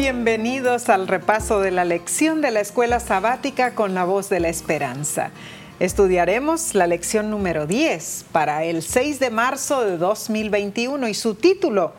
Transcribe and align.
Bienvenidos 0.00 0.88
al 0.88 1.06
repaso 1.06 1.60
de 1.60 1.70
la 1.70 1.84
lección 1.84 2.40
de 2.40 2.50
la 2.50 2.60
escuela 2.60 3.00
sabática 3.00 3.74
con 3.74 3.92
la 3.92 4.06
voz 4.06 4.30
de 4.30 4.40
la 4.40 4.48
esperanza. 4.48 5.30
Estudiaremos 5.78 6.74
la 6.74 6.86
lección 6.86 7.28
número 7.28 7.66
10 7.66 8.24
para 8.32 8.64
el 8.64 8.82
6 8.82 9.20
de 9.20 9.28
marzo 9.28 9.84
de 9.84 9.98
2021 9.98 11.06
y 11.06 11.12
su 11.12 11.34
título, 11.34 11.92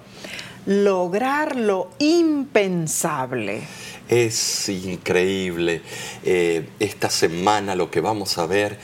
Lograr 0.65 1.55
lo 1.55 1.91
impensable. 1.99 3.61
Es 4.09 4.67
increíble. 4.67 5.83
Eh, 6.23 6.69
esta 6.79 7.11
semana 7.11 7.75
lo 7.75 7.91
que 7.91 8.01
vamos 8.01 8.39
a 8.39 8.47
ver 8.47 8.79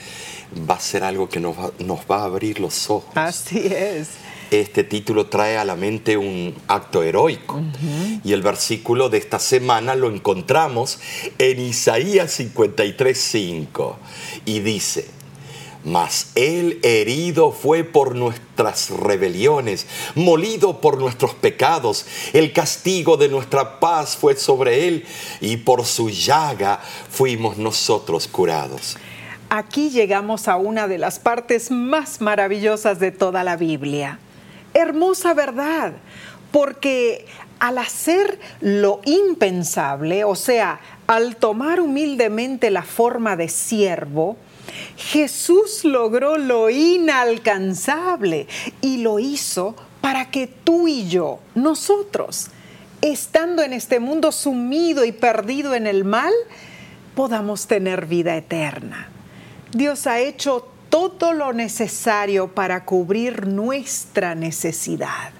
va 0.70 0.76
a 0.76 0.80
ser 0.80 1.02
algo 1.02 1.28
que 1.28 1.40
nos 1.40 1.58
va, 1.58 1.72
nos 1.80 2.02
va 2.08 2.20
a 2.20 2.24
abrir 2.26 2.60
los 2.60 2.88
ojos. 2.88 3.10
Así 3.16 3.66
es. 3.66 4.10
Este 4.50 4.82
título 4.82 5.26
trae 5.26 5.58
a 5.58 5.64
la 5.64 5.76
mente 5.76 6.16
un 6.16 6.54
acto 6.68 7.02
heroico. 7.02 7.60
Y 8.24 8.32
el 8.32 8.42
versículo 8.42 9.10
de 9.10 9.18
esta 9.18 9.38
semana 9.38 9.94
lo 9.94 10.10
encontramos 10.10 10.98
en 11.38 11.60
Isaías 11.60 12.40
53:5. 12.40 13.96
Y 14.46 14.60
dice, 14.60 15.06
mas 15.84 16.32
él 16.34 16.80
herido 16.82 17.52
fue 17.52 17.84
por 17.84 18.14
nuestras 18.14 18.90
rebeliones, 18.90 19.86
molido 20.14 20.80
por 20.80 20.98
nuestros 20.98 21.34
pecados. 21.34 22.06
El 22.32 22.52
castigo 22.52 23.16
de 23.16 23.28
nuestra 23.28 23.80
paz 23.80 24.16
fue 24.16 24.36
sobre 24.36 24.88
él 24.88 25.04
y 25.40 25.58
por 25.58 25.84
su 25.84 26.10
llaga 26.10 26.80
fuimos 27.10 27.58
nosotros 27.58 28.28
curados. 28.28 28.96
Aquí 29.50 29.90
llegamos 29.90 30.48
a 30.48 30.56
una 30.56 30.88
de 30.88 30.98
las 30.98 31.18
partes 31.18 31.70
más 31.70 32.20
maravillosas 32.20 32.98
de 32.98 33.12
toda 33.12 33.44
la 33.44 33.56
Biblia. 33.56 34.18
Hermosa 34.78 35.34
verdad, 35.34 35.92
porque 36.52 37.26
al 37.58 37.78
hacer 37.78 38.38
lo 38.60 39.00
impensable, 39.04 40.24
o 40.24 40.34
sea, 40.34 40.80
al 41.06 41.36
tomar 41.36 41.80
humildemente 41.80 42.70
la 42.70 42.82
forma 42.82 43.36
de 43.36 43.48
siervo, 43.48 44.36
Jesús 44.96 45.84
logró 45.84 46.38
lo 46.38 46.70
inalcanzable 46.70 48.46
y 48.80 48.98
lo 48.98 49.18
hizo 49.18 49.74
para 50.00 50.30
que 50.30 50.46
tú 50.46 50.86
y 50.86 51.08
yo, 51.08 51.40
nosotros, 51.54 52.48
estando 53.00 53.62
en 53.62 53.72
este 53.72 54.00
mundo 54.00 54.32
sumido 54.32 55.04
y 55.04 55.12
perdido 55.12 55.74
en 55.74 55.86
el 55.86 56.04
mal, 56.04 56.32
podamos 57.14 57.66
tener 57.66 58.06
vida 58.06 58.36
eterna. 58.36 59.08
Dios 59.72 60.06
ha 60.06 60.20
hecho 60.20 60.68
todo 60.88 61.32
lo 61.32 61.52
necesario 61.52 62.48
para 62.48 62.84
cubrir 62.84 63.46
nuestra 63.46 64.34
necesidad. 64.34 65.30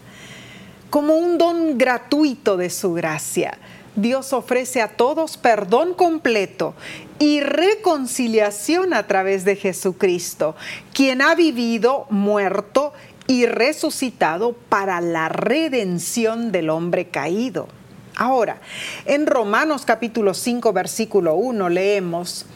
Como 0.90 1.16
un 1.16 1.38
don 1.38 1.76
gratuito 1.76 2.56
de 2.56 2.70
su 2.70 2.94
gracia, 2.94 3.58
Dios 3.94 4.32
ofrece 4.32 4.80
a 4.80 4.88
todos 4.88 5.36
perdón 5.36 5.92
completo 5.94 6.74
y 7.18 7.40
reconciliación 7.40 8.94
a 8.94 9.06
través 9.06 9.44
de 9.44 9.56
Jesucristo, 9.56 10.54
quien 10.94 11.20
ha 11.20 11.34
vivido, 11.34 12.06
muerto 12.08 12.92
y 13.26 13.46
resucitado 13.46 14.52
para 14.52 15.00
la 15.00 15.28
redención 15.28 16.52
del 16.52 16.70
hombre 16.70 17.08
caído. 17.08 17.68
Ahora, 18.16 18.60
en 19.04 19.26
Romanos 19.26 19.84
capítulo 19.84 20.34
5, 20.34 20.72
versículo 20.72 21.34
1 21.34 21.68
leemos, 21.68 22.46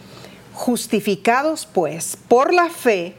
Justificados 0.53 1.67
pues 1.73 2.17
por 2.29 2.53
la 2.53 2.69
fe, 2.69 3.15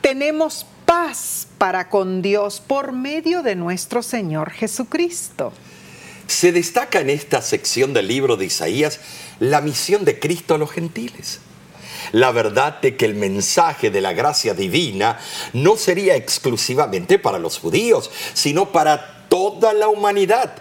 tenemos 0.00 0.66
paz 0.84 1.48
para 1.58 1.88
con 1.88 2.22
Dios 2.22 2.60
por 2.60 2.92
medio 2.92 3.42
de 3.42 3.56
nuestro 3.56 4.02
Señor 4.02 4.50
Jesucristo. 4.50 5.52
Se 6.26 6.52
destaca 6.52 7.00
en 7.00 7.10
esta 7.10 7.42
sección 7.42 7.92
del 7.92 8.08
libro 8.08 8.36
de 8.36 8.46
Isaías 8.46 9.00
la 9.40 9.60
misión 9.60 10.04
de 10.04 10.18
Cristo 10.18 10.54
a 10.54 10.58
los 10.58 10.70
gentiles. 10.70 11.40
La 12.12 12.32
verdad 12.32 12.80
de 12.80 12.96
que 12.96 13.06
el 13.06 13.14
mensaje 13.14 13.90
de 13.90 14.00
la 14.00 14.12
gracia 14.12 14.54
divina 14.54 15.18
no 15.52 15.76
sería 15.76 16.16
exclusivamente 16.16 17.18
para 17.18 17.38
los 17.38 17.58
judíos, 17.58 18.10
sino 18.34 18.72
para 18.72 19.26
toda 19.28 19.72
la 19.72 19.88
humanidad. 19.88 20.54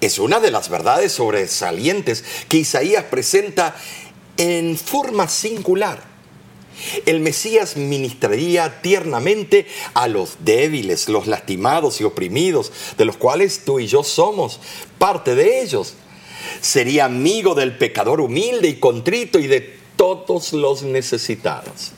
Es 0.00 0.18
una 0.18 0.40
de 0.40 0.50
las 0.50 0.68
verdades 0.68 1.12
sobresalientes 1.12 2.24
que 2.48 2.58
Isaías 2.58 3.04
presenta 3.04 3.74
en 4.38 4.76
forma 4.76 5.28
singular. 5.28 6.02
El 7.06 7.20
Mesías 7.20 7.76
ministraría 7.76 8.80
tiernamente 8.80 9.66
a 9.94 10.08
los 10.08 10.36
débiles, 10.40 11.08
los 11.08 11.26
lastimados 11.26 12.00
y 12.00 12.04
oprimidos, 12.04 12.72
de 12.96 13.04
los 13.04 13.16
cuales 13.16 13.64
tú 13.64 13.80
y 13.80 13.86
yo 13.86 14.04
somos 14.04 14.60
parte 14.96 15.34
de 15.34 15.60
ellos. 15.60 15.94
Sería 16.60 17.04
amigo 17.04 17.54
del 17.54 17.76
pecador 17.76 18.20
humilde 18.20 18.68
y 18.68 18.78
contrito 18.78 19.38
y 19.38 19.48
de 19.48 19.76
todos 19.96 20.52
los 20.52 20.82
necesitados 20.82 21.92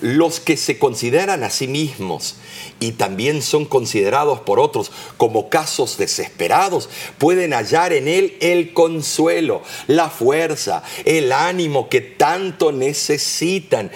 los 0.00 0.40
que 0.40 0.56
se 0.56 0.78
consideran 0.78 1.42
a 1.42 1.50
sí 1.50 1.66
mismos 1.68 2.36
y 2.80 2.92
también 2.92 3.42
son 3.42 3.64
considerados 3.64 4.40
por 4.40 4.60
otros 4.60 4.90
como 5.16 5.48
casos 5.48 5.98
desesperados, 5.98 6.88
pueden 7.18 7.52
hallar 7.52 7.92
en 7.92 8.08
Él 8.08 8.36
el 8.40 8.72
consuelo, 8.72 9.62
la 9.86 10.08
fuerza, 10.10 10.82
el 11.04 11.32
ánimo 11.32 11.88
que 11.88 12.00
tanto 12.00 12.72
necesitan. 12.72 13.90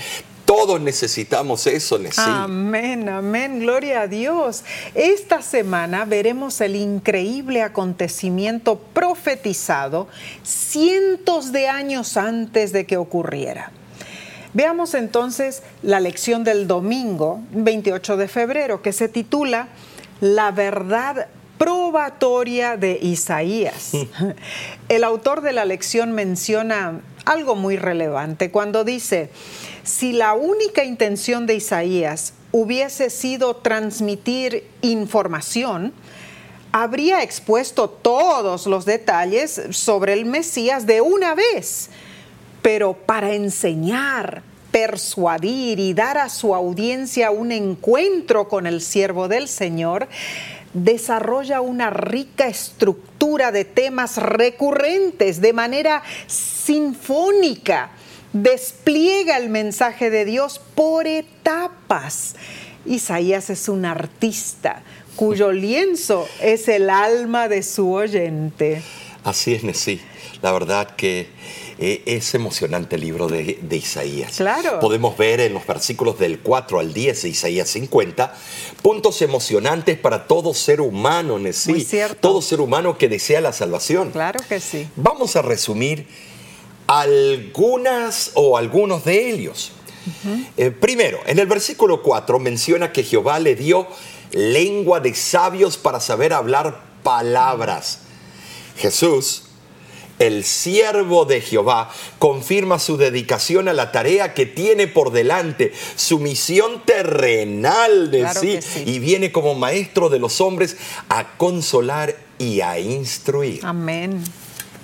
Todos 0.45 0.81
necesitamos 0.81 1.67
eso, 1.67 1.99
Nesí. 1.99 2.21
Amén, 2.23 3.09
amén, 3.09 3.61
gloria 3.61 4.03
a 4.03 4.07
Dios. 4.07 4.65
Esta 4.95 5.41
semana 5.41 6.05
veremos 6.05 6.61
el 6.61 6.77
increíble 6.77 7.63
acontecimiento 7.63 8.79
profetizado 8.79 10.09
cientos 10.43 11.53
de 11.53 11.69
años 11.69 12.17
antes 12.17 12.73
de 12.73 12.85
que 12.87 12.97
ocurriera. 12.97 13.73
Veamos 14.55 14.93
entonces 14.93 15.63
la 15.83 15.99
lección 15.99 16.45
del 16.45 16.67
domingo 16.67 17.41
28 17.53 18.19
de 18.19 18.29
febrero 18.29 18.83
que 18.83 18.93
se 18.93 19.09
titula 19.09 19.69
La 20.21 20.51
verdad 20.51 21.29
probatoria 21.57 22.77
de 22.77 22.99
Isaías. 23.01 23.93
El 24.91 25.05
autor 25.05 25.41
de 25.41 25.53
la 25.53 25.65
lección 25.65 26.13
menciona 26.13 27.01
algo 27.25 27.55
muy 27.55 27.77
relevante 27.77 28.51
cuando 28.51 28.85
dice, 28.85 29.31
si 29.85 30.13
la 30.13 30.35
única 30.35 30.85
intención 30.85 31.47
de 31.47 31.55
Isaías 31.55 32.35
hubiese 32.51 33.09
sido 33.09 33.57
transmitir 33.57 34.69
información, 34.83 35.95
habría 36.73 37.23
expuesto 37.23 37.89
todos 37.89 38.67
los 38.67 38.85
detalles 38.85 39.63
sobre 39.71 40.13
el 40.13 40.27
Mesías 40.27 40.87
de 40.87 41.01
una 41.01 41.35
vez 41.35 41.89
pero 42.63 42.95
para 42.95 43.35
enseñar, 43.35 44.43
persuadir 44.71 45.79
y 45.79 45.93
dar 45.93 46.17
a 46.19 46.29
su 46.29 46.55
audiencia 46.55 47.31
un 47.31 47.53
encuentro 47.53 48.49
con 48.49 48.67
el 48.67 48.81
siervo 48.81 49.29
del 49.29 49.49
Señor, 49.49 50.09
desarrolla 50.73 51.61
una 51.61 51.91
rica 51.91 52.47
estructura 52.47 53.53
de 53.53 53.65
temas 53.65 54.17
recurrentes 54.17 55.41
de 55.41 55.53
manera 55.53 56.03
sinfónica, 56.27 57.91
despliega 58.33 59.37
el 59.37 59.51
mensaje 59.51 60.09
de 60.09 60.25
Dios 60.25 60.61
por 60.75 61.07
etapas. 61.07 62.37
Isaías 62.87 63.51
es 63.51 63.69
un 63.69 63.85
artista 63.85 64.83
cuyo 65.17 65.53
lienzo 65.53 66.27
es 66.41 66.69
el 66.69 66.89
alma 66.89 67.49
de 67.49 67.63
su 67.63 67.93
oyente. 67.93 68.83
Así 69.25 69.55
es, 69.55 69.63
Nesí. 69.63 70.01
La 70.43 70.53
verdad 70.53 70.97
que 70.97 71.29
eh, 71.79 72.03
es 72.07 72.35
emocionante 72.35 72.97
el 72.97 73.03
libro 73.03 73.29
de, 73.29 73.59
Isaías. 73.71 74.37
Claro. 74.37 74.81
Podemos 74.81 75.17
ver 75.17 75.41
en 75.41 75.55
los 75.55 75.67
versículos 75.67 76.19
del 76.19 76.41
4 76.41 76.81
al 76.81 76.93
10 76.93 77.23
de 77.23 77.29
Isaías 77.29 77.71
50 77.71 78.35
puntos 78.83 79.23
emocionantes 79.23 79.99
para 79.99 80.27
todo 80.27 80.55
ser 80.55 80.81
humano, 80.81 81.39
sí, 81.53 81.87
todo 82.21 82.43
ser 82.43 82.61
humano 82.61 82.99
que 82.99 83.09
desea 83.09 83.41
la 83.41 83.53
salvación. 83.53 84.11
Claro 84.11 84.41
que 84.49 84.61
sí. 84.61 84.89
Vamos 84.97 85.37
a 85.37 85.43
resumir 85.43 86.07
algunas 86.87 88.33
o 88.35 88.57
algunos 88.57 89.05
de 89.05 89.31
ellos. 89.31 89.73
Eh, 90.57 90.73
primero, 90.73 91.21
en 91.27 91.39
el 91.39 91.47
versículo 91.47 92.03
4 92.03 92.39
menciona 92.41 92.93
que 92.93 93.05
Jehová 93.05 93.39
le 93.39 93.55
dio 93.55 93.87
lengua 94.33 94.99
de 95.01 95.15
sabios 95.15 95.77
para 95.77 96.01
saber 96.01 96.33
hablar 96.33 96.81
palabras. 97.03 98.02
Jesús 98.77 99.45
el 100.23 100.45
siervo 100.45 101.25
de 101.25 101.41
Jehová 101.41 101.91
confirma 102.21 102.79
su 102.79 102.97
dedicación 102.97 103.69
a 103.69 103.73
la 103.73 103.91
tarea 103.91 104.35
que 104.35 104.47
tiene 104.47 104.87
por 104.87 105.11
delante, 105.11 105.73
su 105.97 106.21
misión 106.21 106.83
terrenal 106.85 108.11
de 108.13 108.29
sí, 108.33 108.59
y 108.87 109.01
viene 109.01 109.33
como 109.33 109.57
maestro 109.57 110.11
de 110.11 110.21
los 110.21 110.41
hombres 110.41 110.77
a 111.09 111.37
consolar 111.39 112.17
y 112.39 112.61
a 112.61 112.79
instruir. 112.79 113.61
Amén. 113.65 114.23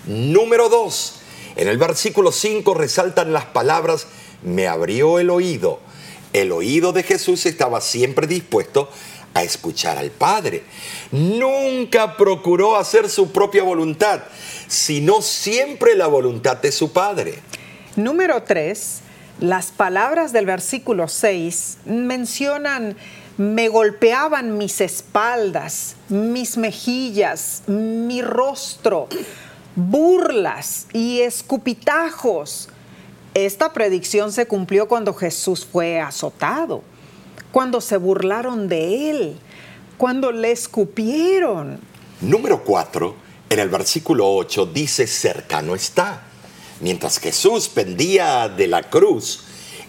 Número 0.06 0.68
dos, 0.68 1.20
en 1.54 1.68
el 1.68 1.78
versículo 1.78 2.32
5 2.32 2.74
resaltan 2.74 3.32
las 3.32 3.44
palabras, 3.44 4.08
me 4.42 4.66
abrió 4.66 5.18
el 5.18 5.30
oído 5.30 5.80
El 6.32 6.52
oído 6.52 6.92
de 6.92 7.02
Jesús 7.02 7.46
estaba 7.46 7.80
siempre 7.80 8.26
dispuesto 8.26 8.90
a 9.34 9.42
escuchar 9.44 9.98
al 9.98 10.10
Padre. 10.10 10.64
Nunca 11.10 12.16
procuró 12.16 12.76
hacer 12.76 13.08
su 13.08 13.32
propia 13.32 13.62
voluntad, 13.62 14.20
sino 14.66 15.22
siempre 15.22 15.94
la 15.94 16.06
voluntad 16.06 16.56
de 16.58 16.72
su 16.72 16.92
Padre. 16.92 17.38
Número 17.96 18.42
3. 18.42 19.00
Las 19.40 19.70
palabras 19.70 20.32
del 20.32 20.46
versículo 20.46 21.08
6 21.08 21.78
mencionan, 21.86 22.96
me 23.36 23.68
golpeaban 23.68 24.58
mis 24.58 24.80
espaldas, 24.80 25.94
mis 26.08 26.56
mejillas, 26.56 27.62
mi 27.68 28.20
rostro, 28.20 29.06
burlas 29.76 30.88
y 30.92 31.20
escupitajos. 31.20 32.68
Esta 33.34 33.72
predicción 33.72 34.32
se 34.32 34.46
cumplió 34.46 34.88
cuando 34.88 35.14
Jesús 35.14 35.64
fue 35.64 36.00
azotado 36.00 36.82
cuando 37.52 37.80
se 37.80 37.96
burlaron 37.96 38.68
de 38.68 39.10
él, 39.10 39.36
cuando 39.98 40.32
le 40.32 40.52
escupieron. 40.52 41.80
Número 42.22 42.64
4, 42.64 43.14
en 43.50 43.58
el 43.58 43.68
versículo 43.68 44.32
8 44.34 44.66
dice, 44.66 45.06
cercano 45.06 45.74
está. 45.74 46.22
Mientras 46.80 47.18
Jesús 47.18 47.68
pendía 47.68 48.48
de 48.48 48.68
la 48.68 48.84
cruz, 48.84 49.44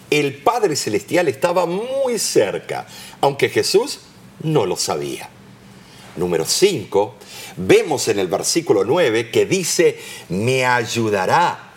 el 0.09 0.35
Padre 0.41 0.75
Celestial 0.75 1.27
estaba 1.27 1.67
muy 1.67 2.17
cerca, 2.17 2.87
aunque 3.21 3.49
Jesús 3.49 3.99
no 4.41 4.65
lo 4.65 4.75
sabía. 4.75 5.29
Número 6.17 6.45
5, 6.45 7.15
vemos 7.57 8.07
en 8.07 8.19
el 8.19 8.27
versículo 8.27 8.83
9 8.83 9.29
que 9.29 9.45
dice, 9.45 9.99
me 10.29 10.65
ayudará 10.65 11.68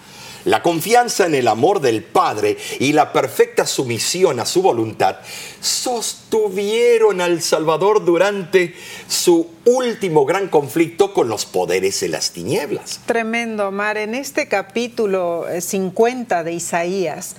la 0.45 0.63
confianza 0.63 1.27
en 1.27 1.35
el 1.35 1.49
amor 1.49 1.81
del 1.81 2.03
Padre 2.03 2.57
y 2.79 2.93
la 2.93 3.13
perfecta 3.13 3.67
sumisión 3.67 4.41
a 4.41 4.47
su 4.47 4.63
voluntad 4.63 5.17
sostuvieron 5.61 7.21
al 7.21 7.43
Salvador 7.43 8.05
durante 8.05 8.75
su 9.09 9.49
último 9.65 10.25
gran 10.25 10.49
conflicto 10.49 11.13
con 11.15 11.29
los 11.29 11.47
poderes 11.47 12.01
de 12.01 12.09
las 12.09 12.33
tinieblas. 12.33 13.01
Tremendo, 13.07 13.71
Mar. 13.71 13.97
En 13.97 14.15
este 14.15 14.49
capítulo 14.49 15.45
50 15.61 16.41
eh, 16.41 16.45
de 16.45 16.53
Isaías 16.53 17.37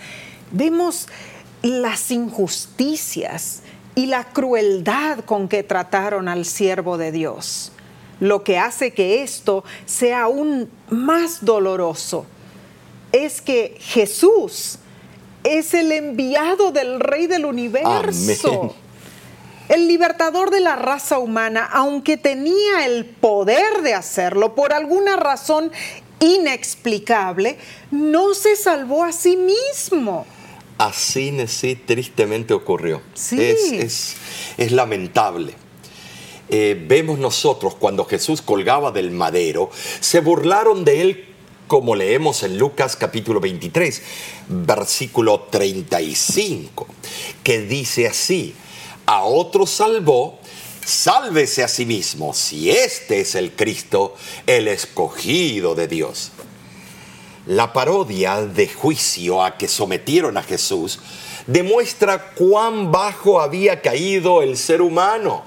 vemos 0.51 1.07
las 1.61 2.11
injusticias 2.11 3.61
y 3.95 4.07
la 4.07 4.25
crueldad 4.25 5.19
con 5.19 5.47
que 5.47 5.63
trataron 5.63 6.27
al 6.27 6.45
siervo 6.45 6.97
de 6.97 7.11
Dios, 7.11 7.71
lo 8.19 8.44
que 8.44 8.57
hace 8.57 8.91
que 8.91 9.23
esto 9.23 9.63
sea 9.85 10.23
aún 10.23 10.69
más 10.89 11.45
doloroso 11.45 12.25
es 13.13 13.42
que 13.42 13.77
Jesús 13.80 14.80
es 15.44 15.74
el 15.74 15.92
enviado 15.92 16.71
del 16.71 17.00
Rey 17.00 17.27
del 17.27 17.45
universo. 17.45 18.75
El 19.69 19.88
libertador 19.88 20.50
de 20.51 20.60
la 20.60 20.75
raza 20.75 21.19
humana, 21.19 21.69
aunque 21.71 22.18
tenía 22.18 22.86
el 22.86 23.06
poder 23.06 23.81
de 23.81 23.94
hacerlo 23.94 24.56
por 24.56 24.74
alguna 24.74 25.15
razón 25.15 25.71
inexplicable, 26.19 27.57
no 27.92 28.33
se 28.33 28.57
salvó 28.57 29.06
a 29.06 29.13
sí 29.13 29.38
mismo. 29.38 30.25
Así, 30.77 31.33
sí, 31.48 31.75
tristemente 31.75 32.54
ocurrió. 32.54 33.01
Sí. 33.13 33.39
Es, 33.39 34.15
lamentable. 34.71 35.54
Eh, 36.50 36.83
vemos 36.88 37.19
nosotros 37.19 37.75
cuando 37.75 38.06
Jesús 38.06 38.42
colgaba 38.42 38.92
del 38.92 39.12
madero, 39.12 39.69
se 40.01 40.19
burlaron 40.19 40.83
de 40.83 41.01
él 41.01 41.32
como 41.68 41.95
leemos 41.95 42.44
en 42.44 42.57
Lucas 42.57 42.95
capítulo 42.95 43.39
23, 43.39 44.01
versículo 44.48 45.48
35, 45.50 46.88
que 47.44 47.62
dice 47.62 48.07
así, 48.07 48.54
a 49.06 49.24
otro 49.24 49.65
salvó, 49.65 50.39
sálvese 50.86 51.63
a 51.63 51.68
sí 51.68 51.86
mismo, 51.86 52.33
si 52.33 52.71
este 52.71 53.21
es 53.21 53.36
el 53.36 53.54
Cristo, 53.54 54.15
el 54.48 54.68
escogido 54.68 55.75
de 55.75 55.88
Dios. 55.88 56.31
La 57.45 57.74
parodia 57.74 58.42
de 58.42 58.69
juicio 58.69 59.44
a 59.44 59.57
que 59.57 59.68
sometieron 59.68 60.38
a 60.38 60.44
Jesús 60.44 61.00
demuestra 61.45 62.33
cuán 62.36 62.92
bajo 62.92 63.42
había 63.42 63.81
caído 63.81 64.42
el 64.42 64.56
ser 64.57 64.81
humano. 64.81 65.44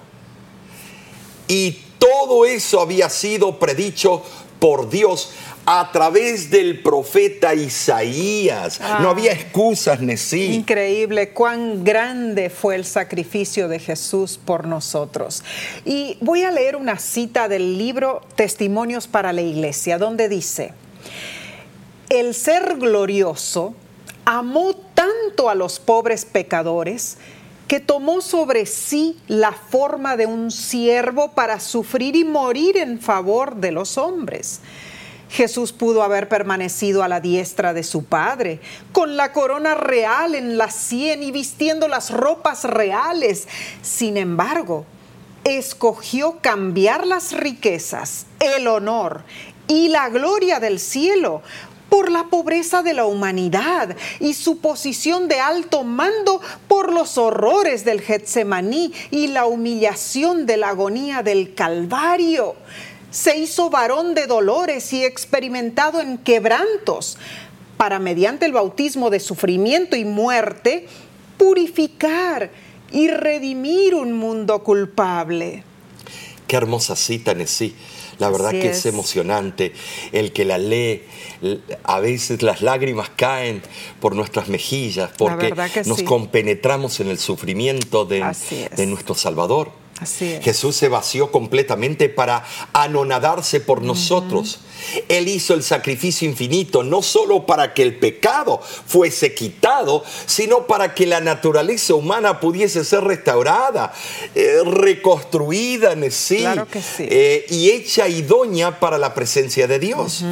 Y 1.49 1.79
todo 1.99 2.45
eso 2.45 2.81
había 2.81 3.09
sido 3.09 3.59
predicho 3.59 4.23
por 4.59 4.91
Dios 4.91 5.31
a 5.67 5.91
través 5.93 6.49
del 6.49 6.81
profeta 6.81 7.53
Isaías. 7.53 8.81
no 9.01 9.11
había 9.11 9.33
excusas, 9.33 9.99
sí. 10.21 10.55
Increíble 10.55 11.31
cuán 11.31 11.83
grande 11.83 12.51
fue 12.51 12.77
el 12.77 12.85
sacrificio 12.85 13.67
de 13.67 13.81
Jesús 13.81 14.39
por 14.43 14.69
nosotros. 14.69 15.43
Y 15.85 16.19
voy 16.21 16.45
a 16.45 16.53
leer 16.53 16.77
una 16.77 16.99
cita 16.99 17.49
del 17.49 17.77
libro 17.79 18.23
Testimonios 18.37 19.09
para 19.09 19.33
la 19.33 19.43
Iglesia, 19.43 19.99
donde 19.99 20.29
dice, 20.29 20.73
el 22.11 22.35
ser 22.35 22.77
glorioso 22.77 23.75
amó 24.25 24.75
tanto 24.95 25.51
a 25.51 25.57
los 25.57 25.81
pobres 25.81 26.25
pecadores 26.25 27.19
que 27.67 27.81
tomó 27.81 28.21
sobre 28.21 28.67
sí 28.67 29.19
la 29.27 29.51
forma 29.51 30.17
de 30.17 30.27
un 30.27 30.53
siervo 30.53 31.33
para 31.33 31.59
sufrir 31.59 32.15
y 32.15 32.23
morir 32.23 32.77
en 32.77 33.01
favor 33.01 33.57
de 33.57 33.73
los 33.73 33.99
hombres. 33.99 34.61
Jesús 35.31 35.73
pudo 35.73 36.02
haber 36.02 36.28
permanecido 36.28 37.02
a 37.02 37.08
la 37.08 37.20
diestra 37.20 37.73
de 37.73 37.82
su 37.82 38.05
Padre, 38.05 38.61
con 38.93 39.17
la 39.17 39.32
corona 39.32 39.75
real 39.75 40.34
en 40.34 40.56
la 40.56 40.70
sien 40.70 41.23
y 41.23 41.32
vistiendo 41.32 41.88
las 41.88 42.11
ropas 42.11 42.64
reales. 42.64 43.49
Sin 43.82 44.17
embargo, 44.17 44.87
escogió 45.44 46.38
cambiar 46.40 47.06
las 47.06 47.32
riquezas, 47.32 48.26
el 48.40 48.67
honor 48.67 49.23
y 49.69 49.88
la 49.88 50.08
gloria 50.08 50.61
del 50.61 50.78
cielo 50.78 51.43
por 51.88 52.11
la 52.11 52.25
pobreza 52.25 52.82
de 52.82 52.94
la 52.94 53.06
humanidad 53.06 53.96
y 54.19 54.34
su 54.34 54.58
posición 54.58 55.29
de 55.29 55.40
alto 55.40 55.84
mando 55.84 56.40
por 56.69 56.93
los 56.93 57.17
horrores 57.17 57.84
del 57.84 58.00
Getsemaní 58.00 58.93
y 59.11 59.29
la 59.29 59.46
humillación 59.46 60.46
de 60.46 60.56
la 60.56 60.70
agonía 60.70 61.22
del 61.22 61.55
Calvario 61.55 62.56
se 63.17 63.39
hizo 63.39 63.71
varón 63.71 64.15
de 64.15 64.27
dolores 64.27 64.93
y 64.93 65.03
experimentado 65.03 66.03
en 66.03 66.19
quebrantos, 66.19 67.17
para 67.79 67.99
mediante 67.99 68.45
el 68.45 68.53
bautismo 68.53 69.09
de 69.09 69.21
sufrimiento 69.21 69.97
y 69.97 70.05
muerte, 70.05 70.87
purificar 71.39 72.51
y 72.93 73.09
redimir 73.09 73.95
un 73.95 74.13
mundo 74.13 74.63
culpable. 74.63 75.65
Qué 76.46 76.56
hermosa 76.56 76.94
cita, 76.94 77.32
Nesí. 77.32 77.75
La 78.19 78.29
verdad 78.29 78.51
que 78.51 78.69
es. 78.70 78.85
emocionante 78.85 79.73
el 80.13 80.32
que 80.32 80.44
la 80.44 80.58
lee. 80.58 81.03
A 81.85 82.01
veces 82.01 82.43
las 82.43 82.61
lágrimas 82.61 83.11
caen 83.17 83.63
por 83.99 84.15
nuestras 84.15 84.49
mejillas 84.49 85.11
porque 85.17 85.55
nos 85.87 86.03
compenetramos 86.03 87.01
en 87.01 87.08
el 87.08 87.19
sufrimiento 87.19 88.05
de, 88.05 88.25
de 88.77 88.87
nuestro 88.87 89.15
Salvador. 89.15 89.85
Jesús 90.43 90.76
se 90.76 90.88
vació 90.88 91.31
completamente 91.31 92.10
para 92.10 92.44
anonadarse 92.74 93.60
por 93.60 93.81
nosotros. 93.81 94.60
Él 95.08 95.26
hizo 95.29 95.55
el 95.55 95.62
sacrificio 95.62 96.29
infinito, 96.29 96.82
no 96.82 97.00
solo 97.00 97.46
para 97.46 97.72
que 97.72 97.82
el 97.82 97.96
pecado 97.96 98.60
fuese 98.60 99.34
quitado, 99.34 100.05
sino 100.26 100.67
para 100.67 100.94
que 100.94 101.06
la 101.06 101.20
naturaleza 101.20 101.94
humana 101.94 102.41
pudiese 102.41 102.84
ser 102.84 103.05
restaurada, 103.05 103.94
eh, 104.34 104.58
reconstruida 104.65 105.93
en 105.93 106.12
sí, 106.12 106.44
eh, 106.98 107.46
y 107.48 107.70
hecha 107.70 108.06
idónea 108.06 108.79
para 108.79 108.98
la 108.98 109.15
presencia 109.15 109.67
de 109.67 109.79
Dios. 109.79 110.22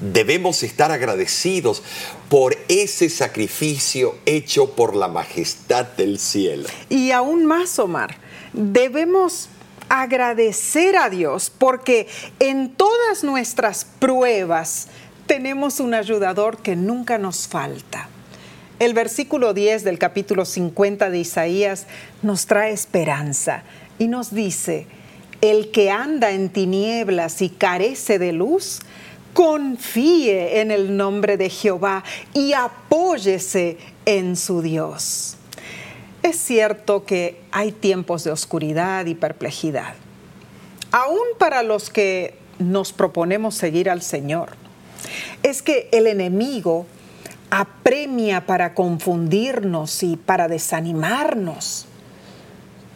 Debemos 0.00 0.62
estar 0.62 0.90
agradecidos 0.90 1.82
por 2.30 2.56
ese 2.68 3.10
sacrificio 3.10 4.16
hecho 4.24 4.70
por 4.70 4.96
la 4.96 5.08
majestad 5.08 5.84
del 5.84 6.18
cielo. 6.18 6.66
Y 6.88 7.10
aún 7.10 7.44
más, 7.44 7.78
Omar 7.78 8.29
debemos 8.52 9.48
agradecer 9.88 10.96
a 10.96 11.10
Dios 11.10 11.50
porque 11.50 12.06
en 12.38 12.70
todas 12.70 13.24
nuestras 13.24 13.84
pruebas 13.84 14.88
tenemos 15.26 15.80
un 15.80 15.94
ayudador 15.94 16.58
que 16.58 16.76
nunca 16.76 17.18
nos 17.18 17.48
falta. 17.48 18.08
El 18.78 18.94
versículo 18.94 19.52
10 19.52 19.84
del 19.84 19.98
capítulo 19.98 20.44
50 20.44 21.10
de 21.10 21.18
Isaías 21.18 21.86
nos 22.22 22.46
trae 22.46 22.72
esperanza 22.72 23.62
y 23.98 24.08
nos 24.08 24.32
dice, 24.32 24.86
el 25.40 25.70
que 25.70 25.90
anda 25.90 26.30
en 26.30 26.48
tinieblas 26.48 27.42
y 27.42 27.50
carece 27.50 28.18
de 28.18 28.32
luz, 28.32 28.80
confíe 29.34 30.60
en 30.60 30.70
el 30.70 30.96
nombre 30.96 31.36
de 31.36 31.50
Jehová 31.50 32.04
y 32.32 32.52
apóyese 32.52 33.76
en 34.06 34.36
su 34.36 34.62
Dios. 34.62 35.36
Es 36.22 36.36
cierto 36.36 37.04
que 37.04 37.40
hay 37.50 37.72
tiempos 37.72 38.24
de 38.24 38.30
oscuridad 38.30 39.06
y 39.06 39.14
perplejidad, 39.14 39.94
aún 40.92 41.26
para 41.38 41.62
los 41.62 41.88
que 41.88 42.38
nos 42.58 42.92
proponemos 42.92 43.54
seguir 43.54 43.88
al 43.88 44.02
Señor. 44.02 44.50
Es 45.42 45.62
que 45.62 45.88
el 45.92 46.06
enemigo 46.06 46.86
apremia 47.50 48.46
para 48.46 48.74
confundirnos 48.74 50.02
y 50.02 50.16
para 50.16 50.46
desanimarnos. 50.46 51.86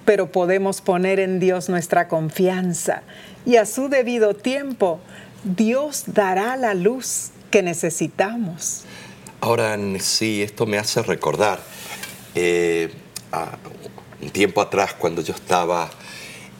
Pero 0.04 0.30
podemos 0.30 0.80
poner 0.80 1.18
en 1.18 1.40
Dios 1.40 1.68
nuestra 1.68 2.08
confianza 2.08 3.02
y 3.46 3.56
a 3.56 3.64
su 3.64 3.88
debido 3.88 4.34
tiempo 4.34 5.00
Dios 5.44 6.04
dará 6.06 6.56
la 6.56 6.74
luz 6.74 7.30
que 7.50 7.62
necesitamos. 7.62 8.84
Ahora 9.40 9.78
sí, 9.98 10.42
esto 10.42 10.66
me 10.66 10.78
hace 10.78 11.02
recordar 11.02 11.58
eh, 12.34 12.92
un 14.20 14.30
tiempo 14.30 14.60
atrás 14.60 14.94
cuando 14.94 15.22
yo 15.22 15.34
estaba 15.34 15.90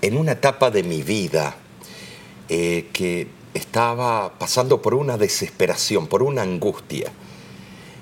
en 0.01 0.17
una 0.17 0.33
etapa 0.33 0.71
de 0.71 0.83
mi 0.83 1.03
vida 1.03 1.57
eh, 2.49 2.89
que 2.93 3.27
estaba 3.55 4.39
pasando 4.39 4.83
por 4.83 4.95
una 4.95 5.17
desesperación, 5.17 6.07
por 6.07 6.23
una 6.23 6.43
angustia. 6.43 7.11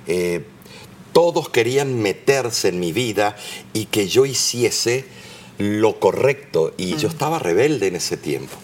Eh, 0.07 0.45
todos 1.12 1.49
querían 1.50 2.00
meterse 2.00 2.69
en 2.69 2.81
mi 2.81 2.93
vida 2.93 3.37
y 3.73 3.85
que 3.87 4.09
yo 4.09 4.26
hiciese 4.26 5.05
lo 5.59 6.00
correcto 6.00 6.73
y 6.76 6.97
yo 6.97 7.09
estaba 7.09 7.38
rebelde 7.38 7.87
en 7.87 7.97
ese 7.97 8.17
tiempo. 8.17 8.57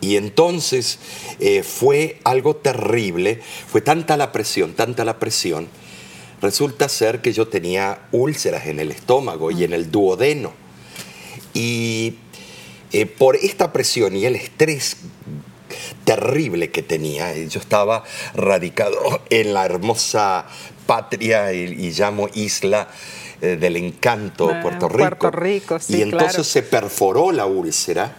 Y 0.00 0.16
entonces 0.16 0.98
eh, 1.40 1.62
fue 1.62 2.20
algo 2.24 2.56
terrible, 2.56 3.40
fue 3.66 3.80
tanta 3.80 4.16
la 4.16 4.32
presión, 4.32 4.74
tanta 4.74 5.04
la 5.04 5.18
presión. 5.18 5.68
Resulta 6.44 6.90
ser 6.90 7.22
que 7.22 7.32
yo 7.32 7.48
tenía 7.48 8.00
úlceras 8.12 8.66
en 8.66 8.78
el 8.78 8.90
estómago 8.90 9.50
y 9.50 9.64
en 9.64 9.72
el 9.72 9.90
duodeno. 9.90 10.52
Y 11.54 12.16
eh, 12.92 13.06
por 13.06 13.36
esta 13.36 13.72
presión 13.72 14.14
y 14.14 14.26
el 14.26 14.36
estrés 14.36 14.98
terrible 16.04 16.70
que 16.70 16.82
tenía, 16.82 17.32
eh, 17.32 17.48
yo 17.48 17.60
estaba 17.60 18.04
radicado 18.34 19.22
en 19.30 19.54
la 19.54 19.64
hermosa 19.64 20.44
patria 20.84 21.50
y, 21.54 21.92
llamo 21.92 22.28
isla 22.34 22.88
del 23.40 23.76
encanto, 23.76 24.48
Puerto 24.60 24.86
Rico. 24.86 24.98
Puerto 24.98 25.30
Rico 25.30 25.78
sí, 25.78 25.96
y 25.96 26.02
entonces 26.02 26.46
se 26.46 26.62
perforó 26.62 27.32
la 27.32 27.46
úlcera 27.46 28.16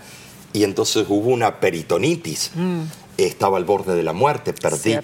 y 0.52 0.64
entonces 0.64 1.06
hubo 1.08 1.30
una 1.30 1.60
peritonitis. 1.60 2.50
Mm. 2.56 2.82
Estaba 3.18 3.58
al 3.58 3.66
borde 3.66 3.96
de 3.96 4.04
la 4.04 4.14
muerte, 4.14 4.54
perdí 4.54 4.98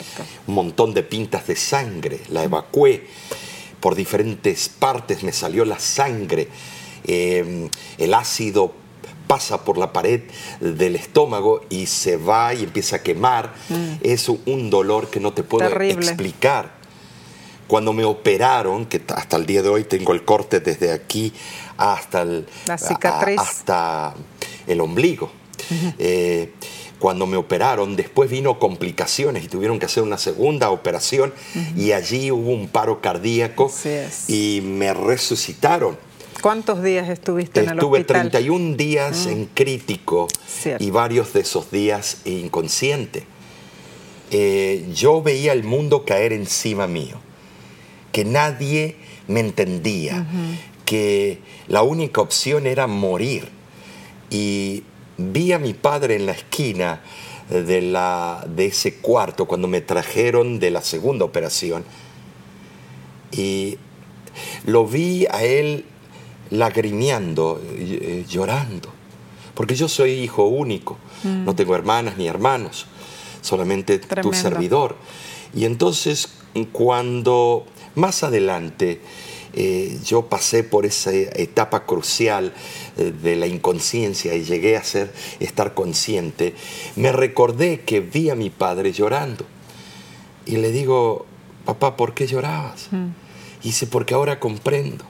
un 0.48 0.53
montón 0.53 0.94
de 0.94 1.03
pintas 1.03 1.48
de 1.48 1.56
sangre, 1.56 2.20
la 2.30 2.44
evacué 2.44 3.08
por 3.80 3.96
diferentes 3.96 4.70
partes, 4.70 5.24
me 5.24 5.32
salió 5.32 5.65
la 5.65 5.80
sangre, 5.80 6.48
em, 7.06 7.70
el 7.98 8.13
ácido 8.13 8.74
pasa 9.27 9.63
por 9.63 9.77
la 9.77 9.94
pared 9.94 10.24
del 10.60 10.98
estómago 10.98 11.62
y 11.70 11.86
se 11.86 12.18
va 12.18 12.53
y 12.53 12.63
empieza 12.63 12.98
a 12.98 13.00
quemar. 13.00 13.53
Mm. 13.70 13.94
Es 14.01 14.27
un 14.27 14.70
dolor 14.70 15.10
que 15.10 15.22
no 15.22 15.32
te 15.32 15.44
puedo 15.44 15.65
explicar. 15.82 16.74
Cuando 17.68 17.94
me 17.94 18.03
operaron, 18.03 18.86
que 18.88 19.01
hasta 19.15 19.38
el 19.38 19.46
día 19.46 19.62
de 19.62 19.70
hoy 19.70 19.86
tengo 19.86 20.12
el 20.12 20.25
corte 20.25 20.60
desde 20.60 20.91
aquí 20.91 21.32
hasta 21.77 22.24
el, 22.24 22.46
hasta 23.38 24.13
el 24.68 24.82
ombligo. 24.82 25.32
Eh, 25.98 26.51
cuando 27.01 27.25
me 27.25 27.36
operaron, 27.36 27.96
después 27.96 28.29
vino 28.29 28.60
complicaciones 28.60 29.43
y 29.43 29.48
tuvieron 29.48 29.79
que 29.79 29.88
hacer 29.88 30.03
una 30.03 30.20
segunda 30.20 30.70
operación 30.70 31.34
y 31.75 31.93
allí 31.93 32.31
hubo 32.31 32.51
un 32.51 32.67
paro 32.67 33.01
cardíaco 33.01 33.72
y 34.27 34.62
me 34.63 34.93
resucitaron. 34.93 35.98
¿Cuántos 36.41 36.84
días 36.84 37.10
estuviste 37.10 37.62
en 37.62 37.70
el 37.70 37.79
hospital? 37.79 38.01
Estuve 38.01 38.20
31 38.22 38.77
días 38.77 39.25
mm. 39.25 39.29
en 39.29 39.46
crítico 39.48 40.27
y 40.77 40.91
varios 40.91 41.34
de 41.34 41.41
esos 41.41 41.72
días 41.72 42.17
inconsciente. 42.25 43.24
Eh, 44.29 44.88
yo 44.93 45.24
veía 45.24 45.53
el 45.53 45.63
mundo 45.63 46.05
caer 46.05 46.34
encima 46.34 46.86
mío, 46.86 47.17
que 48.12 48.25
nadie 48.25 48.96
me 49.27 49.39
entendía, 49.39 50.27
que 50.86 51.39
la 51.67 51.81
única 51.81 52.22
opción 52.22 52.67
era 52.67 52.86
morir. 52.86 53.50
Y 54.29 54.84
vi 55.18 55.51
a 55.51 55.60
mi 55.60 55.74
padre 55.74 56.15
en 56.15 56.25
la 56.25 56.32
esquina 56.34 57.01
de, 57.50 57.82
la, 57.82 58.46
de 58.48 58.68
ese 58.68 58.96
cuarto 58.96 59.46
cuando 59.46 59.68
me 59.68 59.82
trajeron 59.82 60.60
de 60.60 60.72
la 60.72 60.82
segunda 60.82 61.25
operación 61.25 61.84
y 63.32 63.77
lo 64.65 64.86
vi 64.86 65.25
a 65.30 65.44
él 65.44 65.86
lagrimeando, 66.50 67.62
eh, 67.77 68.25
llorando, 68.27 68.89
porque 69.53 69.75
yo 69.75 69.88
soy 69.88 70.12
hijo 70.12 70.46
único, 70.46 70.98
mm. 71.24 71.46
no 71.46 71.56
tengo 71.56 71.75
hermanas 71.75 72.18
ni 72.18 72.27
hermanos, 72.27 72.88
solamente 73.41 74.00
tu 74.00 74.34
servidor. 74.34 74.96
Y 75.53 75.65
entonces 75.65 76.30
cuando 76.72 77.65
más 77.96 78.24
adelante 78.24 79.01
eh, 79.53 80.00
yo 80.05 80.27
pasé 80.27 80.63
por 80.63 80.86
esa 80.86 81.12
etapa 81.12 81.86
crucial 81.86 82.53
eh, 82.98 83.12
de 83.22 83.36
la 83.36 83.48
inconsciencia 83.48 84.34
y 84.34 84.46
llegué 84.46 84.77
a 84.77 84.84
ser, 84.84 85.12
estar 85.41 85.74
consciente, 85.74 86.55
me 86.96 87.12
recordé 87.12 87.81
que 87.81 88.00
vi 88.00 88.29
a 88.29 88.36
mi 88.36 88.50
padre 88.50 88.93
llorando. 88.93 89.46
Y 90.46 90.55
le 90.55 90.72
digo, 90.72 91.25
papá, 91.65 91.98
¿por 91.98 92.13
qué 92.13 92.27
llorabas? 92.27 92.88
Mm. 92.91 93.08
Y 93.63 93.67
dice, 93.67 93.88
porque 93.88 94.13
ahora 94.13 94.39
comprendo. 94.39 95.05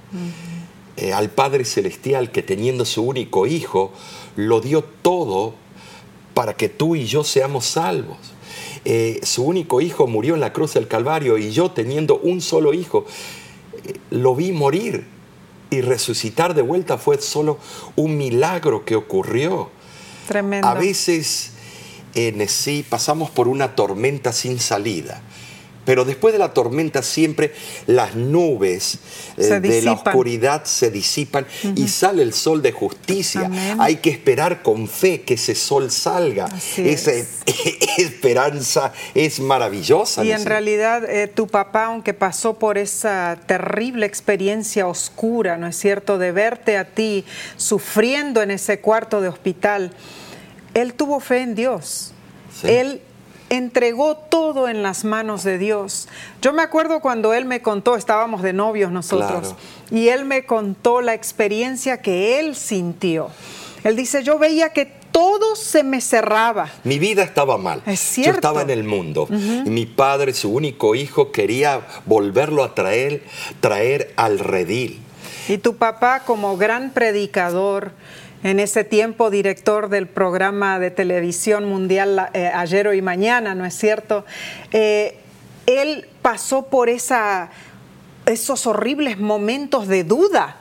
Eh, 0.97 1.13
al 1.13 1.29
Padre 1.29 1.63
Celestial 1.63 2.31
que 2.31 2.43
teniendo 2.43 2.83
su 2.83 3.03
único 3.03 3.47
hijo, 3.47 3.93
lo 4.35 4.59
dio 4.59 4.83
todo 4.83 5.53
para 6.33 6.55
que 6.55 6.67
tú 6.67 6.95
y 6.95 7.05
yo 7.05 7.23
seamos 7.23 7.65
salvos. 7.65 8.17
su 9.23 9.43
único 9.43 9.79
hijo 9.79 10.07
murió 10.07 10.33
en 10.33 10.41
la 10.41 10.51
cruz 10.51 10.73
del 10.73 10.87
Calvario 10.87 11.37
y 11.37 11.51
yo 11.51 11.71
teniendo 11.71 12.17
un 12.17 12.41
solo 12.41 12.73
hijo, 12.73 13.05
lo 14.09 14.35
vi 14.35 14.51
morir 14.51 15.05
y 15.69 15.81
resucitar 15.81 16.53
de 16.53 16.61
vuelta 16.61 16.97
fue 16.97 17.19
solo 17.21 17.57
un 17.95 18.17
milagro 18.17 18.85
que 18.85 18.95
ocurrió. 18.95 19.69
Tremendo. 20.27 20.67
A 20.67 20.73
veces 20.73 21.51
en 22.13 22.47
sí 22.47 22.85
pasamos 22.87 23.29
por 23.29 23.47
una 23.47 23.75
tormenta 23.75 24.33
sin 24.33 24.59
salida 24.59 25.21
pero 25.85 26.05
después 26.05 26.33
de 26.33 26.39
la 26.39 26.53
tormenta 26.53 27.01
siempre 27.01 27.53
las 27.87 28.15
nubes 28.15 28.99
eh, 29.37 29.59
de 29.59 29.81
la 29.81 29.93
oscuridad 29.93 30.65
se 30.65 30.91
disipan 30.91 31.45
y 31.75 31.87
sale 31.87 32.21
el 32.23 32.33
sol 32.33 32.61
de 32.61 32.71
justicia. 32.71 33.49
Hay 33.79 33.97
que 33.97 34.09
esperar 34.09 34.61
con 34.61 34.87
fe 34.87 35.21
que 35.21 35.35
ese 35.35 35.55
sol 35.55 35.91
salga. 35.91 36.47
Esa 36.77 37.11
esperanza 37.97 38.93
es 39.15 39.39
maravillosa. 39.39 40.23
Y 40.23 40.31
en 40.31 40.45
realidad 40.45 41.09
eh, 41.09 41.27
tu 41.27 41.47
papá, 41.47 41.85
aunque 41.85 42.13
pasó 42.13 42.53
por 42.55 42.77
esa 42.77 43.39
terrible 43.47 44.05
experiencia 44.05 44.87
oscura, 44.87 45.57
¿no 45.57 45.67
es 45.67 45.77
cierto?, 45.77 46.17
de 46.17 46.31
verte 46.31 46.77
a 46.77 46.85
ti 46.85 47.25
sufriendo 47.57 48.41
en 48.41 48.51
ese 48.51 48.79
cuarto 48.79 49.21
de 49.21 49.29
hospital, 49.29 49.91
él 50.73 50.93
tuvo 50.93 51.19
fe 51.19 51.41
en 51.41 51.55
Dios. 51.55 52.13
Él 52.63 53.01
entregó 53.51 54.15
todo 54.15 54.69
en 54.69 54.81
las 54.81 55.03
manos 55.03 55.43
de 55.43 55.57
Dios. 55.57 56.07
Yo 56.41 56.53
me 56.53 56.63
acuerdo 56.63 57.01
cuando 57.01 57.33
él 57.33 57.45
me 57.45 57.61
contó, 57.61 57.97
estábamos 57.97 58.41
de 58.41 58.53
novios 58.53 58.91
nosotros, 58.91 59.55
y 59.91 60.07
él 60.07 60.25
me 60.25 60.45
contó 60.45 61.01
la 61.01 61.13
experiencia 61.13 62.01
que 62.01 62.39
él 62.39 62.55
sintió. 62.55 63.29
Él 63.83 63.97
dice, 63.97 64.23
yo 64.23 64.39
veía 64.39 64.69
que 64.69 64.85
todo 64.85 65.57
se 65.57 65.83
me 65.83 65.99
cerraba. 65.99 66.69
Mi 66.85 66.97
vida 66.97 67.23
estaba 67.23 67.57
mal. 67.57 67.81
Es 67.85 67.99
cierto. 67.99 68.31
Yo 68.31 68.35
estaba 68.35 68.61
en 68.61 68.69
el 68.69 68.85
mundo. 68.85 69.27
Y 69.29 69.69
mi 69.69 69.85
padre, 69.85 70.33
su 70.33 70.49
único 70.53 70.95
hijo, 70.95 71.33
quería 71.33 71.81
volverlo 72.05 72.63
a 72.63 72.73
traer, 72.73 73.23
traer 73.59 74.13
al 74.15 74.39
redil. 74.39 75.01
Y 75.49 75.57
tu 75.57 75.75
papá, 75.75 76.21
como 76.21 76.55
gran 76.55 76.91
predicador, 76.91 77.91
en 78.43 78.59
ese 78.59 78.83
tiempo 78.83 79.29
director 79.29 79.89
del 79.89 80.07
programa 80.07 80.79
de 80.79 80.91
televisión 80.91 81.65
mundial 81.65 82.29
eh, 82.33 82.51
Ayer, 82.53 82.87
Hoy, 82.87 83.01
Mañana, 83.01 83.55
¿no 83.55 83.65
es 83.65 83.75
cierto? 83.75 84.25
Eh, 84.71 85.17
él 85.65 86.07
pasó 86.21 86.67
por 86.67 86.89
esa, 86.89 87.51
esos 88.25 88.65
horribles 88.65 89.19
momentos 89.19 89.87
de 89.87 90.03
duda 90.03 90.60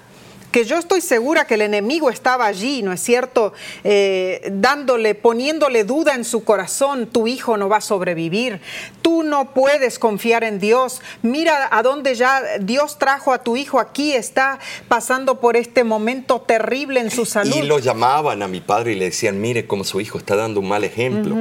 que 0.51 0.65
yo 0.65 0.79
estoy 0.79 1.01
segura 1.01 1.47
que 1.47 1.55
el 1.55 1.63
enemigo 1.63 2.11
estaba 2.11 2.47
allí, 2.47 2.83
¿no 2.83 2.93
es 2.93 3.01
cierto? 3.01 3.53
Eh, 3.85 4.51
dándole, 4.53 5.15
poniéndole 5.15 5.85
duda 5.85 6.15
en 6.15 6.25
su 6.25 6.45
corazón, 6.45 7.07
tu 7.07 7.27
hijo 7.27 7.57
no 7.57 7.69
va 7.69 7.79
a 7.79 7.81
sobrevivir, 7.81 8.61
tú 9.03 9.23
no 9.23 9.53
puedes 9.53 9.99
confiar 9.99 10.45
en 10.45 10.59
Dios, 10.59 11.01
mira 11.23 11.69
a 11.71 11.83
dónde 11.83 12.15
ya 12.15 12.43
Dios 12.61 12.99
trajo 12.99 13.33
a 13.33 13.43
tu 13.43 13.57
hijo, 13.57 13.79
aquí 13.79 14.13
está 14.13 14.59
pasando 14.89 15.41
por 15.41 15.57
este 15.57 15.85
momento 15.85 16.41
terrible 16.41 17.01
en 17.01 17.11
su 17.11 17.25
salud. 17.27 17.55
Y 17.55 17.63
lo 17.63 17.79
llamaban 17.79 18.43
a 18.43 18.49
mi 18.49 18.61
padre 18.61 18.93
y 18.93 18.97
le 18.97 19.07
decían, 19.07 19.41
mire 19.41 19.67
cómo 19.67 19.85
su 19.85 20.01
hijo 20.01 20.19
está 20.19 20.37
dando 20.37 20.61
un 20.61 20.69
mal 20.69 20.85
ejemplo. 20.85 21.37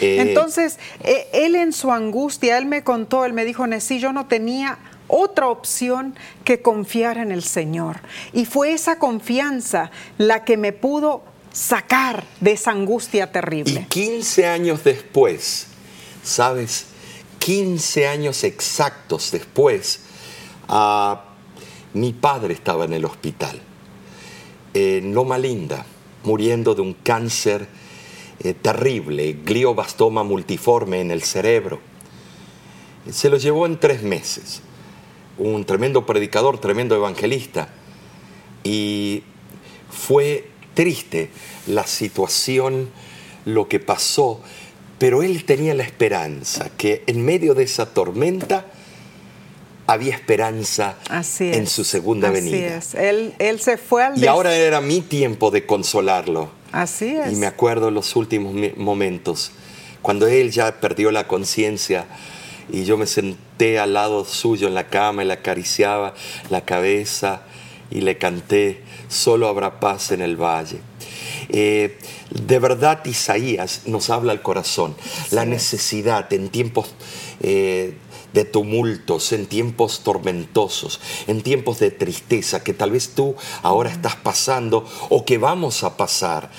Eh, 0.00 0.20
Entonces, 0.20 0.78
eh, 1.02 1.26
él 1.32 1.54
en 1.54 1.72
su 1.72 1.90
angustia, 1.92 2.58
él 2.58 2.66
me 2.66 2.82
contó, 2.84 3.24
él 3.24 3.32
me 3.32 3.44
dijo, 3.44 3.66
Nesí, 3.66 3.98
yo 3.98 4.12
no 4.12 4.26
tenía 4.26 4.78
otra 5.10 5.48
opción 5.48 6.14
que 6.44 6.62
confiar 6.62 7.18
en 7.18 7.32
el 7.32 7.42
Señor. 7.42 8.00
Y 8.32 8.44
fue 8.44 8.72
esa 8.72 8.98
confianza 8.98 9.90
la 10.18 10.44
que 10.44 10.56
me 10.56 10.72
pudo 10.72 11.22
sacar 11.52 12.24
de 12.40 12.52
esa 12.52 12.70
angustia 12.70 13.32
terrible. 13.32 13.80
Y 13.80 13.84
15 13.84 14.46
años 14.46 14.84
después, 14.84 15.66
¿sabes? 16.22 16.86
15 17.38 18.06
años 18.06 18.44
exactos 18.44 19.30
después, 19.32 20.00
ah, 20.68 21.24
mi 21.94 22.12
padre 22.12 22.54
estaba 22.54 22.84
en 22.84 22.92
el 22.92 23.04
hospital, 23.04 23.60
en 24.74 25.14
Loma 25.14 25.38
Linda, 25.38 25.84
muriendo 26.22 26.74
de 26.74 26.82
un 26.82 26.94
cáncer 26.94 27.66
eh, 28.40 28.54
terrible, 28.54 29.38
gliobastoma 29.44 30.22
multiforme 30.22 31.00
en 31.00 31.10
el 31.10 31.22
cerebro. 31.22 31.80
Se 33.10 33.28
lo 33.30 33.38
llevó 33.38 33.66
en 33.66 33.80
tres 33.80 34.02
meses. 34.02 34.62
Un 35.40 35.64
tremendo 35.64 36.04
predicador, 36.04 36.60
tremendo 36.60 36.94
evangelista. 36.94 37.68
Y 38.62 39.22
fue 39.90 40.48
triste 40.74 41.30
la 41.66 41.86
situación, 41.86 42.90
lo 43.44 43.68
que 43.68 43.80
pasó, 43.80 44.40
pero 44.98 45.22
él 45.22 45.44
tenía 45.44 45.74
la 45.74 45.82
esperanza 45.82 46.70
que 46.76 47.04
en 47.06 47.24
medio 47.24 47.54
de 47.54 47.64
esa 47.64 47.86
tormenta 47.94 48.66
había 49.86 50.14
esperanza 50.14 50.96
en 51.40 51.66
su 51.66 51.84
segunda 51.84 52.28
así 52.28 52.34
venida. 52.34 52.76
Es. 52.76 52.94
Él, 52.94 53.34
él 53.38 53.60
se 53.60 53.76
fue 53.76 54.04
al 54.04 54.18
Y 54.18 54.26
ahora 54.26 54.54
era 54.54 54.80
mi 54.80 55.00
tiempo 55.00 55.50
de 55.50 55.64
consolarlo. 55.64 56.50
Así 56.70 57.16
es. 57.16 57.32
Y 57.32 57.36
me 57.36 57.46
acuerdo 57.46 57.90
los 57.90 58.14
últimos 58.14 58.54
momentos, 58.76 59.52
cuando 60.02 60.28
él 60.28 60.50
ya 60.50 60.80
perdió 60.80 61.10
la 61.10 61.26
conciencia 61.26 62.06
y 62.72 62.84
yo 62.84 62.96
me 62.96 63.06
senté 63.06 63.78
al 63.78 63.94
lado 63.94 64.24
suyo 64.24 64.68
en 64.68 64.74
la 64.74 64.88
cama 64.88 65.22
y 65.22 65.26
le 65.26 65.34
acariciaba 65.34 66.14
la 66.50 66.64
cabeza 66.64 67.42
y 67.90 68.02
le 68.02 68.18
canté, 68.18 68.82
solo 69.08 69.48
habrá 69.48 69.80
paz 69.80 70.12
en 70.12 70.20
el 70.20 70.36
valle. 70.36 70.80
Eh, 71.48 71.98
de 72.30 72.58
verdad 72.60 73.04
Isaías 73.04 73.82
nos 73.86 74.10
habla 74.10 74.32
al 74.32 74.42
corazón, 74.42 74.94
la 75.32 75.44
necesidad 75.44 76.32
en 76.32 76.48
tiempos 76.48 76.94
eh, 77.40 77.96
de 78.32 78.44
tumultos, 78.44 79.32
en 79.32 79.46
tiempos 79.46 80.04
tormentosos, 80.04 81.00
en 81.26 81.42
tiempos 81.42 81.80
de 81.80 81.90
tristeza 81.90 82.62
que 82.62 82.72
tal 82.72 82.92
vez 82.92 83.10
tú 83.14 83.34
ahora 83.62 83.90
estás 83.90 84.16
pasando 84.16 84.86
o 85.08 85.24
que 85.24 85.38
vamos 85.38 85.82
a 85.82 85.96
pasar. 85.96 86.50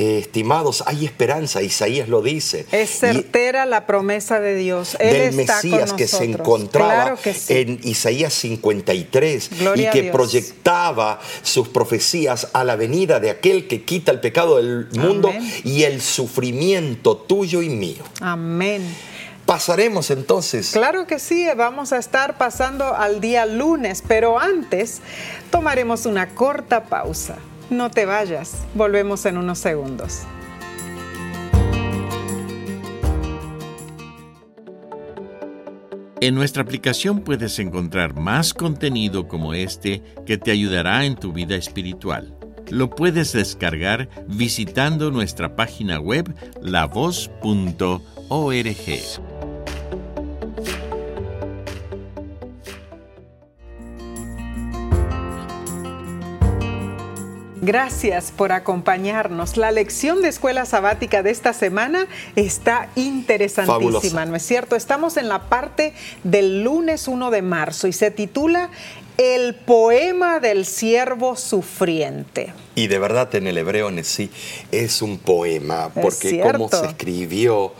Eh, 0.00 0.18
estimados, 0.20 0.84
hay 0.86 1.04
esperanza, 1.04 1.60
Isaías 1.60 2.08
lo 2.08 2.22
dice. 2.22 2.66
Es 2.70 3.00
certera 3.00 3.66
la 3.66 3.84
promesa 3.84 4.38
de 4.38 4.54
Dios. 4.54 4.96
Él 5.00 5.32
del 5.32 5.40
está 5.40 5.56
Mesías 5.56 5.88
con 5.90 5.96
que 5.96 6.06
se 6.06 6.22
encontraba 6.22 6.94
Claro 6.94 7.18
que 7.20 7.34
sí. 7.34 7.52
en 7.52 7.80
Isaías 7.82 8.32
53 8.32 9.58
Gloria 9.58 9.88
y 9.88 9.92
que 9.92 10.12
proyectaba 10.12 11.18
sus 11.42 11.66
profecías 11.66 12.46
a 12.52 12.62
la 12.62 12.76
venida 12.76 13.18
de 13.18 13.30
aquel 13.30 13.66
que 13.66 13.82
quita 13.82 14.12
el 14.12 14.20
pecado 14.20 14.58
del 14.58 14.86
mundo 14.92 15.30
Amén. 15.30 15.52
y 15.64 15.82
el 15.82 16.00
sufrimiento 16.00 17.16
tuyo 17.16 17.60
y 17.60 17.68
mío. 17.68 18.04
Amén. 18.20 18.82
Pasaremos 19.46 20.12
entonces 20.12 20.70
Claro 20.74 21.08
que 21.08 21.18
sí, 21.18 21.44
vamos 21.56 21.92
a 21.92 21.98
estar 21.98 22.38
pasando 22.38 22.94
al 22.94 23.20
día 23.20 23.46
lunes, 23.46 24.04
pero 24.06 24.38
antes 24.38 25.00
tomaremos 25.50 26.06
una 26.06 26.28
corta 26.36 26.84
pausa. 26.84 27.36
No 27.70 27.90
te 27.90 28.06
vayas, 28.06 28.64
volvemos 28.74 29.26
en 29.26 29.36
unos 29.36 29.58
segundos. 29.58 30.22
En 36.20 36.34
nuestra 36.34 36.62
aplicación 36.62 37.20
puedes 37.20 37.58
encontrar 37.58 38.14
más 38.14 38.52
contenido 38.52 39.28
como 39.28 39.54
este 39.54 40.02
que 40.26 40.36
te 40.36 40.50
ayudará 40.50 41.04
en 41.04 41.14
tu 41.14 41.32
vida 41.32 41.54
espiritual. 41.54 42.34
Lo 42.70 42.90
puedes 42.90 43.32
descargar 43.32 44.08
visitando 44.26 45.10
nuestra 45.10 45.54
página 45.54 46.00
web 46.00 46.34
lavoz.org. 46.60 47.98
Gracias 57.68 58.32
por 58.34 58.52
acompañarnos. 58.52 59.58
La 59.58 59.70
lección 59.70 60.22
de 60.22 60.30
escuela 60.30 60.64
sabática 60.64 61.22
de 61.22 61.30
esta 61.30 61.52
semana 61.52 62.06
está 62.34 62.88
interesantísima, 62.96 63.78
Fabulosa. 63.78 64.24
¿no 64.24 64.36
es 64.36 64.42
cierto? 64.42 64.74
Estamos 64.74 65.18
en 65.18 65.28
la 65.28 65.50
parte 65.50 65.92
del 66.24 66.62
lunes 66.62 67.08
1 67.08 67.30
de 67.30 67.42
marzo 67.42 67.86
y 67.86 67.92
se 67.92 68.10
titula 68.10 68.70
El 69.18 69.54
poema 69.54 70.40
del 70.40 70.64
siervo 70.64 71.36
sufriente. 71.36 72.54
Y 72.74 72.86
de 72.86 72.98
verdad 72.98 73.34
en 73.34 73.46
el 73.46 73.58
hebreo 73.58 73.90
en 73.90 74.02
sí 74.02 74.30
es 74.72 75.02
un 75.02 75.18
poema, 75.18 75.90
porque 75.92 76.40
cómo 76.40 76.70
se 76.70 76.86
escribió, 76.86 77.74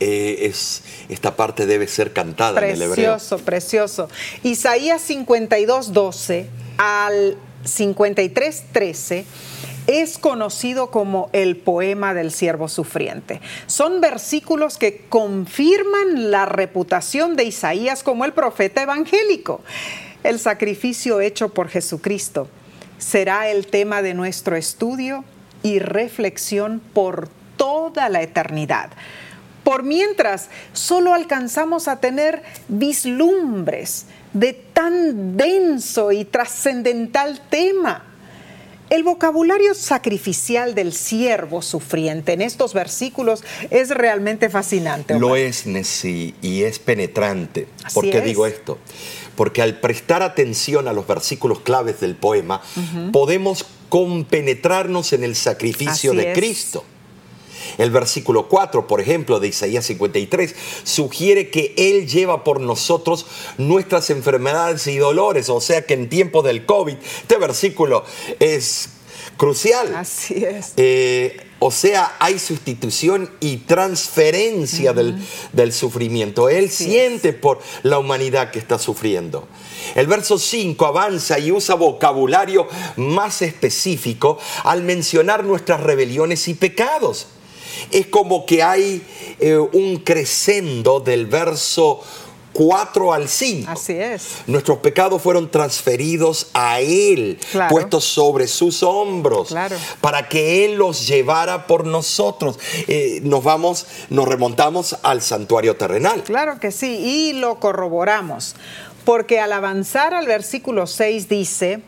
eh, 0.00 0.48
es, 0.50 0.82
esta 1.08 1.36
parte 1.36 1.66
debe 1.66 1.86
ser 1.86 2.12
cantada 2.12 2.66
en 2.66 2.74
el 2.74 2.82
hebreo. 2.82 3.12
Precioso, 3.12 3.38
precioso. 3.44 4.08
Isaías 4.42 5.00
52, 5.00 5.92
12 5.92 6.48
al 6.78 7.36
53, 7.64 8.64
13 8.72 9.24
es 9.88 10.18
conocido 10.18 10.90
como 10.90 11.30
el 11.32 11.56
poema 11.56 12.12
del 12.12 12.30
siervo 12.30 12.68
sufriente. 12.68 13.40
Son 13.66 14.02
versículos 14.02 14.76
que 14.76 15.06
confirman 15.08 16.30
la 16.30 16.44
reputación 16.44 17.36
de 17.36 17.44
Isaías 17.44 18.02
como 18.02 18.26
el 18.26 18.34
profeta 18.34 18.82
evangélico. 18.82 19.62
El 20.22 20.38
sacrificio 20.38 21.20
hecho 21.20 21.48
por 21.48 21.68
Jesucristo 21.68 22.48
será 22.98 23.48
el 23.48 23.66
tema 23.66 24.02
de 24.02 24.12
nuestro 24.12 24.56
estudio 24.56 25.24
y 25.62 25.78
reflexión 25.78 26.82
por 26.92 27.30
toda 27.56 28.10
la 28.10 28.20
eternidad. 28.20 28.90
Por 29.64 29.84
mientras, 29.84 30.50
solo 30.72 31.14
alcanzamos 31.14 31.88
a 31.88 32.00
tener 32.00 32.42
vislumbres 32.68 34.06
de 34.38 34.52
tan 34.52 35.36
denso 35.36 36.12
y 36.12 36.24
trascendental 36.24 37.40
tema. 37.50 38.04
El 38.90 39.02
vocabulario 39.02 39.74
sacrificial 39.74 40.74
del 40.74 40.94
siervo 40.94 41.60
sufriente 41.60 42.32
en 42.32 42.40
estos 42.40 42.72
versículos 42.72 43.44
es 43.70 43.90
realmente 43.90 44.48
fascinante. 44.48 45.18
Lo 45.18 45.36
es, 45.36 45.66
Nessie, 45.66 46.34
y 46.40 46.62
es 46.62 46.78
penetrante. 46.78 47.68
Así 47.84 47.94
¿Por 47.94 48.08
qué 48.08 48.18
es. 48.18 48.24
digo 48.24 48.46
esto? 48.46 48.78
Porque 49.36 49.60
al 49.60 49.78
prestar 49.78 50.22
atención 50.22 50.88
a 50.88 50.94
los 50.94 51.06
versículos 51.06 51.60
claves 51.60 52.00
del 52.00 52.14
poema, 52.14 52.62
podemos 53.12 53.66
compenetrarnos 53.90 55.12
en 55.12 55.22
el 55.22 55.36
sacrificio 55.36 56.12
Así 56.12 56.20
de 56.20 56.32
es. 56.32 56.38
Cristo. 56.38 56.84
El 57.76 57.90
versículo 57.90 58.48
4, 58.48 58.86
por 58.86 59.00
ejemplo, 59.00 59.40
de 59.40 59.48
Isaías 59.48 59.86
53, 59.86 60.54
sugiere 60.84 61.50
que 61.50 61.74
Él 61.76 62.08
lleva 62.08 62.44
por 62.44 62.60
nosotros 62.60 63.26
nuestras 63.58 64.10
enfermedades 64.10 64.86
y 64.86 64.96
dolores. 64.96 65.48
O 65.48 65.60
sea 65.60 65.84
que 65.84 65.94
en 65.94 66.08
tiempo 66.08 66.42
del 66.42 66.64
COVID, 66.64 66.96
este 67.22 67.36
versículo 67.36 68.04
es 68.40 68.90
crucial. 69.36 69.94
Así 69.94 70.44
es. 70.44 70.72
Eh, 70.76 71.40
o 71.60 71.72
sea, 71.72 72.14
hay 72.20 72.38
sustitución 72.38 73.30
y 73.40 73.58
transferencia 73.58 74.92
del, 74.92 75.18
del 75.52 75.72
sufrimiento. 75.72 76.48
Él 76.48 76.66
Así 76.66 76.84
siente 76.84 77.32
por 77.32 77.60
la 77.82 77.98
humanidad 77.98 78.52
que 78.52 78.60
está 78.60 78.78
sufriendo. 78.78 79.48
El 79.96 80.06
verso 80.06 80.38
5 80.38 80.86
avanza 80.86 81.38
y 81.38 81.50
usa 81.50 81.74
vocabulario 81.74 82.68
más 82.96 83.42
específico 83.42 84.38
al 84.62 84.82
mencionar 84.82 85.44
nuestras 85.44 85.80
rebeliones 85.80 86.46
y 86.46 86.54
pecados. 86.54 87.26
Es 87.90 88.06
como 88.06 88.44
que 88.46 88.62
hay 88.62 89.02
eh, 89.40 89.56
un 89.56 89.98
crescendo 89.98 91.00
del 91.00 91.26
verso 91.26 92.00
4 92.52 93.12
al 93.12 93.28
5. 93.28 93.70
Así 93.70 93.92
es. 93.92 94.28
Nuestros 94.48 94.78
pecados 94.78 95.22
fueron 95.22 95.48
transferidos 95.50 96.48
a 96.54 96.80
Él, 96.80 97.38
Claro. 97.52 97.70
puestos 97.70 98.04
sobre 98.04 98.48
sus 98.48 98.82
hombros, 98.82 99.48
Claro. 99.48 99.76
para 100.00 100.28
que 100.28 100.64
Él 100.64 100.74
los 100.74 101.06
llevara 101.06 101.66
por 101.68 101.86
nosotros. 101.86 102.58
Eh, 102.88 103.20
nos 103.22 103.44
vamos, 103.44 103.86
nos 104.10 104.26
remontamos 104.26 104.96
al 105.02 105.22
santuario 105.22 105.76
terrenal. 105.76 106.24
Claro 106.24 106.58
que 106.58 106.72
sí, 106.72 106.96
y 106.96 107.32
lo 107.34 107.60
corroboramos, 107.60 108.56
porque 109.04 109.38
al 109.38 109.52
avanzar 109.52 110.12
al 110.14 110.26
versículo 110.26 110.88
6 110.88 111.28
dice 111.28 111.80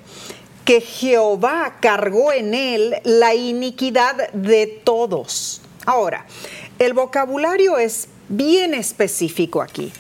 que 0.64 0.80
Jehová 0.82 1.78
cargó 1.80 2.32
en 2.32 2.54
él 2.54 2.94
la 3.02 3.34
iniquidad 3.34 4.30
de 4.32 4.66
todos. 4.84 5.62
Ahora, 5.86 6.26
el 6.78 6.92
vocabulario 6.92 7.78
es 7.78 8.08
bien 8.28 8.74
específico 8.74 9.62
aquí. 9.62 9.92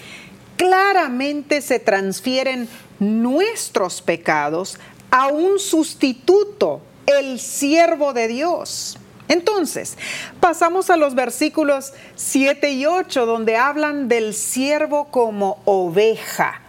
Claramente 0.56 1.62
se 1.62 1.78
transfieren 1.78 2.68
nuestros 2.98 4.02
pecados 4.02 4.78
a 5.10 5.28
un 5.28 5.58
sustituto, 5.58 6.82
el 7.06 7.40
siervo 7.40 8.12
de 8.12 8.28
Dios. 8.28 8.98
Entonces, 9.28 9.96
pasamos 10.40 10.90
a 10.90 10.96
los 10.96 11.14
versículos 11.14 11.92
7 12.16 12.72
y 12.72 12.86
8, 12.86 13.26
donde 13.26 13.56
hablan 13.56 14.08
del 14.08 14.34
siervo 14.34 15.06
como 15.06 15.60
oveja, 15.64 16.60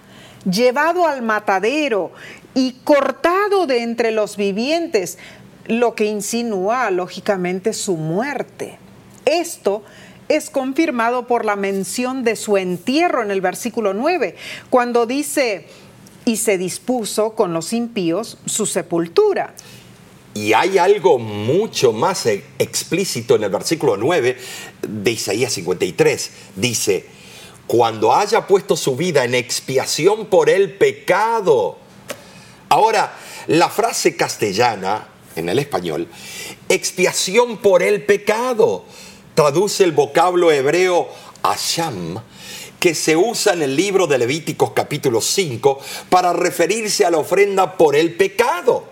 llevado 0.50 1.08
al 1.08 1.22
matadero 1.22 2.12
y 2.54 2.74
cortado 2.84 3.66
de 3.66 3.82
entre 3.82 4.12
los 4.12 4.38
vivientes, 4.38 5.18
lo 5.66 5.96
que 5.96 6.06
insinúa 6.06 6.92
lógicamente 6.92 7.74
su 7.74 7.98
muerte. 7.98 8.78
Esto 9.26 9.84
es 10.30 10.50
confirmado 10.50 11.28
por 11.28 11.46
la 11.46 11.56
mención 11.56 12.24
de 12.24 12.36
su 12.36 12.58
entierro 12.58 13.22
en 13.22 13.32
el 13.32 13.42
versículo 13.42 13.94
9, 13.94 14.36
cuando 14.70 15.06
dice, 15.06 15.68
y 16.26 16.38
se 16.38 16.58
dispuso 16.58 17.34
con 17.36 17.54
los 17.54 17.74
impíos 17.74 18.38
su 18.46 18.66
sepultura. 18.66 19.54
Y 20.34 20.54
hay 20.54 20.78
algo 20.78 21.20
mucho 21.20 21.92
más 21.92 22.26
e- 22.26 22.44
explícito 22.58 23.36
en 23.36 23.44
el 23.44 23.50
versículo 23.50 23.98
9 23.98 24.38
de 24.82 25.12
Isaías 25.12 25.52
53. 25.54 26.32
Dice, 26.56 27.06
cuando 27.68 28.14
haya 28.14 28.48
puesto 28.48 28.78
su 28.78 28.96
vida 28.96 29.26
en 29.26 29.36
expiación 29.36 30.28
por 30.28 30.50
el 30.50 30.74
pecado. 30.74 31.78
Ahora, 32.70 33.14
la 33.48 33.70
frase 33.70 34.16
castellana, 34.16 35.08
en 35.36 35.50
el 35.50 35.60
español, 35.60 36.08
expiación 36.70 37.58
por 37.58 37.84
el 37.84 38.04
pecado, 38.04 38.86
traduce 39.36 39.84
el 39.84 39.92
vocablo 39.92 40.52
hebreo 40.52 41.10
asham, 41.44 42.22
que 42.80 42.96
se 42.96 43.16
usa 43.16 43.54
en 43.54 43.62
el 43.62 43.76
libro 43.76 44.08
de 44.08 44.18
Levíticos 44.18 44.72
capítulo 44.72 45.22
5 45.22 45.80
para 46.10 46.34
referirse 46.34 47.06
a 47.06 47.12
la 47.12 47.18
ofrenda 47.18 47.78
por 47.78 47.96
el 47.96 48.16
pecado. 48.16 48.92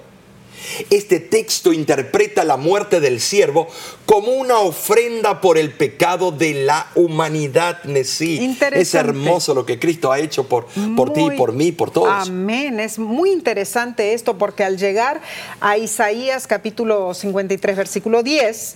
Este 0.90 1.20
texto 1.20 1.74
interpreta 1.74 2.44
la 2.44 2.58
muerte 2.58 3.00
del 3.00 3.20
siervo 3.22 3.68
como 4.06 4.34
una 4.34 4.60
ofrenda 4.60 5.42
por 5.42 5.58
el 5.58 5.72
pecado 5.72 6.32
de 6.32 6.66
la 6.66 6.88
humanidad. 6.96 7.84
Nesí. 7.86 8.58
Es 8.74 8.94
hermoso 8.94 9.54
lo 9.54 9.66
que 9.66 9.80
Cristo 9.80 10.12
ha 10.12 10.20
hecho 10.20 10.48
por, 10.48 10.68
por 10.96 11.14
ti, 11.14 11.30
por 11.38 11.54
mí, 11.54 11.72
por 11.72 11.92
todos. 11.92 12.28
Amén. 12.28 12.80
Es 12.80 13.00
muy 13.00 13.32
interesante 13.32 14.14
esto 14.14 14.38
porque 14.38 14.64
al 14.64 14.78
llegar 14.78 15.22
a 15.62 15.78
Isaías 15.78 16.46
capítulo 16.46 17.14
53, 17.14 17.78
versículo 17.78 18.22
10, 18.22 18.76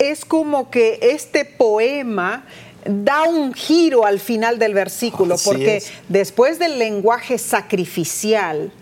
es 0.00 0.24
como 0.24 0.70
que 0.70 0.98
este 1.02 1.44
poema 1.44 2.44
da 2.86 3.24
un 3.24 3.52
giro 3.52 4.06
al 4.06 4.18
final 4.18 4.58
del 4.58 4.74
versículo, 4.74 5.36
porque 5.44 5.82
después 6.08 6.58
del 6.58 6.78
lenguaje 6.78 7.38
sacrificial, 7.38 8.72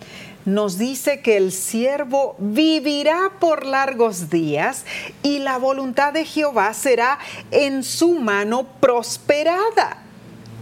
nos 0.44 0.78
dice 0.78 1.20
que 1.20 1.36
el 1.36 1.52
siervo 1.52 2.34
vivirá 2.38 3.32
por 3.38 3.66
largos 3.66 4.30
días 4.30 4.84
y 5.22 5.40
la 5.40 5.58
voluntad 5.58 6.14
de 6.14 6.24
Jehová 6.24 6.72
será 6.72 7.18
en 7.50 7.82
su 7.84 8.14
mano 8.14 8.66
prosperada. 8.80 10.04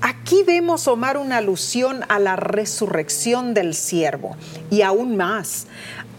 Aquí 0.01 0.43
vemos, 0.43 0.89
Omar, 0.89 1.17
una 1.17 1.37
alusión 1.37 2.01
a 2.09 2.19
la 2.19 2.37
resurrección 2.37 3.55
del 3.55 3.75
siervo 3.75 4.37
y 4.71 4.83
aún 4.83 5.17
más 5.17 5.67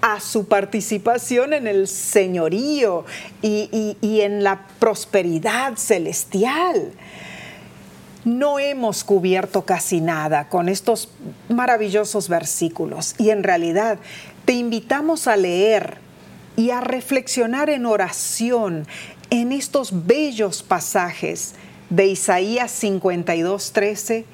a 0.01 0.19
su 0.19 0.47
participación 0.47 1.53
en 1.53 1.67
el 1.67 1.87
señorío 1.87 3.05
y, 3.41 3.95
en 4.01 4.43
la 4.43 4.67
prosperidad 4.79 5.75
celestial 5.77 6.91
no 8.25 8.59
hemos 8.59 9.05
cubierto 9.05 9.63
casi 9.63 10.01
nada 10.01 10.49
con 10.49 10.67
estos 10.67 11.09
maravillosos 11.47 12.27
versículos 12.27 13.15
y 13.17 13.29
en 13.29 13.41
realidad 13.41 13.99
te 14.43 14.53
invitamos 14.53 15.27
a 15.27 15.37
leer 15.37 15.97
y 16.57 16.71
a 16.71 16.81
reflexionar 16.81 17.69
en 17.69 17.85
oración 17.85 18.85
en 19.29 19.51
estos 19.53 20.05
bellos 20.05 20.61
pasajes 20.61 21.53
de 21.89 22.07
Isaías 22.07 22.71
52, 22.71 23.71
13 23.71 24.25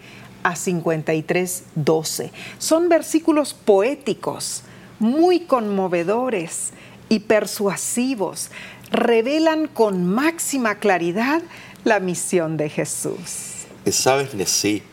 a 0.44 0.56
53, 0.56 1.64
12. 1.76 2.32
Son 2.58 2.90
versículos 2.90 3.54
poéticos, 3.54 4.64
muy 5.00 5.42
conmovedores 5.42 6.72
y 7.10 7.20
persuasivos. 7.20 8.50
Revelan 8.92 9.68
con 9.68 10.06
máxima 10.06 10.76
claridad 10.76 11.42
la 11.84 12.00
misión 12.00 12.58
de 12.58 12.70
Jesús. 12.70 13.66
Sabes, 13.90 14.34
Nesí, 14.34 14.84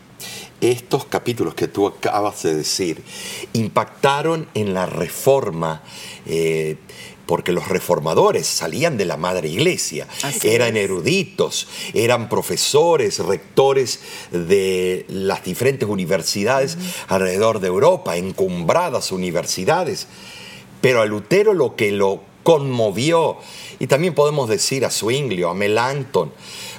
estos 0.59 1.05
capítulos 1.05 1.55
que 1.55 1.67
tú 1.67 1.87
acabas 1.87 2.43
de 2.43 2.55
decir 2.55 3.03
impactaron 3.53 4.47
en 4.53 4.73
la 4.73 4.85
reforma. 4.85 5.81
Eh, 6.25 6.77
porque 7.31 7.53
los 7.53 7.69
reformadores 7.69 8.45
salían 8.45 8.97
de 8.97 9.05
la 9.05 9.15
madre 9.15 9.47
iglesia, 9.47 10.05
eran 10.43 10.75
eruditos, 10.75 11.65
eran 11.93 12.27
profesores, 12.27 13.19
rectores 13.19 14.01
de 14.31 15.05
las 15.07 15.41
diferentes 15.41 15.87
universidades 15.87 16.77
alrededor 17.07 17.61
de 17.61 17.67
Europa, 17.67 18.17
encumbradas 18.17 19.13
universidades. 19.13 20.07
Pero 20.81 21.01
a 21.01 21.05
Lutero 21.05 21.53
lo 21.53 21.77
que 21.77 21.93
lo 21.93 22.21
conmovió, 22.43 23.37
y 23.79 23.87
también 23.87 24.13
podemos 24.13 24.49
decir 24.49 24.83
a 24.83 24.91
Zwinglio, 24.91 25.49
a 25.49 25.53
Melanchthon, 25.53 26.33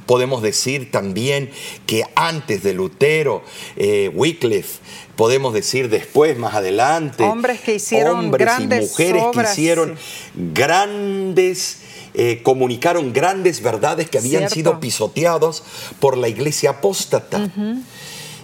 Podemos 0.07 0.43
decir 0.43 0.91
también 0.91 1.51
que 1.87 2.05
antes 2.17 2.63
de 2.63 2.75
Lutero, 2.75 3.43
eh, 3.77 4.11
Wycliffe, 4.13 4.81
podemos 5.17 5.55
decir 5.55 5.89
después, 5.89 6.39
más 6.39 6.55
adelante, 6.55 7.25
hombres 7.25 7.61
que 7.61 7.75
hicieron 7.75 8.19
hombres 8.19 8.49
y 8.59 8.67
mujeres 8.67 9.25
que 9.33 9.43
hicieron 9.43 9.97
grandes 10.35 11.79
eh, 12.15 12.41
comunicaron 12.43 13.13
grandes 13.13 13.63
verdades 13.63 14.11
que 14.11 14.19
habían 14.19 14.51
sido 14.51 14.81
pisoteados 14.81 15.63
por 15.99 16.19
la 16.19 16.29
iglesia 16.29 16.71
apóstata. 16.71 17.49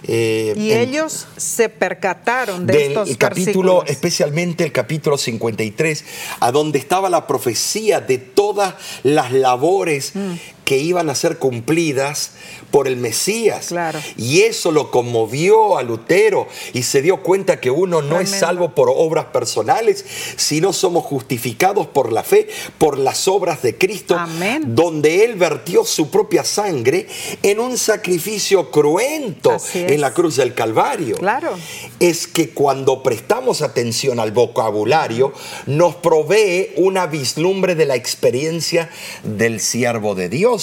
Eh, 0.03 0.53
y 0.57 0.71
ellos 0.71 1.27
se 1.37 1.69
percataron 1.69 2.65
de 2.65 2.73
del 2.73 2.81
estos 2.87 3.17
capítulo, 3.17 3.83
especialmente 3.85 4.63
el 4.63 4.71
capítulo 4.71 5.17
53, 5.19 6.05
a 6.39 6.51
donde 6.51 6.79
estaba 6.79 7.09
la 7.09 7.27
profecía 7.27 7.99
de 7.99 8.17
todas 8.17 8.73
las 9.03 9.31
labores 9.31 10.15
mm 10.15 10.33
que 10.69 10.77
iban 10.77 11.09
a 11.09 11.15
ser 11.15 11.39
cumplidas 11.39 12.33
por 12.69 12.87
el 12.87 12.95
Mesías. 12.95 13.73
Y 14.17 14.41
eso 14.41 14.71
lo 14.71 14.91
conmovió 14.91 15.79
a 15.79 15.81
Lutero 15.81 16.47
y 16.73 16.83
se 16.83 17.01
dio 17.01 17.23
cuenta 17.23 17.59
que 17.59 17.71
uno 17.71 18.03
no 18.03 18.19
es 18.19 18.29
salvo 18.29 18.75
por 18.75 18.87
obras 18.95 19.25
personales, 19.25 20.05
sino 20.35 20.71
somos 20.71 21.05
justificados 21.05 21.87
por 21.87 22.11
la 22.11 22.21
fe, 22.21 22.47
por 22.77 22.99
las 22.99 23.27
obras 23.27 23.63
de 23.63 23.79
Cristo, 23.79 24.15
donde 24.61 25.25
Él 25.25 25.37
vertió 25.37 25.83
su 25.85 26.11
propia 26.11 26.43
sangre 26.43 27.07
en 27.41 27.59
un 27.59 27.75
sacrificio 27.75 28.69
cruento 28.69 29.57
en 29.73 29.99
la 29.99 30.13
cruz 30.13 30.35
del 30.35 30.53
Calvario. 30.53 31.15
Claro. 31.15 31.57
Es 31.99 32.27
que 32.27 32.51
cuando 32.51 33.01
prestamos 33.01 33.63
atención 33.63 34.19
al 34.19 34.33
vocabulario, 34.33 35.33
nos 35.65 35.95
provee 35.95 36.73
una 36.75 37.07
vislumbre 37.07 37.73
de 37.73 37.87
la 37.87 37.95
experiencia 37.95 38.91
del 39.23 39.59
siervo 39.59 40.13
de 40.13 40.29
Dios. 40.29 40.58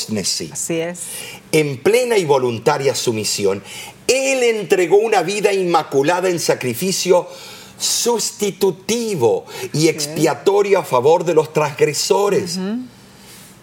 Así 0.52 0.80
es. 0.80 1.00
En 1.52 1.78
plena 1.78 2.18
y 2.18 2.24
voluntaria 2.24 2.94
sumisión, 2.94 3.62
Él 4.06 4.42
entregó 4.42 4.96
una 4.96 5.22
vida 5.22 5.52
inmaculada 5.52 6.28
en 6.28 6.38
sacrificio 6.38 7.28
sustitutivo 7.78 9.44
y 9.72 9.88
expiatorio 9.88 10.78
a 10.78 10.85
favor 10.85 11.24
de 11.24 11.35
los 11.35 11.52
transgresores. 11.52 12.59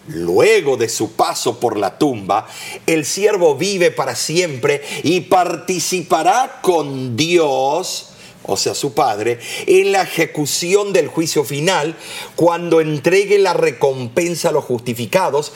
Luego 0.06 0.76
de 0.76 0.88
su 0.90 1.12
paso 1.12 1.58
por 1.58 1.78
la 1.78 1.98
tumba, 1.98 2.46
el 2.86 3.06
siervo 3.06 3.56
vive 3.56 3.90
para 3.90 4.14
siempre 4.14 4.82
y 5.02 5.20
participará 5.20 6.60
con 6.62 7.16
Dios 7.16 8.10
o 8.46 8.56
sea, 8.58 8.74
su 8.74 8.92
Padre, 8.92 9.38
en 9.66 9.92
la 9.92 10.02
ejecución 10.02 10.92
del 10.92 11.08
juicio 11.08 11.44
final, 11.44 11.96
cuando 12.36 12.82
entregue 12.82 13.38
la 13.38 13.54
recompensa 13.54 14.50
a 14.50 14.52
los 14.52 14.64
justificados 14.64 15.52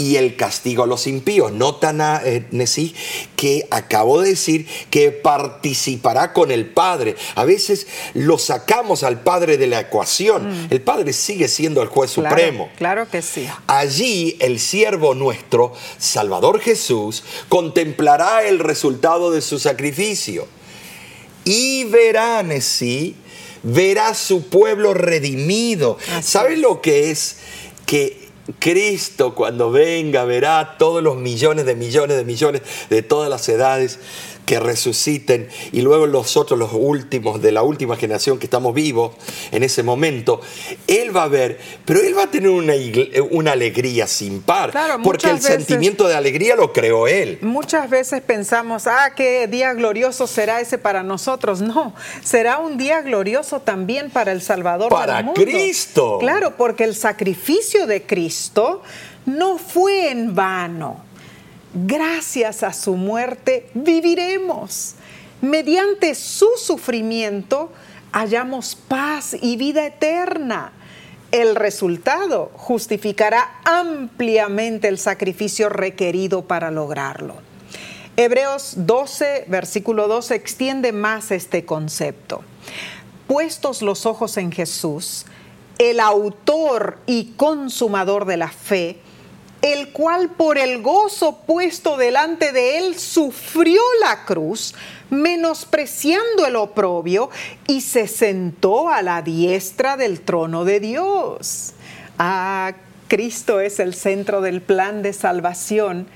y 0.00 0.16
el 0.16 0.34
castigo 0.34 0.84
a 0.84 0.86
los 0.86 1.06
impíos. 1.06 1.52
Nota, 1.52 2.22
eh, 2.24 2.46
Nesí, 2.52 2.94
que 3.36 3.68
acabo 3.70 4.22
de 4.22 4.30
decir 4.30 4.66
que 4.88 5.10
participará 5.10 6.32
con 6.32 6.50
el 6.50 6.64
Padre. 6.64 7.16
A 7.34 7.44
veces 7.44 7.86
lo 8.14 8.38
sacamos 8.38 9.02
al 9.02 9.20
Padre 9.20 9.58
de 9.58 9.66
la 9.66 9.80
ecuación. 9.80 10.48
Mm. 10.48 10.68
El 10.70 10.80
Padre 10.80 11.12
sigue 11.12 11.48
siendo 11.48 11.82
el 11.82 11.88
juez 11.88 12.12
supremo. 12.12 12.70
Claro 12.78 13.10
que 13.10 13.20
sí. 13.20 13.46
Allí 13.66 14.38
el 14.40 14.58
siervo 14.58 15.14
nuestro, 15.14 15.74
Salvador 15.98 16.60
Jesús, 16.60 17.22
contemplará 17.50 18.44
el 18.44 18.58
resultado 18.58 19.30
de 19.30 19.42
su 19.42 19.58
sacrificio. 19.58 20.48
Y 21.44 21.84
verá, 21.84 22.42
Nesí, 22.42 23.16
verá 23.62 24.14
su 24.14 24.48
pueblo 24.48 24.94
redimido. 24.94 25.98
¿Sabes 26.22 26.58
lo 26.58 26.80
que 26.80 27.10
es? 27.10 27.36
Que 27.84 28.19
Cristo 28.58 29.34
cuando 29.34 29.70
venga 29.70 30.24
verá 30.24 30.76
todos 30.78 31.02
los 31.02 31.16
millones 31.16 31.66
de 31.66 31.74
millones 31.74 32.16
de 32.16 32.24
millones 32.24 32.62
de 32.88 33.02
todas 33.02 33.30
las 33.30 33.48
edades 33.48 33.98
que 34.50 34.58
resuciten 34.58 35.48
y 35.70 35.80
luego 35.80 36.08
nosotros 36.08 36.58
los 36.58 36.70
últimos 36.72 37.40
de 37.40 37.52
la 37.52 37.62
última 37.62 37.96
generación 37.96 38.38
que 38.38 38.46
estamos 38.46 38.74
vivos 38.74 39.12
en 39.52 39.62
ese 39.62 39.84
momento, 39.84 40.40
Él 40.88 41.14
va 41.16 41.22
a 41.22 41.28
ver, 41.28 41.60
pero 41.84 42.00
Él 42.00 42.18
va 42.18 42.24
a 42.24 42.30
tener 42.32 42.50
una, 42.50 42.72
una 43.30 43.52
alegría 43.52 44.08
sin 44.08 44.42
par, 44.42 44.72
porque 45.04 45.30
el 45.30 45.40
sentimiento 45.40 46.08
de 46.08 46.16
alegría 46.16 46.56
lo 46.56 46.72
creó 46.72 47.06
Él. 47.06 47.38
Muchas 47.42 47.88
veces 47.88 48.22
pensamos, 48.22 48.88
ah, 48.88 49.12
qué 49.14 49.46
día 49.46 49.72
glorioso 49.72 50.26
será 50.26 50.60
ese 50.60 50.78
para 50.78 51.04
nosotros. 51.04 51.60
No, 51.60 51.94
será 52.24 52.58
un 52.58 52.76
día 52.76 53.02
glorioso 53.02 53.60
también 53.60 54.10
para 54.10 54.32
el 54.32 54.42
Salvador 54.42 54.88
para 54.88 55.18
del 55.18 55.26
mundo. 55.26 55.40
Cristo. 55.40 56.18
Claro, 56.18 56.56
porque 56.56 56.82
el 56.82 56.96
sacrificio 56.96 57.86
de 57.86 58.02
Cristo 58.02 58.39
no 59.26 59.58
fue 59.58 60.10
en 60.10 60.34
vano 60.34 61.10
gracias 61.74 62.62
a 62.62 62.72
su 62.72 62.96
muerte 62.96 63.70
viviremos. 63.74 64.94
Mediante 65.40 66.14
su 66.14 66.48
sufrimiento 66.56 67.72
hallamos 68.12 68.74
paz 68.74 69.36
y 69.40 69.56
vida 69.56 69.86
eterna. 69.86 70.72
El 71.30 71.54
resultado 71.54 72.50
justificará 72.54 73.60
ampliamente 73.64 74.88
el 74.88 74.98
sacrificio 74.98 75.68
requerido 75.68 76.42
para 76.42 76.70
lograrlo. 76.70 77.36
Hebreos 78.16 78.72
12, 78.76 79.44
versículo 79.46 80.08
12 80.08 80.34
extiende 80.34 80.92
más 80.92 81.30
este 81.30 81.64
concepto. 81.64 82.42
Puestos 83.28 83.80
los 83.80 84.06
ojos 84.06 84.36
en 84.36 84.50
Jesús, 84.50 85.24
el 85.80 85.98
autor 85.98 86.98
y 87.06 87.32
consumador 87.38 88.26
de 88.26 88.36
la 88.36 88.48
fe, 88.50 88.98
el 89.62 89.92
cual 89.92 90.28
por 90.28 90.58
el 90.58 90.82
gozo 90.82 91.38
puesto 91.46 91.96
delante 91.96 92.52
de 92.52 92.76
él 92.76 92.98
sufrió 92.98 93.80
la 94.02 94.26
cruz, 94.26 94.74
menospreciando 95.08 96.44
el 96.46 96.56
oprobio, 96.56 97.30
y 97.66 97.80
se 97.80 98.08
sentó 98.08 98.90
a 98.90 99.00
la 99.00 99.22
diestra 99.22 99.96
del 99.96 100.20
trono 100.20 100.66
de 100.66 100.80
Dios. 100.80 101.72
Ah, 102.18 102.74
Cristo 103.08 103.60
es 103.60 103.80
el 103.80 103.94
centro 103.94 104.42
del 104.42 104.60
plan 104.60 105.00
de 105.00 105.14
salvación 105.14 106.08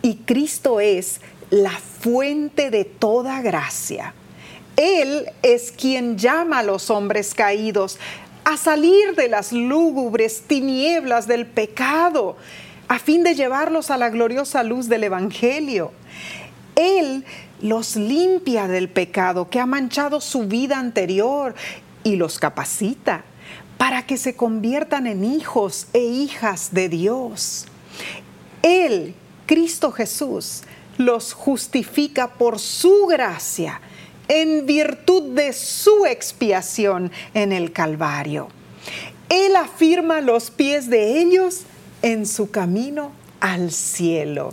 y 0.00 0.18
Cristo 0.18 0.78
es 0.78 1.20
la 1.50 1.72
fuente 1.72 2.70
de 2.70 2.84
toda 2.84 3.42
gracia. 3.42 4.14
Él 4.76 5.28
es 5.42 5.72
quien 5.72 6.16
llama 6.16 6.60
a 6.60 6.62
los 6.62 6.88
hombres 6.88 7.34
caídos 7.34 7.98
a 8.48 8.56
salir 8.56 9.14
de 9.14 9.28
las 9.28 9.52
lúgubres 9.52 10.40
tinieblas 10.46 11.26
del 11.26 11.44
pecado 11.44 12.38
a 12.88 12.98
fin 12.98 13.22
de 13.22 13.34
llevarlos 13.34 13.90
a 13.90 13.98
la 13.98 14.08
gloriosa 14.08 14.62
luz 14.62 14.88
del 14.88 15.04
Evangelio. 15.04 15.92
Él 16.74 17.26
los 17.60 17.96
limpia 17.96 18.66
del 18.66 18.88
pecado 18.88 19.50
que 19.50 19.60
ha 19.60 19.66
manchado 19.66 20.22
su 20.22 20.44
vida 20.44 20.78
anterior 20.78 21.54
y 22.04 22.16
los 22.16 22.38
capacita 22.38 23.22
para 23.76 24.06
que 24.06 24.16
se 24.16 24.34
conviertan 24.34 25.06
en 25.06 25.24
hijos 25.24 25.88
e 25.92 26.00
hijas 26.00 26.72
de 26.72 26.88
Dios. 26.88 27.66
Él, 28.62 29.14
Cristo 29.44 29.92
Jesús, 29.92 30.62
los 30.96 31.34
justifica 31.34 32.28
por 32.28 32.58
su 32.58 33.08
gracia 33.08 33.82
en 34.28 34.66
virtud 34.66 35.34
de 35.34 35.52
su 35.52 36.06
expiación 36.06 37.10
en 37.34 37.52
el 37.52 37.72
Calvario. 37.72 38.48
Él 39.28 39.56
afirma 39.56 40.20
los 40.20 40.50
pies 40.50 40.88
de 40.88 41.20
ellos 41.20 41.62
en 42.02 42.26
su 42.26 42.50
camino 42.50 43.12
al 43.40 43.72
cielo. 43.72 44.52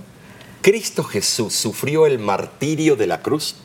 Cristo 0.61 1.03
Jesús 1.03 1.53
sufrió 1.53 2.07
el 2.07 2.19
martirio 2.19 2.95
de 2.95 3.07
la 3.07 3.21
cruz 3.21 3.55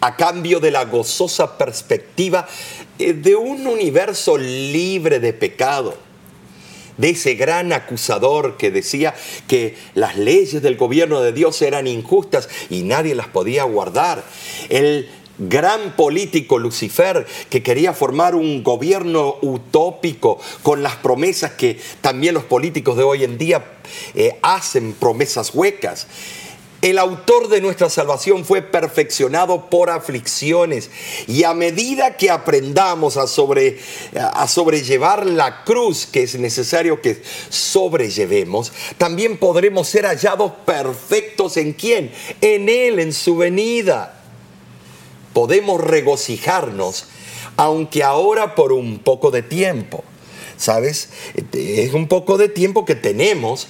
a 0.00 0.16
cambio 0.16 0.60
de 0.60 0.70
la 0.70 0.84
gozosa 0.84 1.58
perspectiva 1.58 2.46
eh, 2.98 3.12
de 3.12 3.34
un 3.34 3.66
universo 3.66 4.38
libre 4.38 5.18
de 5.18 5.32
pecado, 5.32 5.96
de 6.98 7.10
ese 7.10 7.34
gran 7.34 7.72
acusador 7.72 8.56
que 8.58 8.70
decía 8.70 9.14
que 9.46 9.76
las 9.94 10.16
leyes 10.16 10.60
del 10.62 10.76
gobierno 10.76 11.20
de 11.22 11.32
Dios 11.32 11.62
eran 11.62 11.86
injustas 11.86 12.48
y 12.68 12.82
nadie 12.82 13.14
las 13.14 13.28
podía 13.28 13.62
guardar. 13.64 14.22
El 14.68 15.08
gran 15.38 15.94
político 15.94 16.58
Lucifer 16.58 17.26
que 17.48 17.62
quería 17.62 17.92
formar 17.92 18.34
un 18.34 18.62
gobierno 18.62 19.36
utópico 19.40 20.38
con 20.62 20.82
las 20.82 20.96
promesas 20.96 21.52
que 21.52 21.80
también 22.00 22.34
los 22.34 22.44
políticos 22.44 22.96
de 22.96 23.04
hoy 23.04 23.24
en 23.24 23.38
día 23.38 23.64
eh, 24.14 24.38
hacen, 24.42 24.92
promesas 24.92 25.54
huecas. 25.54 26.06
El 26.80 26.98
autor 26.98 27.48
de 27.48 27.60
nuestra 27.60 27.90
salvación 27.90 28.44
fue 28.44 28.62
perfeccionado 28.62 29.68
por 29.68 29.90
aflicciones 29.90 30.90
y 31.26 31.42
a 31.42 31.52
medida 31.52 32.16
que 32.16 32.30
aprendamos 32.30 33.16
a, 33.16 33.26
sobre, 33.26 33.80
a 34.14 34.46
sobrellevar 34.46 35.26
la 35.26 35.64
cruz 35.64 36.06
que 36.06 36.22
es 36.22 36.38
necesario 36.38 37.00
que 37.00 37.20
sobrellevemos, 37.48 38.72
también 38.96 39.38
podremos 39.38 39.88
ser 39.88 40.06
hallados 40.06 40.52
perfectos 40.64 41.56
en 41.56 41.72
quién? 41.72 42.12
En 42.40 42.68
Él, 42.68 43.00
en 43.00 43.12
su 43.12 43.36
venida 43.36 44.14
podemos 45.32 45.80
regocijarnos, 45.80 47.06
aunque 47.56 48.02
ahora 48.02 48.56
por 48.56 48.72
un 48.72 48.98
poco 48.98 49.30
de 49.30 49.42
tiempo. 49.42 50.02
¿Sabes? 50.56 51.10
Es 51.52 51.94
un 51.94 52.08
poco 52.08 52.36
de 52.36 52.48
tiempo 52.48 52.84
que 52.84 52.96
tenemos 52.96 53.68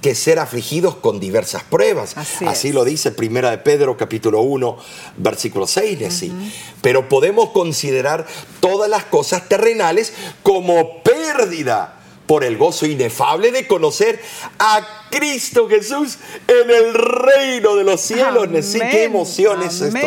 que 0.00 0.14
ser 0.14 0.38
afligidos 0.38 0.96
con 0.96 1.20
diversas 1.20 1.62
pruebas. 1.62 2.16
Así, 2.16 2.72
lo 2.72 2.84
dice 2.84 3.10
Primera 3.10 3.50
de 3.50 3.58
Pedro 3.58 3.96
capítulo 3.96 4.40
1, 4.40 4.78
versículo 5.16 5.66
6. 5.66 6.32
Pero 6.80 7.08
podemos 7.08 7.50
considerar 7.50 8.26
todas 8.60 8.88
las 8.88 9.04
cosas 9.04 9.48
terrenales 9.48 10.12
como 10.42 11.02
pérdida 11.02 11.96
por 12.26 12.44
el 12.44 12.56
gozo 12.58 12.86
inefable 12.86 13.50
de 13.50 13.66
conocer 13.66 14.20
a 14.60 14.86
Cristo 15.10 15.68
Jesús 15.68 16.16
en 16.46 16.70
el 16.70 16.94
reino 16.94 17.74
de 17.74 17.82
los 17.82 18.00
cielos. 18.00 18.48
Sí, 18.64 18.78
qué 18.78 19.02
emoción 19.02 19.62
es 19.62 19.80
esto. 19.80 19.98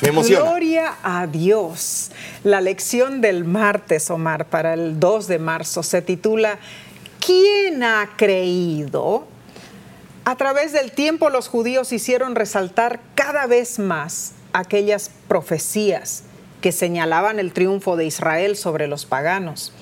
Me 0.00 0.08
emociona. 0.08 0.44
Gloria 0.44 0.94
a 1.02 1.26
Dios. 1.26 2.12
La 2.44 2.60
lección 2.60 3.20
del 3.20 3.44
martes, 3.44 4.08
Omar, 4.10 4.48
para 4.50 4.74
el 4.74 5.00
2 5.00 5.26
de 5.26 5.38
marzo 5.40 5.82
se 5.82 6.00
titula 6.00 6.60
¿Quién 7.18 7.82
ha 7.82 8.10
creído? 8.16 9.33
A 10.24 10.36
través 10.36 10.72
del 10.72 10.92
tiempo 10.92 11.30
los 11.30 11.48
judíos 11.48 11.92
hicieron 11.92 12.34
resaltar 12.34 13.00
cada 13.14 13.46
vez 13.46 13.78
más 13.78 14.32
aquellas 14.52 15.10
profecías 15.28 16.24
que 16.60 16.72
señalaban 16.72 17.38
el 17.38 17.52
triunfo 17.52 17.96
de 17.96 18.06
Israel 18.06 18.56
sobre 18.56 18.86
los 18.86 19.04
paganos 19.04 19.72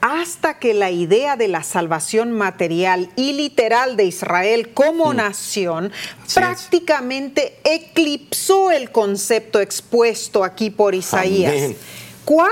hasta 0.00 0.58
que 0.58 0.74
la 0.74 0.90
idea 0.90 1.36
de 1.36 1.48
la 1.48 1.62
salvación 1.62 2.32
material 2.32 3.10
y 3.16 3.32
literal 3.32 3.96
de 3.96 4.04
Israel 4.04 4.70
como 4.74 5.12
mm. 5.12 5.16
nación 5.16 5.92
prácticamente 6.34 7.58
eclipsó 7.64 8.70
el 8.70 8.90
concepto 8.90 9.60
expuesto 9.60 10.44
aquí 10.44 10.70
por 10.70 10.94
Isaías. 10.94 11.76
¿Cuál? 12.24 12.50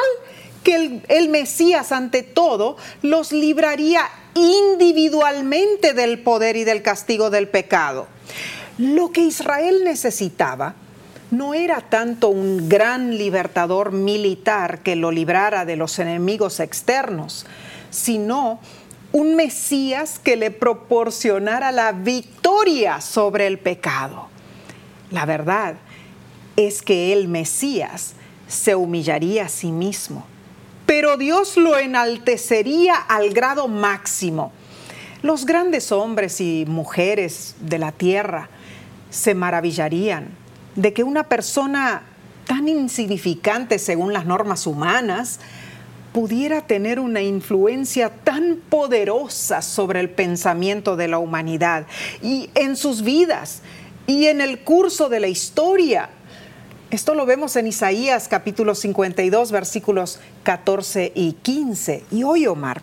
Que 0.63 0.77
el, 0.77 1.03
el 1.09 1.29
Mesías 1.29 1.93
ante 1.93 2.23
todo 2.23 2.77
los 3.03 3.33
libraría 3.33 4.03
individualmente 4.35 5.95
del 5.95 6.21
poder 6.21 6.57
y 6.57 6.65
del 6.65 6.83
castigo 6.83 7.31
del 7.31 7.49
pecado. 7.49 8.07
Lo 8.79 9.11
que 9.13 9.23
Israel 9.23 9.83
necesitaba 9.85 10.75
no 11.31 11.55
era 11.55 11.81
tanto 11.81 12.29
un 12.29 12.69
gran 12.69 13.17
libertador 13.17 13.93
militar 13.93 14.81
que 14.81 14.97
lo 14.97 15.11
librara 15.11 15.65
de 15.65 15.77
los 15.77 15.99
enemigos 15.99 16.61
externos, 16.61 17.47
sino 17.91 18.61
un 19.13 19.37
Mesías 19.37 20.19
que 20.19 20.37
le 20.37 20.51
proporcionara 20.51 21.73
la 21.73 21.93
victoria 21.93 23.01
sobre 23.01 23.47
el 23.47 23.59
pecado. 23.59 24.29
La 25.11 25.27
verdad 25.27 25.75
es 26.57 26.83
que 26.83 27.13
el 27.13 27.29
Mesías 27.29 28.15
se 28.49 28.75
humillaría 28.75 29.47
a 29.47 29.49
sí 29.49 29.73
mismo, 29.73 30.25
pero 30.87 31.17
Dios 31.17 31.57
lo 31.57 31.77
enaltecería 31.77 32.95
al 32.95 33.31
grado 33.31 33.69
máximo. 33.69 34.53
Los 35.23 35.45
grandes 35.45 35.93
hombres 35.93 36.41
y 36.41 36.65
mujeres 36.67 37.55
de 37.61 37.79
la 37.79 37.93
tierra 37.93 38.49
se 39.11 39.35
maravillarían 39.35 40.29
de 40.77 40.93
que 40.93 41.03
una 41.03 41.25
persona 41.25 42.03
tan 42.47 42.69
insignificante 42.69 43.79
según 43.79 44.13
las 44.13 44.25
normas 44.25 44.67
humanas 44.67 45.41
pudiera 46.13 46.67
tener 46.67 46.99
una 46.99 47.23
influencia 47.23 48.09
tan 48.09 48.57
poderosa 48.69 49.63
sobre 49.63 50.01
el 50.01 50.11
pensamiento 50.11 50.97
de 50.97 51.09
la 51.09 51.19
humanidad 51.19 51.87
y 52.23 52.51
en 52.55 52.77
sus 52.77 53.03
vidas 53.03 53.63
y 54.07 54.27
en 54.27 54.41
el 54.41 54.61
curso 54.61 55.09
de 55.09 55.21
la 55.21 55.29
historia. 55.29 56.11
Esto 56.91 57.15
lo 57.15 57.25
vemos 57.25 57.55
en 57.55 57.69
Isaías 57.69 58.27
capítulo 58.27 58.75
52 58.75 59.53
versículos 59.53 60.19
14 60.43 61.13
y 61.15 61.35
15. 61.35 62.03
Y 62.11 62.25
hoy, 62.25 62.49
Omar, 62.49 62.83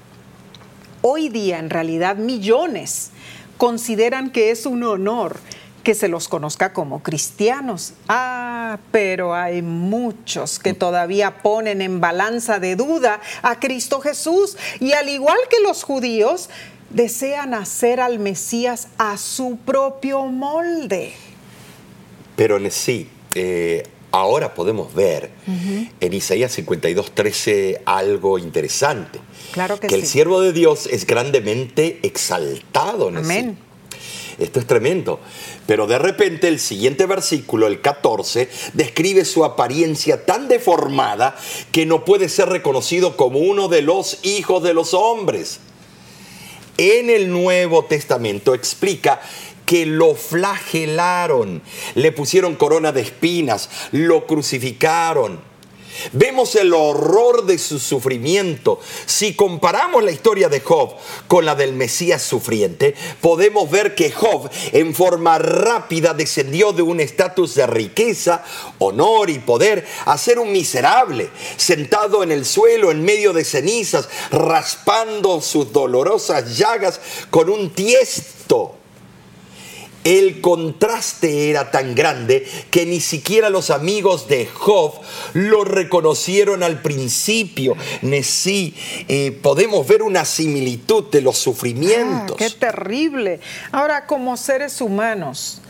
hoy 1.02 1.28
día 1.28 1.60
en 1.60 1.70
realidad 1.70 2.16
millones 2.16 3.10
consideran 3.58 4.30
que 4.30 4.52
es 4.52 4.66
un 4.66 4.84
honor 4.84 5.36
que 5.84 5.94
se 5.94 6.08
los 6.08 6.30
conozca 6.30 6.72
como 6.72 7.04
cristianos. 7.04 7.96
Ah, 8.08 8.80
pero 8.92 9.36
hay 9.36 9.62
muchos 9.62 10.58
que 10.58 10.74
todavía 10.74 11.40
ponen 11.42 11.82
en 11.82 12.00
balanza 12.00 12.60
de 12.60 12.78
duda 12.78 13.20
a 13.42 13.60
Cristo 13.60 14.00
Jesús 14.00 14.56
y 14.80 14.94
al 14.94 15.10
igual 15.10 15.38
que 15.50 15.60
los 15.60 15.84
judíos, 15.84 16.50
desean 16.92 17.54
hacer 17.54 18.00
al 18.00 18.20
Mesías 18.20 18.88
a 18.98 19.18
su 19.18 19.58
propio 19.58 20.24
molde. 20.28 21.12
Pero 22.38 22.58
sí, 22.70 23.10
eh, 23.36 23.84
ahora 24.12 24.54
podemos 24.54 24.94
ver 24.94 25.32
en 26.00 26.14
Isaías 26.14 26.52
52, 26.54 27.12
13 27.12 27.82
algo 27.86 28.40
interesante. 28.40 29.20
Claro 29.52 29.80
que, 29.80 29.88
que 29.88 29.96
el 29.96 30.06
siervo 30.06 30.42
de 30.42 30.54
Dios 30.54 30.88
es 30.92 31.06
grandemente 31.06 32.00
exaltado. 32.04 33.10
Amén. 33.10 33.58
Esto 34.40 34.60
es 34.60 34.68
tremendo. 34.68 35.20
Pero 35.66 35.88
de 35.88 35.98
repente 35.98 36.48
el 36.48 36.60
siguiente 36.60 37.06
versículo, 37.06 37.68
el 37.68 37.82
14, 37.82 38.50
describe 38.74 39.26
su 39.26 39.44
apariencia 39.44 40.26
tan 40.26 40.48
deformada 40.48 41.36
que 41.72 41.86
no 41.86 42.06
puede 42.06 42.30
ser 42.30 42.50
reconocido 42.50 43.18
como 43.18 43.40
uno 43.40 43.68
de 43.68 43.82
los 43.82 44.20
hijos 44.24 44.64
de 44.64 44.74
los 44.74 44.94
hombres. 44.94 45.60
En 46.78 47.10
el 47.10 47.32
Nuevo 47.32 47.86
Testamento 47.86 48.54
explica 48.54 49.20
que 49.68 49.86
lo 49.86 50.16
flagelaron, 50.16 51.62
le 51.94 52.14
pusieron 52.14 52.56
corona 52.56 52.94
de 52.94 53.02
espinas, 53.02 53.70
lo 53.92 54.26
crucificaron. 54.26 55.46
Vemos 56.14 56.56
el 56.56 56.74
horror 56.74 57.46
de 57.46 57.58
su 57.58 57.78
sufrimiento. 57.78 58.80
Si 59.06 59.34
comparamos 59.34 60.04
la 60.04 60.12
historia 60.12 60.48
de 60.48 60.62
Job 60.62 60.94
con 61.28 61.46
la 61.46 61.54
del 61.54 61.74
Mesías 61.74 62.22
sufriente, 62.22 62.96
podemos 63.20 63.70
ver 63.70 63.94
que 63.94 64.12
Job 64.12 64.50
en 64.72 64.96
forma 64.96 65.38
rápida 65.38 66.14
descendió 66.14 66.72
de 66.72 66.84
un 66.84 67.02
estatus 67.02 67.56
de 67.56 67.68
riqueza, 67.68 68.46
honor 68.80 69.30
y 69.30 69.40
poder 69.40 69.86
a 70.06 70.18
ser 70.18 70.40
un 70.40 70.54
miserable, 70.54 71.30
sentado 71.58 72.24
en 72.24 72.32
el 72.32 72.46
suelo 72.46 72.90
en 72.90 73.04
medio 73.04 73.34
de 73.34 73.44
cenizas, 73.44 74.08
raspando 74.32 75.42
sus 75.42 75.74
dolorosas 75.74 76.58
llagas 76.58 77.02
con 77.30 77.50
un 77.50 77.72
tiesto 77.72 78.76
el 80.04 80.42
contraste 80.42 81.50
era 81.50 81.72
tan 81.72 81.96
grande 81.96 82.48
que 82.72 82.86
ni 82.86 83.00
siquiera 83.00 83.50
los 83.50 83.70
amigos 83.70 84.28
de 84.28 84.46
Job 84.46 84.94
lo 85.34 85.64
reconocieron 85.64 86.64
al 86.64 86.82
principio. 86.82 87.76
Sí, 88.24 88.76
eh, 89.08 89.38
podemos 89.42 89.86
ver 89.88 90.04
una 90.04 90.26
similitud 90.26 91.06
de 91.12 91.22
los 91.22 91.38
sufrimientos. 91.38 92.36
Ah, 92.36 92.38
¡Qué 92.38 92.50
terrible! 92.50 93.40
Ahora, 93.72 94.06
como 94.06 94.38
seres 94.38 94.82
humanos, 94.82 95.62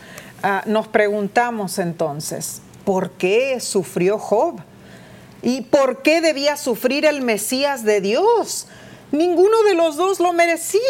ah, 0.42 0.62
nos 0.66 0.88
preguntamos 0.88 1.78
entonces, 1.78 2.62
¿por 2.84 3.10
qué 3.12 3.58
sufrió 3.60 4.18
Job? 4.18 4.60
¿Y 5.42 5.62
por 5.62 6.02
qué 6.02 6.20
debía 6.20 6.56
sufrir 6.56 7.04
el 7.04 7.22
Mesías 7.22 7.84
de 7.84 8.00
Dios? 8.00 8.66
Ninguno 9.12 9.62
de 9.64 9.74
los 9.74 9.96
dos 9.96 10.20
lo 10.20 10.32
merecía. 10.32 10.80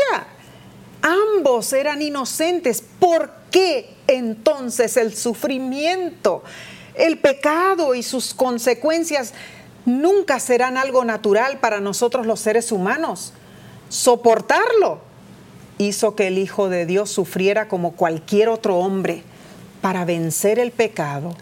Ambos 1.03 1.73
eran 1.73 2.03
inocentes. 2.03 2.83
¿Por 2.99 3.31
qué 3.51 3.95
entonces 4.07 4.97
el 4.97 5.15
sufrimiento, 5.15 6.43
el 6.95 7.19
pecado 7.19 7.95
y 7.95 8.03
sus 8.03 8.35
consecuencias 8.35 9.35
nunca 9.85 10.41
serán 10.41 10.77
algo 10.77 11.05
natural 11.05 11.59
para 11.61 11.81
nosotros 11.81 12.27
los 12.27 12.41
seres 12.41 12.73
humanos? 12.73 13.33
Soportarlo 13.89 15.01
hizo 15.79 16.15
que 16.15 16.27
el 16.27 16.39
Hijo 16.39 16.69
de 16.69 16.87
Dios 16.87 17.11
sufriera 17.11 17.69
como 17.69 17.93
cualquier 17.93 18.49
otro 18.49 18.77
hombre 18.77 19.23
para 19.81 20.05
vencer 20.05 20.59
el 20.59 20.73
pecado 20.73 21.37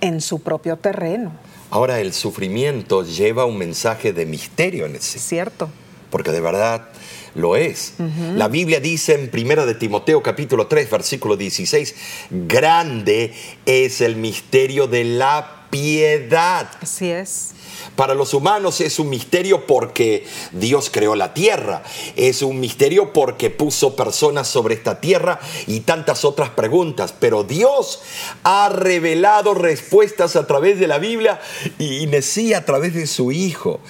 en 0.00 0.20
su 0.20 0.40
propio 0.40 0.76
terreno. 0.76 1.32
Ahora 1.70 2.00
el 2.00 2.12
sufrimiento 2.12 3.04
lleva 3.04 3.44
un 3.44 3.58
mensaje 3.58 4.12
de 4.12 4.26
misterio 4.26 4.86
en 4.86 4.96
ese. 4.96 5.18
Cierto. 5.18 5.68
Porque 6.14 6.30
de 6.30 6.40
verdad 6.40 6.90
lo 7.34 7.56
es. 7.56 7.94
La 8.36 8.46
Biblia 8.46 8.78
dice 8.78 9.14
en 9.14 9.30
1 9.34 9.66
de 9.66 9.74
Timoteo 9.74 10.22
capítulo 10.22 10.68
3 10.68 10.88
versículo 10.88 11.36
16, 11.36 11.92
grande 12.30 13.34
es 13.66 14.00
el 14.00 14.14
misterio 14.14 14.86
de 14.86 15.02
la 15.02 15.63
piedad. 15.74 16.70
Así 16.80 17.10
es. 17.10 17.50
Para 17.96 18.14
los 18.14 18.32
humanos 18.32 18.80
es 18.80 19.00
un 19.00 19.08
misterio 19.08 19.66
porque 19.66 20.24
Dios 20.52 20.88
creó 20.88 21.16
la 21.16 21.34
tierra, 21.34 21.82
es 22.14 22.42
un 22.42 22.60
misterio 22.60 23.12
porque 23.12 23.50
puso 23.50 23.96
personas 23.96 24.46
sobre 24.46 24.76
esta 24.76 25.00
tierra 25.00 25.40
y 25.66 25.80
tantas 25.80 26.24
otras 26.24 26.50
preguntas, 26.50 27.12
pero 27.18 27.42
Dios 27.42 28.02
ha 28.44 28.68
revelado 28.68 29.54
respuestas 29.54 30.36
a 30.36 30.46
través 30.46 30.78
de 30.78 30.86
la 30.86 30.98
Biblia 30.98 31.40
y 31.80 32.06
Mesías 32.06 32.62
a 32.62 32.64
través 32.64 32.94
de 32.94 33.08
su 33.08 33.32
Hijo. 33.32 33.80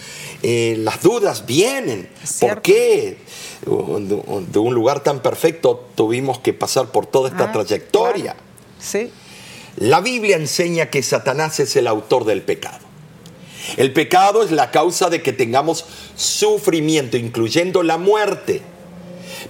Eh, 0.42 0.76
las 0.78 1.02
dudas 1.02 1.44
vienen. 1.44 2.08
¿Por 2.40 2.62
qué? 2.62 3.18
De 3.66 4.58
un 4.58 4.74
lugar 4.74 5.02
tan 5.02 5.20
perfecto 5.20 5.86
tuvimos 5.94 6.38
que 6.38 6.54
pasar 6.54 6.86
por 6.86 7.04
toda 7.04 7.28
esta 7.28 7.44
ah, 7.44 7.52
trayectoria. 7.52 8.36
Sí. 8.78 9.10
La 9.76 10.00
Biblia 10.00 10.36
enseña 10.36 10.90
que 10.90 11.02
Satanás 11.02 11.58
es 11.60 11.74
el 11.76 11.86
autor 11.86 12.24
del 12.24 12.42
pecado. 12.42 12.84
El 13.76 13.92
pecado 13.92 14.42
es 14.42 14.50
la 14.50 14.70
causa 14.70 15.10
de 15.10 15.22
que 15.22 15.32
tengamos 15.32 15.86
sufrimiento, 16.16 17.16
incluyendo 17.16 17.82
la 17.82 17.98
muerte. 17.98 18.62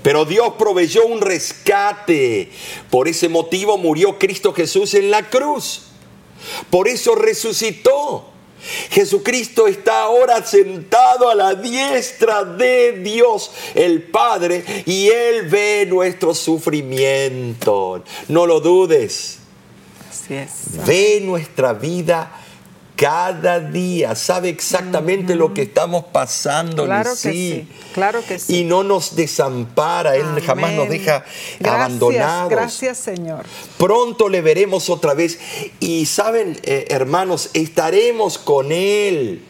Pero 0.02 0.24
Dios 0.24 0.54
proveyó 0.58 1.06
un 1.06 1.20
rescate. 1.20 2.50
Por 2.90 3.08
ese 3.08 3.28
motivo 3.28 3.76
murió 3.76 4.18
Cristo 4.18 4.52
Jesús 4.52 4.94
en 4.94 5.10
la 5.10 5.28
cruz. 5.28 5.82
Por 6.70 6.88
eso 6.88 7.14
resucitó. 7.14 8.30
Jesucristo 8.90 9.66
está 9.66 10.04
ahora 10.04 10.44
sentado 10.44 11.28
a 11.28 11.34
la 11.34 11.54
diestra 11.54 12.44
de 12.44 12.92
Dios 12.92 13.50
el 13.74 14.04
Padre 14.04 14.64
y 14.87 15.08
Él 15.08 15.42
ve 15.48 15.87
nuestro 15.87 16.34
sufrimiento. 16.34 18.02
No 18.28 18.46
lo 18.46 18.60
dudes. 18.60 19.40
Así 20.24 20.34
es. 20.34 20.87
Ve 20.87 21.20
nuestra 21.22 21.74
vida 21.74 22.32
cada 22.96 23.58
día, 23.58 24.14
sabe 24.14 24.48
exactamente 24.48 25.34
lo 25.34 25.52
que 25.52 25.62
estamos 25.62 26.04
pasando. 26.12 26.84
Claro 26.84 27.10
que 27.10 27.16
sí, 27.16 27.68
claro 27.92 28.22
que 28.26 28.38
sí. 28.38 28.60
Y 28.60 28.64
no 28.64 28.84
nos 28.84 29.16
desampara, 29.16 30.16
Él 30.16 30.40
jamás 30.40 30.72
nos 30.74 30.88
deja 30.88 31.24
abandonados. 31.64 32.50
Gracias, 32.50 32.98
Señor. 32.98 33.44
Pronto 33.78 34.28
le 34.28 34.42
veremos 34.42 34.90
otra 34.90 35.14
vez 35.14 35.38
y 35.80 36.06
saben, 36.06 36.58
eh, 36.62 36.87
hermanos, 36.88 37.50
estaremos 37.52 38.38
con 38.38 38.70
Él 38.70 39.42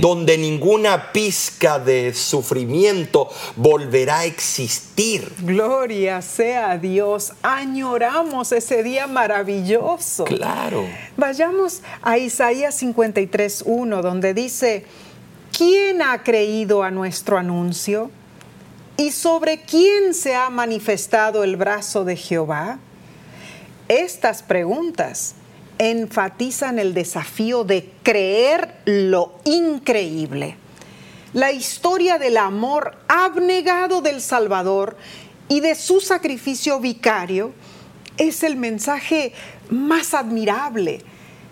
donde 0.00 0.38
ninguna 0.38 1.12
pizca 1.12 1.78
de 1.78 2.14
sufrimiento 2.14 3.28
volverá 3.56 4.20
a 4.20 4.24
existir. 4.24 5.32
Gloria 5.40 6.22
sea 6.22 6.72
a 6.72 6.78
Dios. 6.78 7.32
Añoramos 7.42 8.52
ese 8.52 8.82
día 8.82 9.06
maravilloso. 9.06 10.24
Claro. 10.24 10.86
Vayamos 11.16 11.82
a 12.02 12.18
Isaías 12.18 12.82
53.1, 12.82 14.00
donde 14.02 14.34
dice, 14.34 14.84
¿quién 15.56 16.02
ha 16.02 16.22
creído 16.22 16.82
a 16.82 16.90
nuestro 16.90 17.38
anuncio? 17.38 18.10
¿Y 18.96 19.12
sobre 19.12 19.62
quién 19.62 20.12
se 20.14 20.34
ha 20.34 20.50
manifestado 20.50 21.44
el 21.44 21.56
brazo 21.56 22.04
de 22.04 22.16
Jehová? 22.16 22.78
Estas 23.88 24.42
preguntas 24.42 25.34
enfatizan 25.78 26.78
el 26.78 26.94
desafío 26.94 27.64
de 27.64 27.90
creer 28.02 28.76
lo 28.84 29.38
increíble. 29.44 30.56
La 31.32 31.52
historia 31.52 32.18
del 32.18 32.36
amor 32.36 32.96
abnegado 33.06 34.00
del 34.00 34.20
Salvador 34.20 34.96
y 35.48 35.60
de 35.60 35.74
su 35.74 36.00
sacrificio 36.00 36.80
vicario 36.80 37.52
es 38.16 38.42
el 38.42 38.56
mensaje 38.56 39.32
más 39.70 40.14
admirable. 40.14 41.02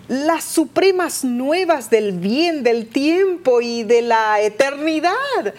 Las 0.07 0.43
supremas 0.43 1.23
nuevas 1.23 1.89
del 1.89 2.13
bien, 2.13 2.63
del 2.63 2.87
tiempo 2.87 3.61
y 3.61 3.83
de 3.83 4.01
la 4.01 4.41
eternidad. 4.41 5.53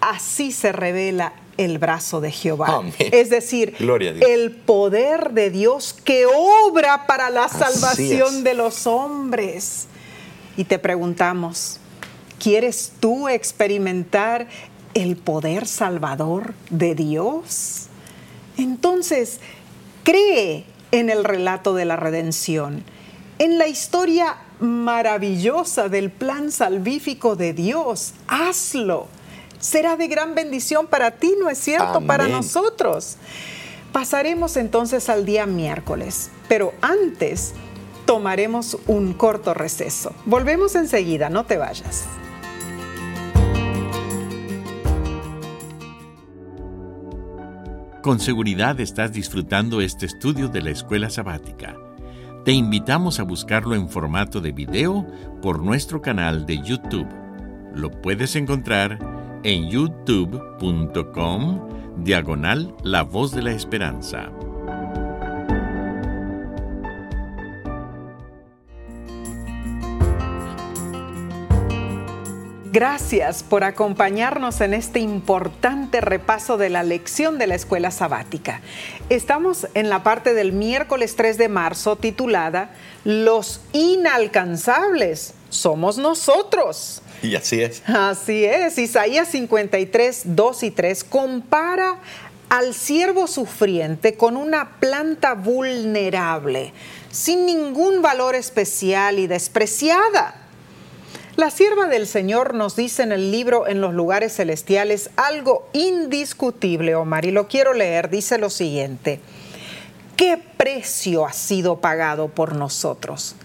Así 0.00 0.52
se 0.52 0.72
revela 0.72 1.32
el 1.56 1.78
brazo 1.78 2.20
de 2.20 2.30
Jehová. 2.30 2.82
Es 2.98 3.30
decir, 3.30 3.74
el 3.78 4.50
poder 4.52 5.32
de 5.32 5.50
Dios 5.50 5.94
que 6.04 6.26
obra 6.26 7.06
para 7.06 7.30
la 7.30 7.48
salvación 7.48 8.44
de 8.44 8.54
los 8.54 8.86
hombres. 8.86 9.86
Y 10.56 10.64
te 10.64 10.78
preguntamos, 10.78 11.78
¿quieres 12.38 12.92
tú 13.00 13.28
experimentar 13.28 14.48
el 14.94 15.16
poder 15.16 15.66
salvador 15.66 16.54
de 16.70 16.94
Dios? 16.94 17.86
Entonces, 18.56 19.40
cree 20.02 20.64
en 20.92 21.10
el 21.10 21.24
relato 21.24 21.74
de 21.74 21.84
la 21.84 21.96
redención, 21.96 22.84
en 23.38 23.58
la 23.58 23.68
historia 23.68 24.36
maravillosa 24.60 25.90
del 25.90 26.10
plan 26.10 26.50
salvífico 26.50 27.36
de 27.36 27.52
Dios. 27.52 28.14
Hazlo 28.28 29.08
será 29.58 29.96
de 29.96 30.08
gran 30.08 30.34
bendición 30.34 30.86
para 30.86 31.12
ti, 31.12 31.34
¿no 31.40 31.50
es 31.50 31.58
cierto? 31.58 32.00
Para 32.00 32.28
nosotros. 32.28 33.16
Pasaremos 33.92 34.56
entonces 34.56 35.08
al 35.08 35.24
día 35.24 35.46
miércoles, 35.46 36.30
pero 36.48 36.74
antes 36.82 37.54
tomaremos 38.04 38.78
un 38.86 39.14
corto 39.14 39.54
receso. 39.54 40.14
Volvemos 40.24 40.74
enseguida, 40.74 41.28
no 41.28 41.44
te 41.44 41.56
vayas. 41.56 42.04
Con 48.02 48.20
seguridad 48.20 48.78
estás 48.78 49.12
disfrutando 49.12 49.80
este 49.80 50.06
estudio 50.06 50.46
de 50.46 50.62
la 50.62 50.70
escuela 50.70 51.10
sabática. 51.10 51.76
Te 52.44 52.52
invitamos 52.52 53.18
a 53.18 53.24
buscarlo 53.24 53.74
en 53.74 53.88
formato 53.88 54.40
de 54.40 54.52
video 54.52 55.04
por 55.42 55.60
nuestro 55.60 56.00
canal 56.00 56.46
de 56.46 56.62
YouTube. 56.62 57.08
Lo 57.74 57.90
puedes 57.90 58.36
encontrar 58.36 59.00
en 59.46 59.70
youtube.com 59.70 61.60
diagonal 61.98 62.74
La 62.82 63.02
Voz 63.02 63.30
de 63.30 63.42
la 63.42 63.52
Esperanza. 63.52 64.28
Gracias 72.72 73.44
por 73.44 73.62
acompañarnos 73.62 74.60
en 74.60 74.74
este 74.74 74.98
importante 74.98 76.00
repaso 76.00 76.58
de 76.58 76.68
la 76.68 76.82
lección 76.82 77.38
de 77.38 77.46
la 77.46 77.54
escuela 77.54 77.92
sabática. 77.92 78.62
Estamos 79.10 79.68
en 79.74 79.88
la 79.88 80.02
parte 80.02 80.34
del 80.34 80.52
miércoles 80.52 81.14
3 81.14 81.38
de 81.38 81.48
marzo 81.48 81.94
titulada 81.94 82.72
Los 83.04 83.60
inalcanzables 83.72 85.35
somos 85.50 85.98
nosotros. 85.98 87.02
Y 87.22 87.34
así 87.36 87.62
es. 87.62 87.82
Así 87.88 88.44
es. 88.44 88.78
Isaías 88.78 89.28
53, 89.28 90.22
2 90.24 90.62
y 90.62 90.70
3 90.70 91.04
compara 91.04 91.98
al 92.48 92.74
siervo 92.74 93.26
sufriente 93.26 94.14
con 94.14 94.36
una 94.36 94.78
planta 94.78 95.34
vulnerable, 95.34 96.72
sin 97.10 97.46
ningún 97.46 98.02
valor 98.02 98.34
especial 98.34 99.18
y 99.18 99.26
despreciada. 99.26 100.42
La 101.36 101.50
sierva 101.50 101.86
del 101.86 102.06
Señor 102.06 102.54
nos 102.54 102.76
dice 102.76 103.02
en 103.02 103.12
el 103.12 103.30
libro 103.30 103.66
En 103.66 103.82
los 103.82 103.92
lugares 103.92 104.34
celestiales 104.34 105.10
algo 105.16 105.68
indiscutible, 105.74 106.94
Omar, 106.94 107.26
y 107.26 107.30
lo 107.30 107.46
quiero 107.46 107.74
leer. 107.74 108.08
Dice 108.08 108.38
lo 108.38 108.48
siguiente. 108.48 109.20
¿Qué 110.16 110.42
precio 110.56 111.26
ha 111.26 111.34
sido 111.34 111.80
pagado 111.80 112.28
por 112.28 112.54
nosotros? 112.54 113.36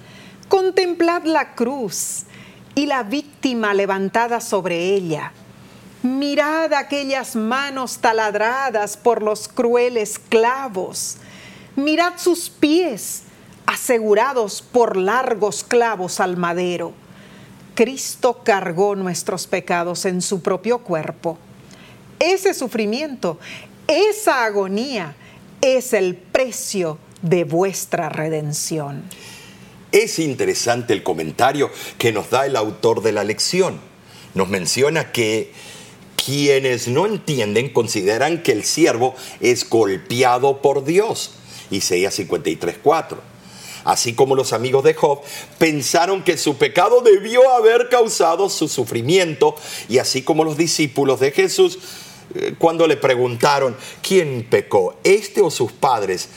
Contemplad 0.51 1.23
la 1.23 1.55
cruz 1.55 2.23
y 2.75 2.85
la 2.85 3.03
víctima 3.03 3.73
levantada 3.73 4.41
sobre 4.41 4.93
ella. 4.93 5.31
Mirad 6.03 6.73
aquellas 6.73 7.37
manos 7.37 7.99
taladradas 7.99 8.97
por 8.97 9.21
los 9.21 9.47
crueles 9.47 10.19
clavos. 10.19 11.15
Mirad 11.77 12.15
sus 12.17 12.49
pies 12.49 13.21
asegurados 13.65 14.61
por 14.61 14.97
largos 14.97 15.63
clavos 15.63 16.19
al 16.19 16.35
madero. 16.35 16.91
Cristo 17.73 18.41
cargó 18.43 18.97
nuestros 18.97 19.47
pecados 19.47 20.03
en 20.03 20.21
su 20.21 20.41
propio 20.41 20.79
cuerpo. 20.79 21.37
Ese 22.19 22.53
sufrimiento, 22.53 23.39
esa 23.87 24.43
agonía 24.43 25.15
es 25.61 25.93
el 25.93 26.17
precio 26.17 26.97
de 27.21 27.45
vuestra 27.45 28.09
redención. 28.09 29.05
Es 29.91 30.19
interesante 30.19 30.93
el 30.93 31.03
comentario 31.03 31.69
que 31.97 32.11
nos 32.11 32.29
da 32.29 32.45
el 32.45 32.55
autor 32.55 33.01
de 33.01 33.11
la 33.11 33.23
lección. 33.23 33.79
Nos 34.33 34.47
menciona 34.47 35.11
que 35.11 35.51
quienes 36.15 36.87
no 36.87 37.05
entienden 37.05 37.69
consideran 37.69 38.43
que 38.43 38.53
el 38.53 38.63
siervo 38.63 39.15
es 39.41 39.67
golpeado 39.67 40.61
por 40.61 40.85
Dios. 40.85 41.31
Isaías 41.71 42.17
53:4 42.17 43.31
así 43.83 44.13
como 44.13 44.35
los 44.35 44.53
amigos 44.53 44.83
de 44.83 44.93
Job, 44.93 45.21
pensaron 45.57 46.23
que 46.23 46.37
su 46.37 46.55
pecado 46.57 47.01
debió 47.01 47.51
haber 47.51 47.89
causado 47.89 48.47
su 48.49 48.67
sufrimiento, 48.67 49.55
y 49.89 49.97
así 49.97 50.21
como 50.21 50.43
los 50.43 50.55
discípulos 50.55 51.19
de 51.19 51.31
Jesús, 51.31 51.79
eh, 52.35 52.53
cuando 52.57 52.87
le 52.87 52.97
preguntaron, 52.97 53.75
¿quién 54.01 54.45
pecó, 54.49 54.95
este 55.03 55.41
o 55.41 55.49
sus 55.49 55.71
padres, 55.71 56.29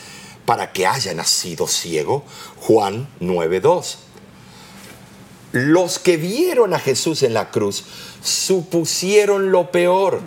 para 0.45 0.72
que 0.72 0.86
haya 0.86 1.14
nacido 1.14 1.66
ciego? 1.66 2.24
Juan 2.57 3.09
9.2. 3.20 3.97
Los 5.53 5.99
que 5.99 6.16
vieron 6.16 6.74
a 6.74 6.80
Jesús 6.80 7.22
en 7.22 7.32
la 7.32 7.51
cruz 7.51 7.84
supusieron 8.22 9.53
lo 9.53 9.70
peor. 9.70 10.20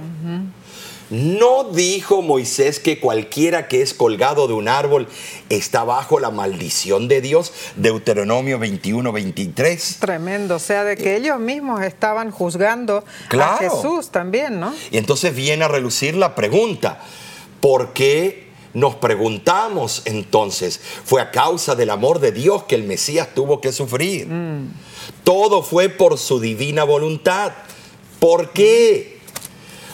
¿No 1.10 1.66
dijo 1.66 2.22
Moisés 2.22 2.80
que 2.80 3.00
cualquiera 3.00 3.70
que 3.70 3.82
es 3.82 3.94
colgado 3.94 4.48
de 4.48 4.54
un 4.54 4.68
árbol 4.68 5.08
está 5.50 5.86
bajo 5.86 6.20
la 6.20 6.32
maldición 6.32 7.08
de 7.08 7.22
Dios? 7.22 7.54
Deuteronomio 7.78 8.60
21, 8.60 9.12
23. 9.12 9.98
Tremendo, 10.00 10.56
o 10.56 10.60
sea, 10.60 10.84
de 10.84 10.98
que 10.98 11.16
ellos 11.16 11.40
mismos 11.40 11.82
estaban 11.84 12.32
juzgando 12.32 13.06
a 13.40 13.58
Jesús 13.58 14.12
también, 14.12 14.60
¿no? 14.60 14.74
Y 14.92 14.98
entonces 14.98 15.34
viene 15.34 15.64
a 15.64 15.70
relucir 15.70 16.16
la 16.16 16.36
pregunta, 16.36 17.02
¿por 17.62 17.94
qué 17.94 18.47
nos 18.78 18.94
preguntamos 18.94 20.04
entonces, 20.06 20.80
fue 21.04 21.20
a 21.20 21.32
causa 21.32 21.74
del 21.74 21.90
amor 21.90 22.20
de 22.20 22.32
Dios 22.32 22.66
que 22.66 22.76
el 22.76 22.84
Mesías 22.84 23.30
tuvo 23.34 23.60
que 23.60 23.72
sufrir? 23.72 24.28
Mm. 24.28 24.72
Todo 25.24 25.64
fue 25.64 25.90
por 25.90 26.20
su 26.20 26.40
divina 26.40 26.84
voluntad. 26.84 27.54
¿Por 28.20 28.52
qué? 28.52 29.18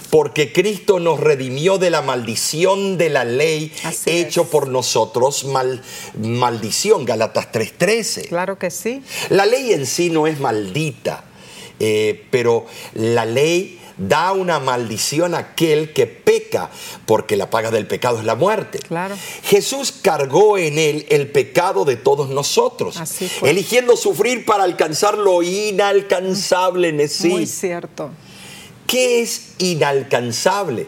porque 0.10 0.54
Cristo 0.54 1.00
nos 1.00 1.20
redimió 1.20 1.80
de 1.80 1.90
la 1.90 2.04
maldición 2.04 3.00
de 3.00 3.10
la 3.10 3.26
ley 3.26 3.74
hecho 4.06 4.44
por 4.44 4.68
nosotros 4.68 5.46
mal, 5.46 5.82
maldición, 6.22 7.04
Galatas 7.04 7.52
3:13. 7.52 8.28
Claro 8.28 8.60
que 8.60 8.70
sí. 8.70 9.02
La 9.30 9.48
ley 9.48 9.74
en 9.74 9.88
sí 9.88 10.12
no 10.12 10.28
es 10.28 10.40
maldita, 10.40 11.24
eh, 11.80 12.28
pero 12.30 12.68
la 12.94 13.26
ley 13.26 13.80
da 13.98 14.32
una 14.32 14.60
maldición 14.60 15.36
a 15.36 15.40
aquel 15.40 15.94
que 15.94 16.08
peca, 16.08 16.70
porque 17.06 17.36
la 17.36 17.50
paga 17.50 17.72
del 17.72 17.88
pecado 17.88 18.20
es 18.20 18.26
la 18.26 18.36
muerte. 18.36 18.80
Claro. 18.80 19.16
Jesús 19.44 19.92
cargó 19.92 20.58
en 20.58 20.78
él 20.78 21.06
el 21.10 21.28
pecado 21.28 21.86
de 21.86 21.96
todos 21.96 22.30
nosotros, 22.30 23.00
eligiendo 23.44 23.96
sufrir 23.96 24.46
para 24.46 24.64
alcanzar 24.64 25.18
lo 25.18 25.44
inalcanzable 25.44 26.90
en 26.90 27.10
sí. 27.10 27.30
Muy 27.30 27.48
cierto. 27.48 28.10
¿Qué 28.88 29.22
es 29.22 29.54
inalcanzable? 29.58 30.88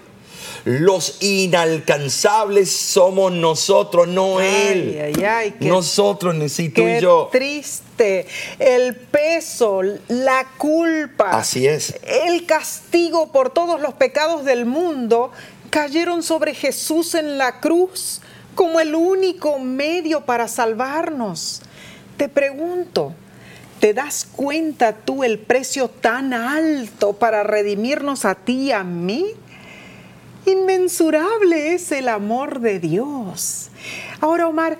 Los 0.65 1.21
inalcanzables 1.21 2.71
somos 2.71 3.31
nosotros, 3.31 4.07
no 4.07 4.41
Él. 4.41 5.13
nosotros, 5.59 6.33
necesito 6.33 6.89
y 6.89 6.99
yo. 6.99 7.29
Triste. 7.31 8.25
El 8.57 8.95
peso, 8.95 9.81
la 10.07 10.47
culpa. 10.57 11.37
Así 11.37 11.67
es. 11.67 11.95
El 12.03 12.47
castigo 12.47 13.31
por 13.31 13.51
todos 13.51 13.79
los 13.79 13.93
pecados 13.93 14.43
del 14.43 14.65
mundo 14.65 15.31
cayeron 15.69 16.23
sobre 16.23 16.55
Jesús 16.55 17.13
en 17.13 17.37
la 17.37 17.59
cruz 17.59 18.21
como 18.55 18.79
el 18.79 18.95
único 18.95 19.59
medio 19.59 20.21
para 20.21 20.47
salvarnos. 20.47 21.61
Te 22.17 22.27
pregunto, 22.27 23.13
¿Te 23.79 23.93
das 23.93 24.25
cuenta 24.35 24.93
tú 24.93 25.23
el 25.23 25.37
precio 25.37 25.89
tan 25.89 26.33
alto 26.33 27.13
para 27.13 27.43
redimirnos 27.43 28.25
a 28.25 28.33
ti 28.33 28.67
y 28.67 28.71
a 28.71 28.83
mí? 28.83 29.25
Inmensurable 30.45 31.73
es 31.73 31.91
el 31.91 32.07
amor 32.07 32.59
de 32.59 32.79
Dios. 32.79 33.69
Ahora, 34.21 34.47
Omar, 34.47 34.77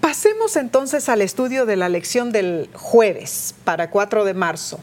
pasemos 0.00 0.56
entonces 0.56 1.08
al 1.08 1.22
estudio 1.22 1.66
de 1.66 1.76
la 1.76 1.88
lección 1.88 2.32
del 2.32 2.68
jueves 2.74 3.54
para 3.64 3.90
4 3.90 4.24
de 4.24 4.34
marzo. 4.34 4.80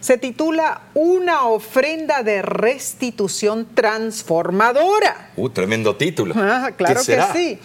Se 0.00 0.18
titula 0.18 0.82
Una 0.94 1.46
ofrenda 1.46 2.22
de 2.22 2.40
restitución 2.42 3.66
transformadora. 3.74 5.30
Uh, 5.36 5.48
tremendo 5.50 5.96
título. 5.96 6.34
Ah, 6.36 6.70
claro 6.76 7.02
que 7.04 7.20
sí. 7.32 7.58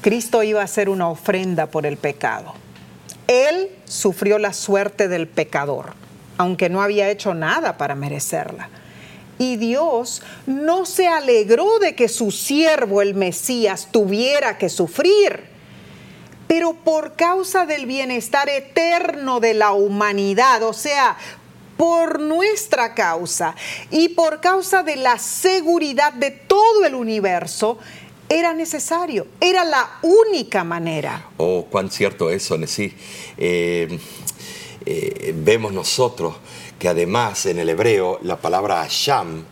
Cristo 0.00 0.42
iba 0.42 0.62
a 0.62 0.64
hacer 0.64 0.88
una 0.88 1.08
ofrenda 1.08 1.66
por 1.66 1.86
el 1.86 1.96
pecado. 1.96 2.54
Él 3.28 3.70
sufrió 3.84 4.38
la 4.38 4.52
suerte 4.52 5.08
del 5.08 5.28
pecador, 5.28 5.94
aunque 6.38 6.68
no 6.68 6.82
había 6.82 7.10
hecho 7.10 7.34
nada 7.34 7.76
para 7.76 7.94
merecerla. 7.94 8.68
Y 9.38 9.56
Dios 9.56 10.22
no 10.46 10.86
se 10.86 11.08
alegró 11.08 11.78
de 11.78 11.94
que 11.94 12.08
su 12.08 12.30
siervo, 12.30 13.02
el 13.02 13.14
Mesías, 13.14 13.88
tuviera 13.90 14.58
que 14.58 14.68
sufrir. 14.68 15.50
Pero 16.46 16.74
por 16.74 17.14
causa 17.14 17.64
del 17.66 17.86
bienestar 17.86 18.48
eterno 18.48 19.40
de 19.40 19.54
la 19.54 19.72
humanidad, 19.72 20.62
o 20.62 20.72
sea, 20.72 21.16
por 21.76 22.20
nuestra 22.20 22.94
causa 22.94 23.56
y 23.90 24.10
por 24.10 24.40
causa 24.40 24.82
de 24.82 24.96
la 24.96 25.18
seguridad 25.18 26.12
de 26.12 26.30
todo 26.30 26.84
el 26.84 26.94
universo, 26.94 27.78
era 28.28 28.54
necesario, 28.54 29.26
era 29.40 29.64
la 29.64 29.98
única 30.02 30.64
manera. 30.64 31.28
Oh, 31.36 31.66
cuán 31.70 31.90
cierto 31.90 32.30
eso, 32.30 32.56
Nesí. 32.56 32.94
Eh, 33.36 33.98
eh, 34.84 35.34
vemos 35.36 35.72
nosotros 35.72 36.36
que 36.82 36.88
además 36.88 37.46
en 37.46 37.60
el 37.60 37.68
hebreo 37.68 38.18
la 38.22 38.38
palabra 38.38 38.82
Asham, 38.82 39.44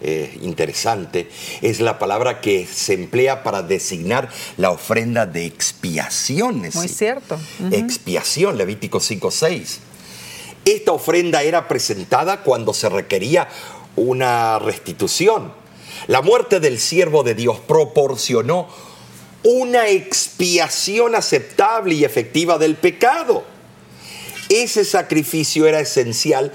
eh, 0.00 0.36
interesante, 0.42 1.30
es 1.62 1.78
la 1.78 2.00
palabra 2.00 2.40
que 2.40 2.66
se 2.66 2.94
emplea 2.94 3.44
para 3.44 3.62
designar 3.62 4.28
la 4.56 4.72
ofrenda 4.72 5.26
de 5.26 5.46
expiación. 5.46 6.68
Muy 6.74 6.88
cierto. 6.88 7.38
Expiación, 7.70 8.58
Levítico 8.58 8.98
5.6. 8.98 9.78
Esta 10.64 10.90
ofrenda 10.90 11.44
era 11.44 11.68
presentada 11.68 12.42
cuando 12.42 12.74
se 12.74 12.88
requería 12.88 13.46
una 13.94 14.58
restitución 14.58 15.52
la 16.06 16.22
muerte 16.22 16.60
del 16.60 16.78
siervo 16.78 17.22
de 17.24 17.34
Dios 17.34 17.58
proporcionó 17.66 18.68
una 19.42 19.88
expiación 19.88 21.14
aceptable 21.14 21.94
y 21.94 22.04
efectiva 22.04 22.58
del 22.58 22.76
pecado. 22.76 23.44
Ese 24.48 24.84
sacrificio 24.84 25.66
era 25.66 25.80
esencial 25.80 26.52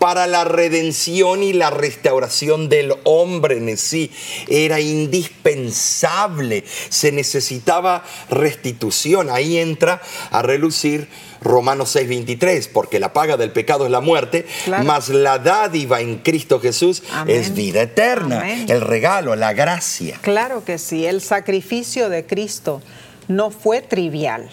para 0.00 0.26
la 0.26 0.44
redención 0.44 1.42
y 1.42 1.52
la 1.52 1.70
restauración 1.70 2.68
del 2.68 2.94
hombre 3.04 3.58
en 3.58 3.76
sí. 3.76 4.10
Era 4.48 4.80
indispensable, 4.80 6.64
se 6.88 7.12
necesitaba 7.12 8.02
restitución. 8.30 9.30
Ahí 9.30 9.58
entra 9.58 10.00
a 10.30 10.42
relucir 10.42 11.06
Romanos 11.42 11.94
6:23, 11.94 12.68
porque 12.68 12.98
la 12.98 13.12
paga 13.12 13.36
del 13.36 13.52
pecado 13.52 13.84
es 13.84 13.90
la 13.90 14.00
muerte, 14.00 14.46
mas 14.84 15.10
la 15.10 15.38
dádiva 15.38 16.00
en 16.00 16.18
Cristo 16.18 16.60
Jesús 16.60 17.02
es 17.26 17.54
vida 17.54 17.82
eterna, 17.82 18.64
el 18.68 18.80
regalo, 18.80 19.36
la 19.36 19.52
gracia. 19.52 20.18
Claro 20.22 20.64
que 20.64 20.78
sí, 20.78 21.06
el 21.06 21.20
sacrificio 21.20 22.08
de 22.08 22.26
Cristo 22.26 22.82
no 23.28 23.50
fue 23.50 23.82
trivial. 23.82 24.50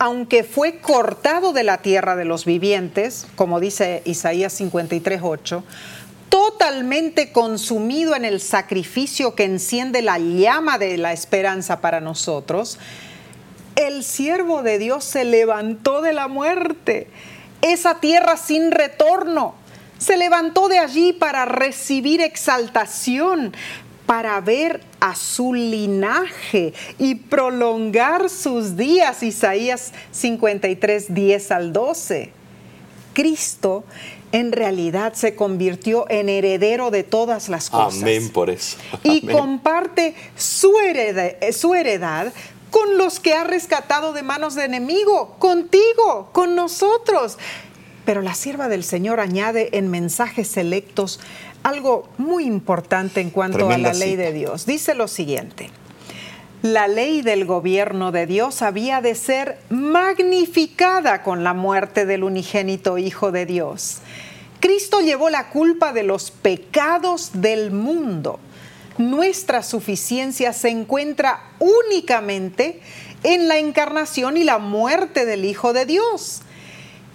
Aunque 0.00 0.44
fue 0.44 0.78
cortado 0.78 1.52
de 1.52 1.64
la 1.64 1.78
tierra 1.78 2.14
de 2.14 2.24
los 2.24 2.44
vivientes, 2.44 3.26
como 3.34 3.58
dice 3.58 4.02
Isaías 4.04 4.52
53:8, 4.60 5.64
totalmente 6.28 7.32
consumido 7.32 8.14
en 8.14 8.24
el 8.24 8.40
sacrificio 8.40 9.34
que 9.34 9.44
enciende 9.44 10.02
la 10.02 10.18
llama 10.18 10.78
de 10.78 10.98
la 10.98 11.12
esperanza 11.12 11.80
para 11.80 12.00
nosotros, 12.00 12.78
el 13.74 14.04
siervo 14.04 14.62
de 14.62 14.78
Dios 14.78 15.04
se 15.04 15.24
levantó 15.24 16.00
de 16.00 16.12
la 16.12 16.28
muerte, 16.28 17.08
esa 17.62 18.00
tierra 18.00 18.36
sin 18.36 18.70
retorno. 18.70 19.54
Se 19.98 20.16
levantó 20.16 20.68
de 20.68 20.78
allí 20.78 21.12
para 21.12 21.44
recibir 21.44 22.20
exaltación, 22.20 23.52
para 24.08 24.40
ver 24.40 24.80
a 25.00 25.14
su 25.14 25.52
linaje 25.52 26.72
y 26.98 27.14
prolongar 27.16 28.30
sus 28.30 28.74
días. 28.74 29.22
Isaías 29.22 29.92
53, 30.12 31.12
10 31.14 31.50
al 31.52 31.74
12. 31.74 32.32
Cristo 33.12 33.84
en 34.32 34.52
realidad 34.52 35.12
se 35.12 35.36
convirtió 35.36 36.06
en 36.08 36.30
heredero 36.30 36.90
de 36.90 37.02
todas 37.04 37.50
las 37.50 37.68
cosas. 37.68 38.00
Amén 38.00 38.30
por 38.30 38.48
eso. 38.48 38.78
Y 39.02 39.26
comparte 39.26 40.14
su, 40.36 40.72
su 41.52 41.74
heredad 41.74 42.32
con 42.70 42.96
los 42.96 43.20
que 43.20 43.34
ha 43.34 43.44
rescatado 43.44 44.14
de 44.14 44.22
manos 44.22 44.54
de 44.54 44.64
enemigo, 44.64 45.36
contigo, 45.38 46.30
con 46.32 46.54
nosotros. 46.54 47.36
Pero 48.06 48.22
la 48.22 48.32
sierva 48.32 48.68
del 48.68 48.84
Señor 48.84 49.20
añade 49.20 49.76
en 49.76 49.90
mensajes 49.90 50.48
selectos 50.48 51.20
algo 51.68 52.08
muy 52.18 52.44
importante 52.44 53.20
en 53.20 53.30
cuanto 53.30 53.70
a 53.70 53.78
la 53.78 53.92
ley 53.92 54.16
de 54.16 54.32
Dios. 54.32 54.66
Dice 54.66 54.94
lo 54.94 55.08
siguiente. 55.08 55.70
La 56.62 56.88
ley 56.88 57.22
del 57.22 57.44
gobierno 57.44 58.10
de 58.10 58.26
Dios 58.26 58.62
había 58.62 59.00
de 59.00 59.14
ser 59.14 59.58
magnificada 59.70 61.22
con 61.22 61.44
la 61.44 61.54
muerte 61.54 62.04
del 62.04 62.24
unigénito 62.24 62.98
Hijo 62.98 63.30
de 63.30 63.46
Dios. 63.46 63.98
Cristo 64.58 65.00
llevó 65.00 65.30
la 65.30 65.50
culpa 65.50 65.92
de 65.92 66.02
los 66.02 66.32
pecados 66.32 67.30
del 67.34 67.70
mundo 67.70 68.40
nuestra 68.98 69.62
suficiencia 69.62 70.52
se 70.52 70.68
encuentra 70.68 71.40
únicamente 71.60 72.80
en 73.22 73.48
la 73.48 73.58
encarnación 73.58 74.36
y 74.36 74.44
la 74.44 74.58
muerte 74.58 75.24
del 75.24 75.44
Hijo 75.44 75.72
de 75.72 75.86
Dios. 75.86 76.42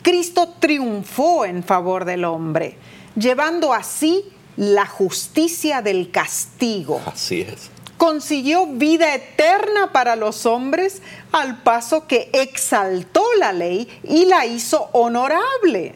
Cristo 0.02 0.56
triunfó 0.60 1.46
en 1.46 1.64
favor 1.64 2.06
del 2.06 2.24
hombre, 2.24 2.78
llevando 3.16 3.74
así 3.74 4.24
la 4.58 4.86
justicia 4.86 5.82
del 5.82 6.12
castigo. 6.12 7.02
Así 7.06 7.42
es. 7.42 7.70
Consiguió 7.98 8.68
vida 8.68 9.16
eterna 9.16 9.92
para 9.94 10.16
los 10.16 10.46
hombres 10.46 11.02
al 11.32 11.64
paso 11.64 12.08
que 12.08 12.30
exaltó 12.34 13.24
la 13.40 13.54
ley 13.54 13.88
y 14.04 14.26
la 14.26 14.46
hizo 14.46 14.90
honorable. 14.92 15.96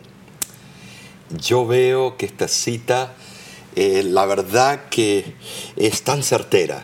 Yo 1.29 1.67
veo 1.67 2.15
que 2.15 2.25
esta 2.25 2.47
cita 2.47 3.13
eh, 3.79 4.01
la 4.01 4.25
verdad 4.25 4.85
que 4.89 5.35
es 5.75 6.01
tan 6.01 6.23
certera, 6.23 6.83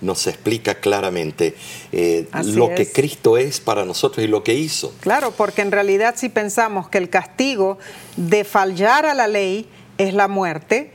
nos 0.00 0.26
explica 0.26 0.80
claramente 0.80 1.54
eh, 1.92 2.26
lo 2.46 2.74
que 2.74 2.90
Cristo 2.90 3.38
es 3.38 3.60
para 3.60 3.84
nosotros 3.84 4.24
y 4.24 4.28
lo 4.28 4.42
que 4.42 4.54
hizo. 4.54 4.92
Claro, 5.02 5.30
porque 5.30 5.62
en 5.62 5.70
realidad 5.70 6.16
si 6.16 6.30
pensamos 6.30 6.88
que 6.88 6.98
el 6.98 7.10
castigo 7.10 7.78
de 8.16 8.42
fallar 8.42 9.06
a 9.06 9.14
la 9.14 9.28
ley 9.28 9.68
es 9.98 10.14
la 10.14 10.26
muerte, 10.26 10.90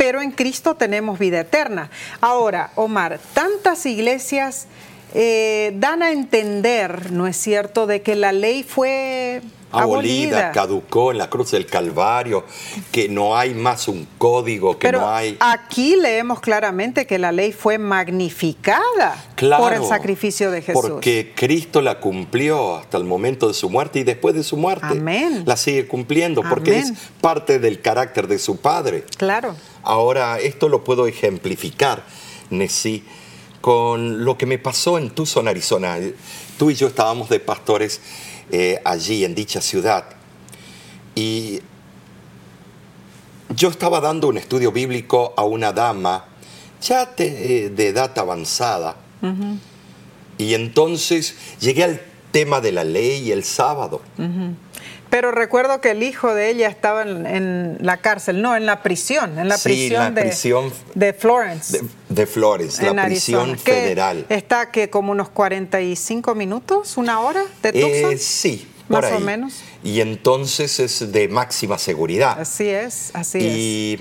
pero 0.00 0.22
en 0.22 0.30
Cristo 0.30 0.76
tenemos 0.76 1.18
vida 1.18 1.40
eterna. 1.40 1.90
Ahora, 2.22 2.70
Omar, 2.74 3.20
tantas 3.34 3.84
iglesias 3.84 4.66
eh, 5.12 5.72
dan 5.74 6.02
a 6.02 6.10
entender, 6.10 7.12
¿no 7.12 7.26
es 7.26 7.36
cierto?, 7.36 7.86
de 7.86 8.00
que 8.00 8.16
la 8.16 8.32
ley 8.32 8.62
fue 8.62 9.42
abolida, 9.72 10.52
caducó 10.52 11.12
en 11.12 11.18
la 11.18 11.30
cruz 11.30 11.52
del 11.52 11.66
Calvario, 11.66 12.44
que 12.90 13.08
no 13.08 13.36
hay 13.36 13.54
más 13.54 13.88
un 13.88 14.06
código, 14.18 14.78
que 14.78 14.92
no 14.92 15.08
hay... 15.08 15.36
Aquí 15.40 15.96
leemos 15.96 16.40
claramente 16.40 17.06
que 17.06 17.18
la 17.18 17.32
ley 17.32 17.52
fue 17.52 17.78
magnificada 17.78 19.22
por 19.58 19.72
el 19.72 19.84
sacrificio 19.84 20.50
de 20.50 20.62
Jesús. 20.62 20.82
Porque 20.82 21.32
Cristo 21.34 21.80
la 21.80 22.00
cumplió 22.00 22.76
hasta 22.76 22.98
el 22.98 23.04
momento 23.04 23.48
de 23.48 23.54
su 23.54 23.70
muerte 23.70 24.00
y 24.00 24.04
después 24.04 24.34
de 24.34 24.42
su 24.42 24.56
muerte 24.56 24.86
Amén. 24.90 25.44
la 25.46 25.56
sigue 25.56 25.86
cumpliendo 25.86 26.42
porque 26.42 26.78
es 26.78 26.92
parte 27.20 27.58
del 27.58 27.80
carácter 27.80 28.26
de 28.28 28.38
su 28.38 28.58
Padre. 28.58 29.04
Claro. 29.16 29.54
Ahora, 29.82 30.38
esto 30.38 30.68
lo 30.68 30.84
puedo 30.84 31.06
ejemplificar, 31.06 32.04
Nesí, 32.50 33.04
con 33.60 34.24
lo 34.24 34.36
que 34.36 34.46
me 34.46 34.58
pasó 34.58 34.98
en 34.98 35.10
Tucson, 35.10 35.48
Arizona. 35.48 35.96
Tú 36.58 36.70
y 36.70 36.74
yo 36.74 36.88
estábamos 36.88 37.28
de 37.28 37.40
pastores 37.40 38.00
eh, 38.52 38.80
allí 38.84 39.24
en 39.24 39.34
dicha 39.34 39.60
ciudad. 39.60 40.04
Y 41.14 41.60
yo 43.54 43.68
estaba 43.68 44.00
dando 44.00 44.28
un 44.28 44.38
estudio 44.38 44.72
bíblico 44.72 45.34
a 45.36 45.44
una 45.44 45.72
dama 45.72 46.24
ya 46.80 47.06
de, 47.06 47.66
eh, 47.66 47.88
edad 47.88 48.16
avanzada. 48.18 48.96
Y 50.38 50.54
entonces 50.54 51.34
llegué 51.60 51.84
al 51.84 52.00
tema 52.30 52.60
de 52.60 52.72
la 52.72 52.84
ley 52.84 53.28
y 53.28 53.32
el 53.32 53.44
sábado. 53.44 54.00
Pero 55.10 55.32
recuerdo 55.32 55.80
que 55.80 55.90
el 55.90 56.04
hijo 56.04 56.32
de 56.34 56.50
ella 56.50 56.68
estaba 56.68 57.02
en, 57.02 57.78
la 57.80 57.96
cárcel, 57.96 58.40
no, 58.40 58.54
en 58.54 58.64
la 58.64 58.82
prisión, 58.82 59.38
en 59.38 59.48
la 59.48 59.58
prisión, 59.58 60.14
de, 60.14 60.22
de, 60.94 61.12
Florence. 61.12 61.80
De, 62.08 62.26
Florence, 62.26 62.92
la 62.92 63.06
prisión 63.06 63.58
federal. 63.58 64.24
¿Está 64.28 64.70
que 64.70 64.88
como 64.88 65.10
unos 65.10 65.28
45 65.28 66.36
minutos, 66.36 66.96
una 66.96 67.20
hora 67.20 67.42
de 67.60 67.72
Tucson? 67.72 68.12
Eh, 68.12 68.18
sí, 68.18 68.68
más 68.88 69.10
o 69.10 69.18
menos. 69.18 69.54
Y 69.82 70.00
entonces 70.00 70.78
es 70.78 71.10
de 71.10 71.26
máxima 71.26 71.76
seguridad. 71.76 72.40
Así 72.40 72.68
es, 72.68 73.10
así 73.12 73.38
es. 73.38 73.44
Y 73.44 74.00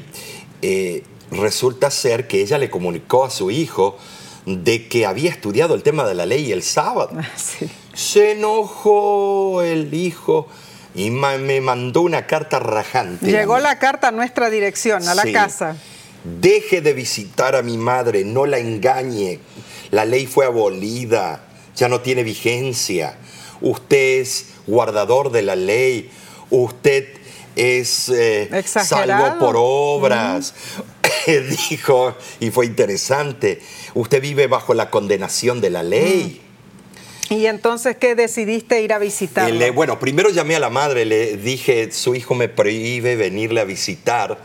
eh, 0.62 1.04
resulta 1.32 1.90
ser 1.90 2.28
que 2.28 2.42
ella 2.42 2.60
le 2.60 2.70
comunicó 2.70 3.26
a 3.26 3.32
su 3.32 3.50
hijo 3.50 3.98
de 4.46 4.88
que 4.88 5.08
había 5.08 5.32
estudiado 5.32 5.74
el 5.74 5.82
tema 5.82 6.06
de 6.06 6.14
la 6.14 6.28
ley 6.28 6.52
el 6.52 6.62
sábado. 6.62 7.12
Se 7.94 8.34
enojó 8.34 9.64
el 9.64 9.92
hijo 9.94 10.48
y 10.96 11.12
me 11.12 11.62
mandó 11.62 12.02
una 12.02 12.26
carta 12.26 12.60
rajante. 12.60 13.32
Llegó 13.32 13.60
la 13.60 13.80
carta 13.80 14.10
a 14.10 14.12
nuestra 14.12 14.50
dirección, 14.50 15.08
a 15.08 15.16
la 15.16 15.24
casa. 15.32 15.76
Deje 16.24 16.82
de 16.82 16.94
visitar 16.94 17.56
a 17.56 17.62
mi 17.62 17.78
madre, 17.78 18.26
no 18.26 18.46
la 18.46 18.60
engañe. 18.60 19.40
La 19.92 20.06
ley 20.06 20.26
fue 20.26 20.46
abolida, 20.46 21.44
ya 21.76 21.88
no 21.88 22.02
tiene 22.02 22.24
vigencia. 22.24 23.16
Usted 23.62 24.22
es 24.22 24.48
guardador 24.68 25.32
de 25.32 25.42
la 25.42 25.56
ley, 25.56 26.10
usted 26.50 27.08
es 27.56 28.10
eh, 28.10 28.50
salvo 28.66 29.40
por 29.40 29.56
obras. 29.58 30.54
Dijo, 31.70 32.16
y 32.40 32.52
fue 32.52 32.66
interesante, 32.66 33.62
usted 33.94 34.22
vive 34.22 34.48
bajo 34.48 34.74
la 34.74 34.90
condenación 34.90 35.62
de 35.62 35.70
la 35.70 35.84
ley. 35.84 36.42
¿Y 37.36 37.46
entonces 37.46 37.98
qué 37.98 38.16
decidiste 38.16 38.82
ir 38.82 38.94
a 38.94 39.00
visitar? 39.00 39.52
bueno, 39.74 40.00
primero 40.00 40.30
llamé 40.30 40.56
a 40.56 40.60
la 40.60 40.70
madre, 40.70 41.06
le 41.06 41.38
dije, 41.38 41.92
su 41.92 42.16
hijo 42.16 42.36
me 42.36 42.50
prohíbe 42.50 43.16
venirle 43.16 43.62
a 43.62 43.66
visitar 43.66 44.38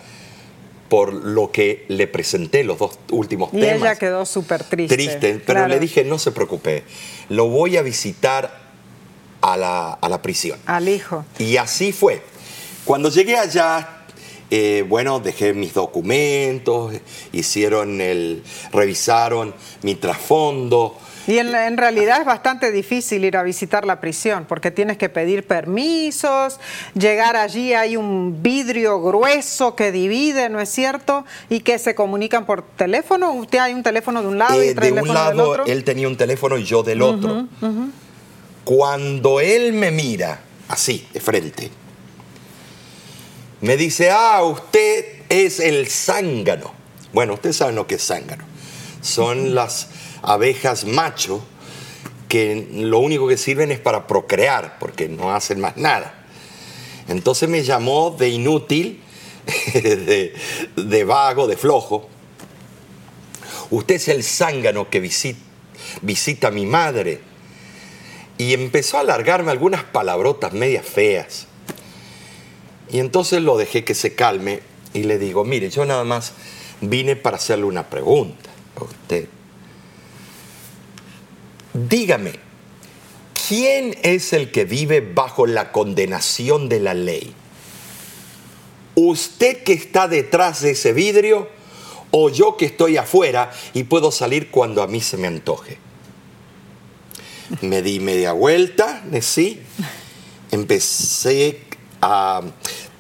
por 0.89 1.13
lo 1.13 1.51
que 1.51 1.87
le 1.89 2.07
presenté 2.07 2.63
los 2.63 2.79
dos 2.79 2.99
últimos 3.11 3.51
temas. 3.51 3.67
Y 3.67 3.71
ella 3.71 3.97
quedó 3.97 4.27
súper 4.27 4.65
triste. 4.65 4.95
Triste, 4.95 5.43
pero 5.45 5.67
le 5.67 5.81
dije, 5.81 6.05
no 6.05 6.19
se 6.19 6.31
preocupe, 6.31 6.85
lo 7.31 7.49
voy 7.49 7.77
a 7.77 7.83
visitar 7.83 8.63
a 9.41 9.57
la, 9.57 9.93
a 9.93 10.09
la 10.09 10.23
prisión. 10.23 10.59
Al 10.67 10.89
hijo. 10.89 11.25
Y 11.39 11.57
así 11.57 11.93
fue. 11.93 12.23
Cuando 12.85 13.09
llegué 13.09 13.37
allá, 13.37 14.05
eh, 14.51 14.85
bueno, 14.87 15.21
dejé 15.21 15.55
mis 15.55 15.73
documentos, 15.73 16.95
hicieron 17.33 18.01
el, 18.01 18.43
revisaron 18.73 19.55
mi 19.83 19.95
trasfondo, 19.95 20.97
y 21.27 21.39
en, 21.39 21.77
realidad 21.77 22.21
es 22.21 22.27
bastante 22.27 22.71
difícil 22.71 23.25
ir 23.25 23.37
a 23.37 23.43
visitar 23.43 23.87
la 23.87 24.01
prisión 24.01 24.45
porque 24.47 24.71
tienes 24.71 24.99
que 24.99 25.09
pedir 25.09 25.47
permisos, 25.47 26.61
llegar 26.95 27.37
allí 27.37 27.73
hay 27.73 27.97
un 27.97 28.43
vidrio 28.43 29.01
grueso 29.01 29.75
que 29.75 29.91
divide, 29.91 30.49
¿no 30.49 30.61
es 30.61 30.69
cierto? 30.69 31.25
Y 31.49 31.61
que 31.61 31.79
se 31.79 31.95
comunican 31.95 32.45
por 32.45 32.63
teléfono. 32.63 33.33
Usted 33.33 33.59
hay 33.59 33.73
un 33.73 33.83
teléfono 33.83 34.21
de 34.21 34.29
un 34.29 34.39
lado 34.39 34.63
y 34.63 34.69
eh, 34.69 34.71
otro 34.73 34.85
de 34.85 34.93
un 34.93 35.09
lado, 35.09 35.65
Él 35.65 35.85
tenía 35.85 36.09
un 36.09 36.17
teléfono 36.17 36.59
y 36.59 36.65
yo 36.65 36.83
del 36.83 37.03
otro. 37.03 37.47
Cuando 38.65 39.41
él 39.41 39.75
me 39.75 39.91
mira 39.91 40.41
así, 40.69 41.07
de 41.13 41.21
frente, 41.21 41.71
me 43.61 43.77
dice, 43.77 44.11
ah, 44.11 44.43
usted 44.43 45.23
es 45.29 45.61
el 45.61 45.87
zángano. 45.89 46.73
Bueno, 47.13 47.35
usted 47.35 47.53
sabe 47.53 47.73
lo 47.73 47.87
que 47.87 47.95
es 47.95 48.07
zángano. 48.07 48.45
Son 49.01 49.55
las 49.55 49.89
abejas 50.27 50.85
macho 50.85 51.43
que 52.29 52.69
lo 52.73 52.99
único 52.99 53.29
que 53.29 53.37
sirven 53.37 53.71
es 53.71 53.79
para 53.79 54.07
procrear, 54.07 54.79
porque 54.81 55.09
no 55.09 55.35
hacen 55.35 55.61
más 55.61 55.77
nada. 55.77 56.25
Entonces 57.09 57.49
me 57.49 57.63
llamó 57.63 58.11
de 58.11 58.29
inútil, 58.29 59.01
de, 59.75 61.05
vago, 61.05 61.47
de 61.47 61.57
flojo. 61.57 62.09
Usted 63.71 63.95
es 63.97 64.09
el 64.09 64.25
zángano 64.25 64.91
que 64.91 65.01
visita, 65.01 65.41
visita 66.03 66.49
a 66.49 66.51
mi 66.51 66.67
madre. 66.67 67.21
Y 68.37 68.53
empezó 68.53 68.97
a 68.97 69.01
alargarme 69.01 69.53
algunas 69.53 69.85
palabrotas 69.85 70.53
medias 70.53 70.85
feas. 70.85 71.47
Y 72.91 72.99
entonces 72.99 73.43
lo 73.43 73.57
dejé 73.57 73.85
que 73.85 73.95
se 73.95 74.15
calme 74.15 74.61
y 74.93 75.05
le 75.05 75.19
digo, 75.19 75.45
mire, 75.45 75.71
yo 75.71 75.85
nada 75.85 76.05
más 76.05 76.33
vine 76.81 77.15
para 77.17 77.37
hacerle 77.37 77.65
una 77.67 77.89
pregunta 77.89 78.51
a 78.81 78.85
usted. 78.85 79.29
Dígame, 81.75 82.35
¿quién 83.49 83.97
es 84.05 84.33
el 84.33 84.53
que 84.53 84.65
vive 84.65 85.01
bajo 85.01 85.45
la 85.45 85.73
condenación 85.73 86.69
de 86.69 86.79
la 86.79 86.95
ley? 86.95 87.35
¿Usted 88.95 89.65
que 89.65 89.73
está 89.73 90.07
detrás 90.07 90.63
de 90.63 90.71
ese 90.71 90.93
vidrio 90.93 91.49
o 92.13 92.31
yo 92.31 92.57
que 92.57 92.67
estoy 92.67 92.97
afuera 92.97 93.51
y 93.73 93.83
puedo 93.83 94.13
salir 94.13 94.53
cuando 94.53 94.85
a 94.85 94.87
mí 94.87 95.01
se 95.01 95.17
me 95.17 95.27
antoje? 95.27 95.79
Me 97.61 97.83
di 97.83 97.99
media 97.99 98.33
vuelta, 98.33 99.03
sí. 99.21 99.61
Empecé 100.53 101.61
a 102.01 102.41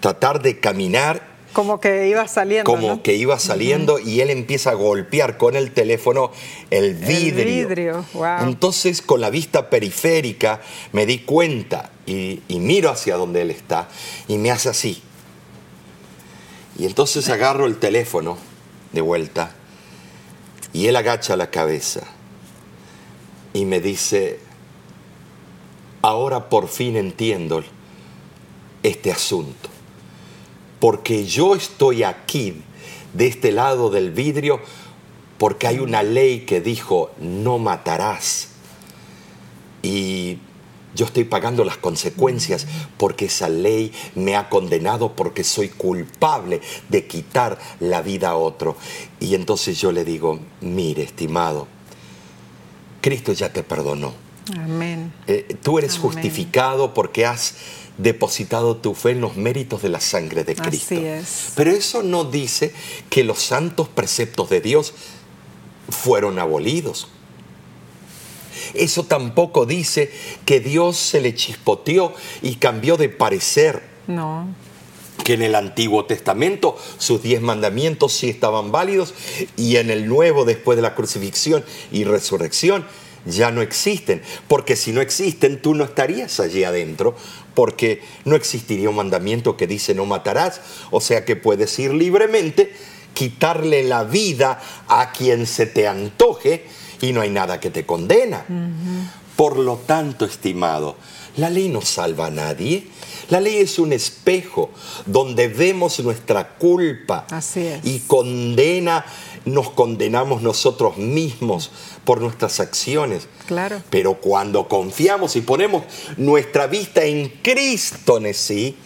tratar 0.00 0.42
de 0.42 0.58
caminar 0.58 1.33
como 1.54 1.80
que 1.80 2.08
iba 2.08 2.28
saliendo. 2.28 2.70
Como 2.70 3.02
que 3.02 3.14
iba 3.14 3.38
saliendo 3.38 3.98
y 3.98 4.20
él 4.20 4.28
empieza 4.28 4.72
a 4.72 4.74
golpear 4.74 5.38
con 5.38 5.56
el 5.56 5.72
teléfono 5.72 6.30
el 6.68 6.94
vidrio. 6.94 7.40
El 7.40 7.66
vidrio, 7.66 8.04
wow. 8.12 8.42
Entonces 8.42 9.00
con 9.00 9.22
la 9.22 9.30
vista 9.30 9.70
periférica 9.70 10.60
me 10.92 11.06
di 11.06 11.20
cuenta 11.20 11.92
y, 12.04 12.42
y, 12.48 12.58
miro 12.58 12.90
hacia 12.90 13.16
donde 13.16 13.40
él 13.40 13.50
está 13.50 13.88
y 14.28 14.36
me 14.36 14.50
hace 14.50 14.68
así. 14.68 15.02
Y 16.78 16.84
entonces 16.84 17.26
agarro 17.30 17.64
el 17.64 17.78
teléfono 17.78 18.36
de 18.92 19.00
vuelta 19.00 19.52
y 20.74 20.88
él 20.88 20.96
agacha 20.96 21.36
la 21.36 21.50
cabeza 21.50 22.02
y 23.54 23.64
me 23.64 23.80
dice, 23.80 24.40
ahora 26.02 26.48
por 26.48 26.68
fin 26.68 26.96
entiendo 26.96 27.62
este 28.82 29.12
asunto 29.12 29.73
porque 30.84 31.24
yo 31.24 31.54
estoy 31.54 32.02
aquí, 32.02 32.60
de 33.14 33.26
este 33.26 33.52
lado 33.52 33.88
del 33.88 34.10
vidrio, 34.10 34.60
porque 35.38 35.66
hay 35.66 35.78
una 35.78 36.02
ley 36.02 36.40
que 36.40 36.60
dijo, 36.60 37.10
no 37.18 37.58
matarás. 37.58 38.48
Y 39.82 40.36
yo 40.94 41.06
estoy 41.06 41.24
pagando 41.24 41.64
las 41.64 41.78
consecuencias 41.78 42.66
porque 42.98 43.24
esa 43.24 43.48
ley 43.48 43.94
me 44.14 44.36
ha 44.36 44.50
condenado 44.50 45.16
porque 45.16 45.42
soy 45.42 45.70
culpable 45.70 46.60
de 46.90 47.06
quitar 47.06 47.58
la 47.80 48.02
vida 48.02 48.28
a 48.28 48.36
otro. 48.36 48.76
Y 49.20 49.36
entonces 49.36 49.80
yo 49.80 49.90
le 49.90 50.04
digo, 50.04 50.38
mire, 50.60 51.02
estimado, 51.02 51.66
Cristo 53.00 53.32
ya 53.32 53.50
te 53.50 53.62
perdonó. 53.62 54.12
Amén. 54.54 55.14
Eh, 55.28 55.56
tú 55.62 55.78
eres 55.78 55.92
Amén. 55.92 56.02
justificado 56.02 56.92
porque 56.92 57.24
has 57.24 57.54
depositado 57.98 58.76
tu 58.76 58.94
fe 58.94 59.10
en 59.10 59.20
los 59.20 59.36
méritos 59.36 59.82
de 59.82 59.88
la 59.88 60.00
sangre 60.00 60.44
de 60.44 60.56
Cristo. 60.56 60.94
Así 60.94 61.04
es. 61.04 61.52
Pero 61.54 61.70
eso 61.70 62.02
no 62.02 62.24
dice 62.24 62.72
que 63.10 63.24
los 63.24 63.40
santos 63.40 63.88
preceptos 63.88 64.50
de 64.50 64.60
Dios 64.60 64.94
fueron 65.88 66.38
abolidos. 66.38 67.08
Eso 68.72 69.04
tampoco 69.04 69.66
dice 69.66 70.10
que 70.44 70.60
Dios 70.60 70.96
se 70.96 71.20
le 71.20 71.34
chispoteó 71.34 72.14
y 72.42 72.56
cambió 72.56 72.96
de 72.96 73.08
parecer. 73.08 73.82
No. 74.06 74.48
Que 75.22 75.34
en 75.34 75.42
el 75.42 75.54
Antiguo 75.54 76.04
Testamento 76.06 76.76
sus 76.98 77.22
diez 77.22 77.40
mandamientos 77.40 78.12
sí 78.12 78.28
estaban 78.28 78.72
válidos 78.72 79.14
y 79.56 79.76
en 79.76 79.90
el 79.90 80.06
Nuevo, 80.08 80.44
después 80.44 80.76
de 80.76 80.82
la 80.82 80.94
crucifixión 80.94 81.64
y 81.92 82.04
resurrección, 82.04 82.84
ya 83.26 83.50
no 83.50 83.62
existen. 83.62 84.22
Porque 84.48 84.76
si 84.76 84.92
no 84.92 85.00
existen, 85.00 85.60
tú 85.60 85.74
no 85.74 85.84
estarías 85.84 86.40
allí 86.40 86.64
adentro, 86.64 87.14
porque 87.54 88.02
no 88.24 88.36
existiría 88.36 88.90
un 88.90 88.96
mandamiento 88.96 89.56
que 89.56 89.66
dice 89.66 89.94
no 89.94 90.06
matarás. 90.06 90.60
O 90.90 91.00
sea 91.00 91.24
que 91.24 91.36
puedes 91.36 91.78
ir 91.78 91.92
libremente, 91.94 92.72
quitarle 93.14 93.84
la 93.84 94.04
vida 94.04 94.60
a 94.88 95.12
quien 95.12 95.46
se 95.46 95.66
te 95.66 95.86
antoje 95.88 96.64
y 97.00 97.12
no 97.12 97.20
hay 97.20 97.30
nada 97.30 97.60
que 97.60 97.70
te 97.70 97.86
condena. 97.86 98.44
Uh 98.48 98.52
-huh. 98.52 99.10
Por 99.36 99.58
lo 99.58 99.76
tanto, 99.76 100.24
estimado, 100.24 100.96
la 101.36 101.50
ley 101.50 101.68
no 101.68 101.80
salva 101.82 102.26
a 102.26 102.30
nadie. 102.30 102.86
La 103.30 103.40
ley 103.40 103.56
es 103.56 103.78
un 103.78 103.92
espejo 103.92 104.70
donde 105.06 105.48
vemos 105.48 105.98
nuestra 106.00 106.56
culpa 106.56 107.26
Así 107.30 107.60
es. 107.60 107.80
y 107.84 108.00
condena, 108.00 109.04
nos 109.46 109.70
condenamos 109.70 110.42
nosotros 110.42 110.98
mismos 110.98 111.70
por 112.04 112.20
nuestras 112.20 112.60
acciones. 112.60 113.26
Claro. 113.46 113.82
Pero 113.90 114.14
cuando 114.20 114.68
confiamos 114.68 115.36
y 115.36 115.40
ponemos 115.40 115.84
nuestra 116.18 116.66
vista 116.66 117.04
en 117.04 117.28
Cristo, 117.42 118.20
sí, 118.34 118.76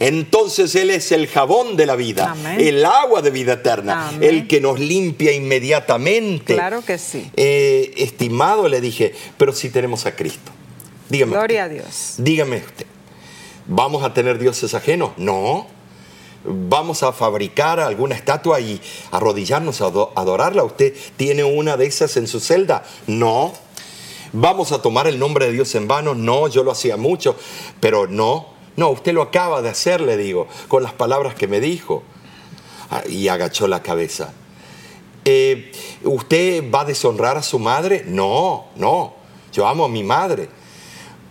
entonces 0.00 0.74
Él 0.74 0.90
es 0.90 1.12
el 1.12 1.26
jabón 1.26 1.76
de 1.76 1.86
la 1.86 1.96
vida, 1.96 2.30
Amén. 2.32 2.60
el 2.60 2.84
agua 2.84 3.22
de 3.22 3.30
vida 3.30 3.54
eterna, 3.54 4.08
Amén. 4.08 4.22
el 4.28 4.48
que 4.48 4.60
nos 4.60 4.78
limpia 4.78 5.32
inmediatamente. 5.32 6.54
Claro 6.54 6.84
que 6.84 6.98
sí. 6.98 7.30
Eh, 7.36 7.92
estimado, 7.96 8.68
le 8.68 8.80
dije, 8.80 9.14
pero 9.36 9.52
si 9.52 9.70
tenemos 9.70 10.06
a 10.06 10.14
Cristo. 10.14 10.52
Dígame. 11.08 11.32
Gloria 11.32 11.64
usted, 11.64 11.78
a 11.78 11.82
Dios. 11.82 12.14
Dígame 12.18 12.56
usted, 12.58 12.86
¿vamos 13.66 14.02
a 14.04 14.14
tener 14.14 14.38
dioses 14.38 14.74
ajenos? 14.74 15.12
No. 15.16 15.66
¿Vamos 16.46 17.02
a 17.02 17.12
fabricar 17.12 17.80
alguna 17.80 18.14
estatua 18.14 18.60
y 18.60 18.80
arrodillarnos 19.12 19.80
a 19.80 19.86
adorarla? 19.86 20.62
¿Usted 20.62 20.94
tiene 21.16 21.42
una 21.42 21.78
de 21.78 21.86
esas 21.86 22.18
en 22.18 22.26
su 22.26 22.38
celda? 22.38 22.84
No. 23.06 23.54
¿Vamos 24.32 24.72
a 24.72 24.82
tomar 24.82 25.06
el 25.06 25.18
nombre 25.18 25.46
de 25.46 25.52
Dios 25.52 25.74
en 25.74 25.88
vano? 25.88 26.14
No, 26.14 26.48
yo 26.48 26.62
lo 26.62 26.72
hacía 26.72 26.96
mucho, 26.98 27.36
pero 27.80 28.06
no. 28.06 28.48
No, 28.76 28.90
usted 28.90 29.12
lo 29.14 29.22
acaba 29.22 29.62
de 29.62 29.70
hacer, 29.70 30.00
le 30.00 30.16
digo, 30.16 30.48
con 30.68 30.82
las 30.82 30.92
palabras 30.92 31.34
que 31.34 31.46
me 31.46 31.60
dijo. 31.60 32.02
Ah, 32.90 33.02
Y 33.08 33.28
agachó 33.28 33.66
la 33.66 33.82
cabeza. 33.82 34.34
Eh, 35.24 35.72
¿Usted 36.02 36.70
va 36.70 36.80
a 36.82 36.84
deshonrar 36.84 37.38
a 37.38 37.42
su 37.42 37.58
madre? 37.58 38.04
No, 38.06 38.66
no. 38.76 39.14
Yo 39.52 39.66
amo 39.66 39.84
a 39.84 39.88
mi 39.88 40.02
madre. 40.02 40.48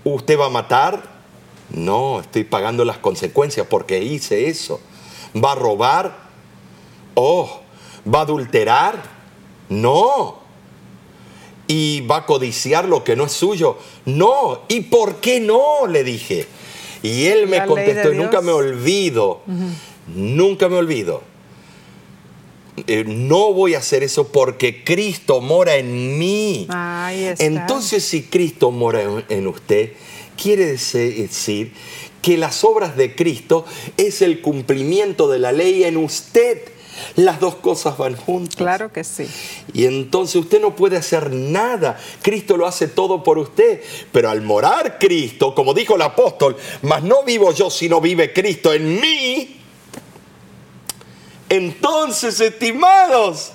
¿Usted 0.03 0.39
va 0.39 0.47
a 0.47 0.49
matar? 0.49 1.01
No, 1.69 2.19
estoy 2.19 2.43
pagando 2.43 2.85
las 2.85 2.97
consecuencias 2.97 3.65
porque 3.69 4.03
hice 4.03 4.47
eso. 4.47 4.79
¿Va 5.35 5.53
a 5.53 5.55
robar? 5.55 6.15
Oh, 7.15 7.61
¿va 8.13 8.19
a 8.19 8.23
adulterar? 8.23 9.01
No. 9.69 10.39
¿Y 11.67 12.01
va 12.01 12.17
a 12.17 12.25
codiciar 12.25 12.85
lo 12.85 13.03
que 13.03 13.15
no 13.15 13.25
es 13.25 13.31
suyo? 13.31 13.77
No. 14.05 14.61
¿Y 14.67 14.81
por 14.81 15.15
qué 15.15 15.39
no? 15.39 15.87
Le 15.87 16.03
dije. 16.03 16.47
Y 17.01 17.25
él 17.25 17.47
me 17.47 17.57
La 17.57 17.65
contestó, 17.65 18.13
y 18.13 18.17
nunca 18.17 18.41
me 18.41 18.53
olvido, 18.53 19.41
nunca 20.07 20.69
me 20.69 20.77
olvido. 20.77 21.21
Eh, 22.87 23.03
no 23.05 23.53
voy 23.53 23.75
a 23.75 23.79
hacer 23.79 24.03
eso 24.03 24.29
porque 24.29 24.83
Cristo 24.83 25.41
mora 25.41 25.75
en 25.75 26.17
mí. 26.17 26.67
Entonces, 27.39 28.03
si 28.03 28.23
Cristo 28.23 28.71
mora 28.71 29.03
en, 29.03 29.23
en 29.29 29.47
usted, 29.47 29.93
quiere 30.35 30.65
decir 30.65 31.71
que 32.21 32.37
las 32.37 32.63
obras 32.63 32.95
de 32.97 33.15
Cristo 33.15 33.65
es 33.97 34.21
el 34.21 34.41
cumplimiento 34.41 35.29
de 35.29 35.39
la 35.39 35.51
ley 35.51 35.83
en 35.83 35.97
usted. 35.97 36.61
Las 37.15 37.39
dos 37.39 37.55
cosas 37.55 37.97
van 37.97 38.15
juntas. 38.15 38.55
Claro 38.55 38.91
que 38.91 39.03
sí. 39.03 39.27
Y 39.73 39.85
entonces 39.85 40.35
usted 40.35 40.61
no 40.61 40.75
puede 40.75 40.97
hacer 40.97 41.31
nada. 41.31 41.99
Cristo 42.21 42.55
lo 42.55 42.65
hace 42.65 42.87
todo 42.87 43.23
por 43.23 43.37
usted. 43.37 43.81
Pero 44.11 44.29
al 44.29 44.41
morar 44.41 44.97
Cristo, 44.99 45.53
como 45.53 45.73
dijo 45.73 45.95
el 45.95 46.01
apóstol, 46.01 46.55
mas 46.83 47.03
no 47.03 47.23
vivo 47.23 47.51
yo, 47.51 47.69
sino 47.69 47.99
vive 47.99 48.31
Cristo 48.31 48.73
en 48.73 48.99
mí. 48.99 49.62
Entonces, 51.53 52.39
estimados, 52.39 53.51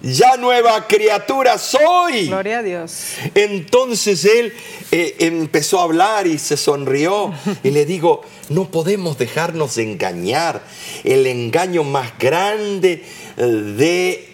ya 0.00 0.38
nueva 0.38 0.86
criatura 0.86 1.58
soy. 1.58 2.28
Gloria 2.28 2.60
a 2.60 2.62
Dios. 2.62 3.04
Entonces 3.34 4.24
él 4.24 4.54
eh, 4.90 5.16
empezó 5.18 5.80
a 5.80 5.82
hablar 5.82 6.26
y 6.26 6.38
se 6.38 6.56
sonrió. 6.56 7.34
Y 7.62 7.70
le 7.70 7.84
digo, 7.84 8.22
no 8.48 8.70
podemos 8.70 9.18
dejarnos 9.18 9.74
de 9.74 9.92
engañar. 9.92 10.62
El 11.04 11.26
engaño 11.26 11.84
más 11.84 12.18
grande 12.18 13.04
eh, 13.36 13.42
de 13.42 14.28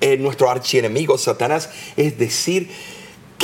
eh, 0.00 0.16
nuestro 0.16 0.50
archienemigo 0.50 1.16
Satanás 1.16 1.70
es 1.96 2.18
decir 2.18 2.68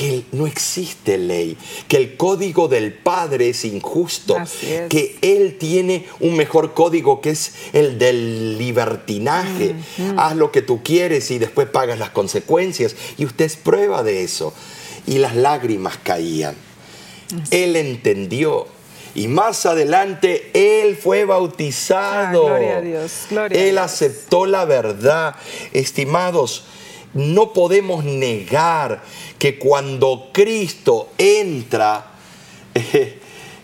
que 0.00 0.24
no 0.32 0.46
existe 0.46 1.18
ley, 1.18 1.58
que 1.86 1.98
el 1.98 2.16
código 2.16 2.68
del 2.68 2.94
Padre 2.94 3.50
es 3.50 3.66
injusto, 3.66 4.34
es. 4.38 4.88
que 4.88 5.18
Él 5.20 5.58
tiene 5.58 6.06
un 6.20 6.38
mejor 6.38 6.72
código 6.72 7.20
que 7.20 7.28
es 7.28 7.52
el 7.74 7.98
del 7.98 8.56
libertinaje. 8.56 9.74
Haz 10.16 10.36
lo 10.36 10.52
que 10.52 10.62
tú 10.62 10.82
quieres 10.82 11.30
y 11.30 11.38
después 11.38 11.68
pagas 11.68 11.98
las 11.98 12.08
consecuencias. 12.08 12.96
Y 13.18 13.26
usted 13.26 13.44
es 13.44 13.56
prueba 13.56 14.02
de 14.02 14.24
eso. 14.24 14.54
Y 15.06 15.18
las 15.18 15.36
lágrimas 15.36 15.98
caían. 16.02 16.54
Él 17.50 17.76
entendió. 17.76 18.68
Y 19.14 19.28
más 19.28 19.66
adelante 19.66 20.50
Él 20.54 20.96
fue 20.96 21.26
bautizado. 21.26 22.48
Ah, 22.48 22.58
gloria 22.58 22.76
a 22.78 22.80
Dios, 22.80 23.12
gloria 23.28 23.58
a 23.58 23.62
Él 23.64 23.72
Dios. 23.72 23.84
aceptó 23.84 24.46
la 24.46 24.64
verdad. 24.64 25.34
Estimados, 25.74 26.64
no 27.14 27.52
podemos 27.52 28.04
negar 28.04 29.02
que 29.38 29.58
cuando 29.58 30.28
Cristo 30.32 31.08
entra 31.18 32.12
eh, 32.74 33.18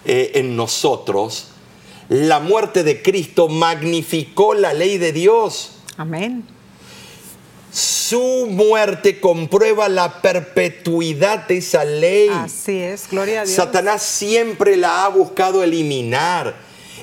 eh, 0.04 0.32
en 0.34 0.56
nosotros, 0.56 1.48
la 2.08 2.40
muerte 2.40 2.82
de 2.82 3.02
Cristo 3.02 3.48
magnificó 3.48 4.54
la 4.54 4.72
ley 4.72 4.98
de 4.98 5.12
Dios. 5.12 5.72
Amén. 5.96 6.44
Su 7.72 8.46
muerte 8.48 9.20
comprueba 9.20 9.88
la 9.88 10.22
perpetuidad 10.22 11.46
de 11.46 11.58
esa 11.58 11.84
ley. 11.84 12.28
Así 12.32 12.78
es, 12.78 13.08
gloria 13.10 13.42
a 13.42 13.44
Dios. 13.44 13.54
Satanás 13.54 14.02
siempre 14.02 14.76
la 14.76 15.04
ha 15.04 15.08
buscado 15.08 15.62
eliminar. 15.62 16.54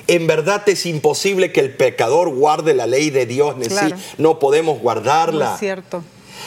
En 0.06 0.26
verdad 0.26 0.68
es 0.68 0.84
imposible 0.84 1.52
que 1.52 1.60
el 1.60 1.74
pecador 1.74 2.28
guarde 2.30 2.74
la 2.74 2.86
ley 2.86 3.10
de 3.10 3.24
Dios. 3.24 3.54
No 4.18 4.38
podemos 4.38 4.76
No 4.76 4.82
guardarla. 4.82 5.54
es 5.54 5.60
cierto. 5.60 6.02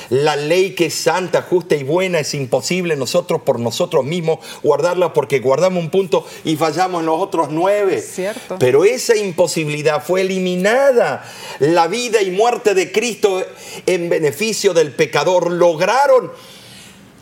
La 0.09 0.35
ley 0.35 0.75
que 0.75 0.87
es 0.87 0.93
santa, 0.93 1.41
justa 1.41 1.75
y 1.75 1.83
buena 1.83 2.19
es 2.19 2.33
imposible 2.33 2.95
nosotros 2.95 3.41
por 3.41 3.59
nosotros 3.59 4.05
mismos 4.05 4.39
guardarla 4.63 5.13
porque 5.13 5.39
guardamos 5.39 5.83
un 5.83 5.89
punto 5.89 6.25
y 6.43 6.55
fallamos 6.55 7.01
en 7.01 7.07
los 7.07 7.21
otros 7.21 7.49
nueve. 7.51 8.01
Cierto. 8.01 8.57
Pero 8.59 8.85
esa 8.85 9.15
imposibilidad 9.15 10.03
fue 10.03 10.21
eliminada. 10.21 11.23
La 11.59 11.87
vida 11.87 12.21
y 12.21 12.31
muerte 12.31 12.73
de 12.73 12.91
Cristo 12.91 13.43
en 13.85 14.09
beneficio 14.09 14.73
del 14.73 14.91
pecador 14.91 15.51
lograron 15.51 16.31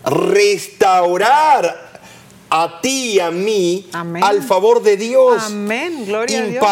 restaurar 0.05 1.84
a 2.57 2.79
ti 2.81 3.13
y 3.15 3.19
a 3.19 3.31
mí 3.31 3.85
Amén. 3.91 4.23
al 4.23 4.41
favor 4.41 4.81
de 4.81 4.95
Dios. 4.95 5.43
Amén, 5.47 6.05
gloria 6.05 6.39
a 6.41 6.45
Dios. 6.45 6.63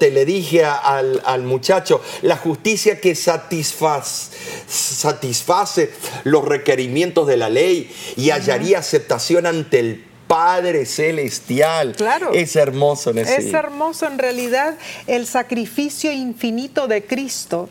Le 0.00 0.24
dije 0.24 0.64
al, 0.64 1.22
al 1.24 1.42
muchacho, 1.42 2.00
la 2.22 2.36
justicia 2.36 3.00
que 3.00 3.12
satisfaz- 3.12 4.30
satisface 4.66 5.90
los 6.24 6.44
requerimientos 6.44 7.26
de 7.28 7.36
la 7.36 7.48
ley 7.48 7.90
y 8.16 8.30
hallaría 8.30 8.78
aceptación 8.78 9.46
ante 9.46 9.78
el 9.78 10.04
Padre 10.26 10.86
Celestial. 10.86 11.94
Claro. 11.96 12.32
Es 12.32 12.56
hermoso, 12.56 13.12
Nesí. 13.12 13.32
Es 13.32 13.52
hermoso 13.54 14.06
en 14.06 14.18
realidad 14.18 14.78
el 15.06 15.26
sacrificio 15.26 16.10
infinito 16.10 16.88
de 16.88 17.04
Cristo, 17.04 17.68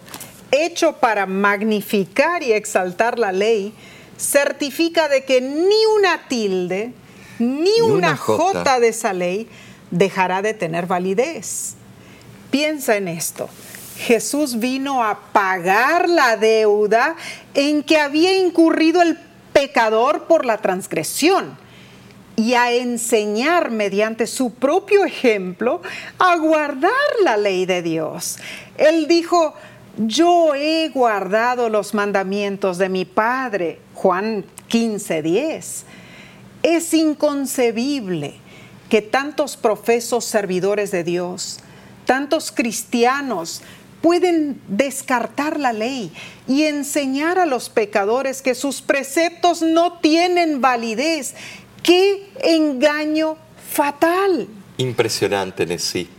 hecho 0.52 0.94
para 0.94 1.26
magnificar 1.26 2.44
y 2.44 2.54
exaltar 2.54 3.18
la 3.20 3.32
ley, 3.32 3.74
certifica 4.18 5.08
de 5.10 5.24
que 5.26 5.42
ni 5.42 5.86
una 5.98 6.28
tilde, 6.28 6.94
ni 7.42 7.82
una, 7.82 8.16
jota 8.16 8.80
de 8.80 8.90
esa 8.90 9.14
ley 9.14 9.48
dejará 9.90 10.42
de 10.42 10.54
tener 10.54 10.86
validez. 10.86 11.76
Piensa 12.52 12.96
en 12.98 13.08
esto. 13.08 13.50
Jesús 13.98 14.60
vino 14.60 15.04
a 15.04 15.20
pagar 15.32 16.10
la 16.10 16.38
deuda 16.38 17.16
en 17.54 17.84
que 17.84 17.98
había 17.98 18.40
incurrido 18.40 19.02
el 19.02 19.18
pecador 19.54 20.24
por 20.24 20.46
la 20.46 20.58
transgresión 20.58 21.58
y 22.36 22.54
a 22.54 22.72
enseñar 22.72 23.72
mediante 23.72 24.26
su 24.26 24.54
propio 24.54 25.06
ejemplo 25.06 25.82
a 26.18 26.36
guardar 26.38 26.92
la 27.24 27.38
ley 27.38 27.66
de 27.66 27.82
Dios. 27.82 28.38
Él 28.78 29.08
dijo, 29.08 29.54
yo 29.98 30.56
he 30.56 30.90
guardado 30.90 31.70
los 31.70 31.94
mandamientos 31.94 32.78
de 32.78 32.90
mi 32.90 33.06
Padre, 33.06 33.80
Juan 33.94 34.46
15, 34.68 35.22
10. 35.22 35.86
Es 36.64 36.94
inconcebible 36.94 38.36
que 38.90 39.02
tantos 39.02 39.58
profesos 39.58 40.26
servidores 40.26 40.92
de 40.92 41.04
Dios, 41.04 41.60
tantos 42.06 42.52
cristianos, 42.52 43.62
pueden 44.02 44.60
descartar 44.68 45.60
la 45.60 45.74
ley 45.74 46.12
y 46.48 46.64
enseñar 46.64 47.40
a 47.40 47.46
los 47.46 47.70
pecadores 47.70 48.42
que 48.42 48.56
sus 48.56 48.82
preceptos 48.82 49.62
no 49.62 50.00
tienen 50.00 50.60
validez. 50.60 51.36
¡Qué 51.84 52.30
engaño 52.44 53.38
fatal! 53.72 54.48
Impresionante, 54.78 55.66
Nesí. 55.66 56.10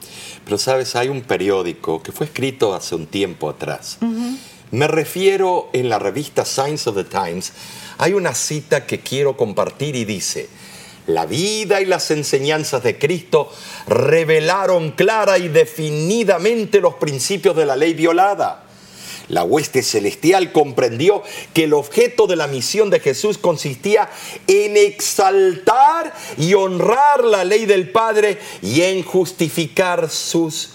Pero 0.45 0.59
sabes, 0.59 0.97
hay 0.97 1.09
un 1.09 1.23
periódico 1.23 2.03
que 2.03 2.13
fue 2.13 2.27
escrito 2.27 2.75
hace 2.75 2.95
un 2.95 3.07
tiempo 3.07 3.49
atrás. 3.51 3.99
Me 4.73 4.89
refiero 4.89 5.69
en 5.75 5.91
la 5.91 5.99
revista 5.99 6.47
Signs 6.47 6.87
of 6.87 6.97
the 6.97 7.05
Times. 7.05 7.53
Hay 7.99 8.15
una 8.15 8.35
cita 8.35 8.87
que 8.87 9.01
quiero 9.01 9.37
compartir 9.37 9.95
y 9.97 10.07
dice, 10.07 10.49
la 11.07 11.27
vida 11.27 11.83
y 11.83 11.85
las 11.85 12.11
enseñanzas 12.11 12.83
de 12.83 12.99
Cristo 12.99 13.53
revelaron 13.87 14.93
clara 14.93 15.37
y 15.37 15.49
definidamente 15.49 16.81
los 16.81 16.95
principios 16.95 17.55
de 17.55 17.67
la 17.67 17.77
ley 17.77 17.93
violada. 17.93 18.65
La 19.29 19.45
hueste 19.45 19.83
celestial 19.83 20.53
comprendió 20.53 21.23
que 21.53 21.65
el 21.65 21.75
objeto 21.75 22.27
de 22.27 22.37
la 22.37 22.47
misión 22.47 22.89
de 22.89 23.01
Jesús 23.01 23.37
consistía 23.37 24.09
en 24.47 24.79
exaltar 24.79 26.15
y 26.39 26.55
honrar 26.55 27.25
la 27.25 27.45
ley 27.45 27.67
del 27.67 27.91
Padre 27.91 28.39
y 28.63 28.81
en 28.81 29.03
justificar 29.03 30.09
sus 30.09 30.71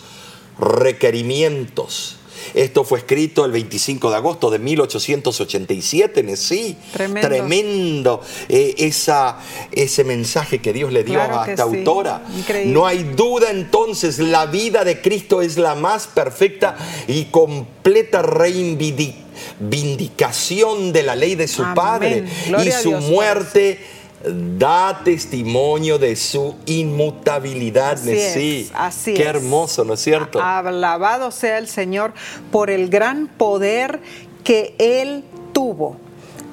requerimientos. 0.59 2.16
Esto 2.53 2.83
fue 2.83 2.99
escrito 2.99 3.45
el 3.45 3.51
25 3.51 4.09
de 4.09 4.15
agosto 4.15 4.49
de 4.49 4.59
1887, 4.59 6.19
en 6.21 6.38
sí. 6.38 6.77
Tremendo. 6.91 7.27
Tremendo 7.27 8.21
eh, 8.49 8.75
esa, 8.77 9.38
ese 9.71 10.03
mensaje 10.03 10.59
que 10.59 10.73
Dios 10.73 10.91
le 10.91 11.03
dio 11.03 11.15
Claro 11.15 11.41
a 11.41 11.49
esta 11.49 11.67
sí. 11.67 11.77
autora. 11.77 12.23
Increíble. 12.35 12.73
No 12.73 12.85
hay 12.85 13.03
duda 13.03 13.51
entonces, 13.51 14.19
la 14.19 14.45
vida 14.45 14.83
de 14.83 15.01
Cristo 15.01 15.41
es 15.41 15.57
la 15.57 15.75
más 15.75 16.07
perfecta 16.07 16.77
y 17.07 17.25
completa 17.25 18.21
reivindicación 18.21 20.93
de 20.93 21.03
la 21.03 21.15
ley 21.15 21.35
de 21.35 21.47
su 21.47 21.63
Amén. 21.63 21.75
Padre. 21.75 22.23
Gloria 22.47 22.79
y 22.79 22.83
su 22.83 22.91
muerte 22.91 23.79
da 24.24 25.01
testimonio 25.03 25.99
de 25.99 26.15
su 26.15 26.55
inmutabilidad. 26.65 27.93
Así 27.93 28.09
Nesí. 28.09 28.61
es, 28.61 28.72
así 28.74 29.13
Qué 29.13 29.24
hermoso, 29.24 29.84
¿no 29.84 29.93
es 29.93 30.01
cierto? 30.01 30.41
Alabado 30.41 31.32
sea 31.32 31.57
el 31.57 31.68
Señor 31.68 32.13
por 32.51 32.70
el 32.70 32.89
gran 32.89 33.28
poder 33.28 33.99
que 34.43 34.76
Él 34.80 35.24
tuvo 35.53 35.97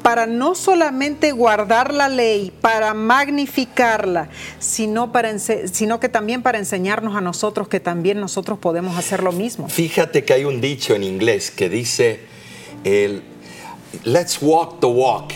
para 0.04 0.26
no 0.26 0.54
solamente 0.54 1.32
guardar 1.32 1.94
la 1.94 2.10
ley, 2.10 2.52
para 2.60 2.92
magnificarla, 2.92 4.28
sino, 4.58 5.12
para 5.12 5.38
sino 5.38 5.98
que 5.98 6.10
también 6.10 6.42
para 6.42 6.58
enseñarnos 6.58 7.16
a 7.16 7.22
nosotros 7.22 7.68
que 7.68 7.80
también 7.80 8.20
nosotros 8.20 8.58
podemos 8.58 8.98
hacer 8.98 9.22
lo 9.22 9.32
mismo. 9.32 9.66
Fíjate 9.70 10.22
que 10.22 10.34
hay 10.34 10.44
un 10.44 10.60
dicho 10.60 10.94
en 10.94 11.04
inglés 11.04 11.50
que 11.50 11.70
dice, 11.70 12.20
el, 12.84 13.22
let's 14.04 14.42
walk 14.42 14.78
the 14.80 14.86
walk. 14.86 15.32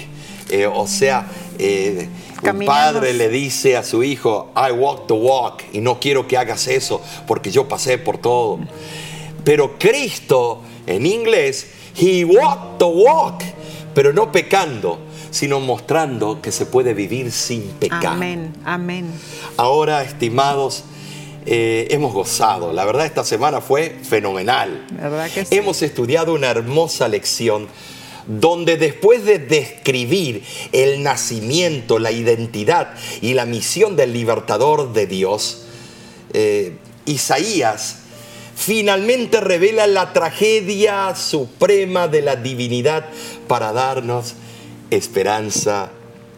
Eh, 0.50 0.66
o 0.66 0.86
sea, 0.86 1.26
eh, 1.58 2.08
un 2.42 2.64
padre 2.64 3.12
le 3.12 3.28
dice 3.28 3.76
a 3.76 3.82
su 3.82 4.02
hijo, 4.02 4.50
I 4.56 4.72
walk 4.72 5.06
the 5.06 5.14
walk 5.14 5.64
y 5.72 5.80
no 5.80 6.00
quiero 6.00 6.26
que 6.26 6.36
hagas 6.36 6.68
eso 6.68 7.02
porque 7.26 7.50
yo 7.50 7.68
pasé 7.68 7.98
por 7.98 8.18
todo. 8.18 8.58
Pero 9.44 9.78
Cristo 9.78 10.62
en 10.88 11.04
inglés, 11.04 11.66
he 11.94 12.24
walked 12.24 12.78
the 12.78 12.84
walk, 12.84 13.42
pero 13.94 14.12
no 14.12 14.32
pecando, 14.32 14.98
sino 15.30 15.60
mostrando 15.60 16.40
que 16.40 16.50
se 16.50 16.64
puede 16.64 16.94
vivir 16.94 17.30
sin 17.30 17.62
pecado. 17.72 18.08
Amén, 18.08 18.54
amén. 18.64 19.12
Ahora, 19.58 20.02
estimados, 20.02 20.84
eh, 21.44 21.88
hemos 21.90 22.14
gozado. 22.14 22.72
La 22.72 22.86
verdad, 22.86 23.04
esta 23.04 23.24
semana 23.24 23.60
fue 23.60 23.98
fenomenal. 24.02 24.86
¿Verdad 24.92 25.30
que 25.30 25.44
sí? 25.44 25.54
Hemos 25.54 25.82
estudiado 25.82 26.32
una 26.32 26.48
hermosa 26.48 27.06
lección 27.06 27.68
donde 28.28 28.76
después 28.76 29.24
de 29.24 29.38
describir 29.38 30.44
el 30.72 31.02
nacimiento, 31.02 31.98
la 31.98 32.12
identidad 32.12 32.94
y 33.22 33.34
la 33.34 33.46
misión 33.46 33.96
del 33.96 34.12
libertador 34.12 34.92
de 34.92 35.06
Dios, 35.06 35.64
eh, 36.34 36.76
Isaías 37.06 38.00
finalmente 38.54 39.40
revela 39.40 39.86
la 39.86 40.12
tragedia 40.12 41.14
suprema 41.14 42.06
de 42.06 42.22
la 42.22 42.36
divinidad 42.36 43.06
para 43.46 43.72
darnos 43.72 44.34
esperanza 44.90 45.90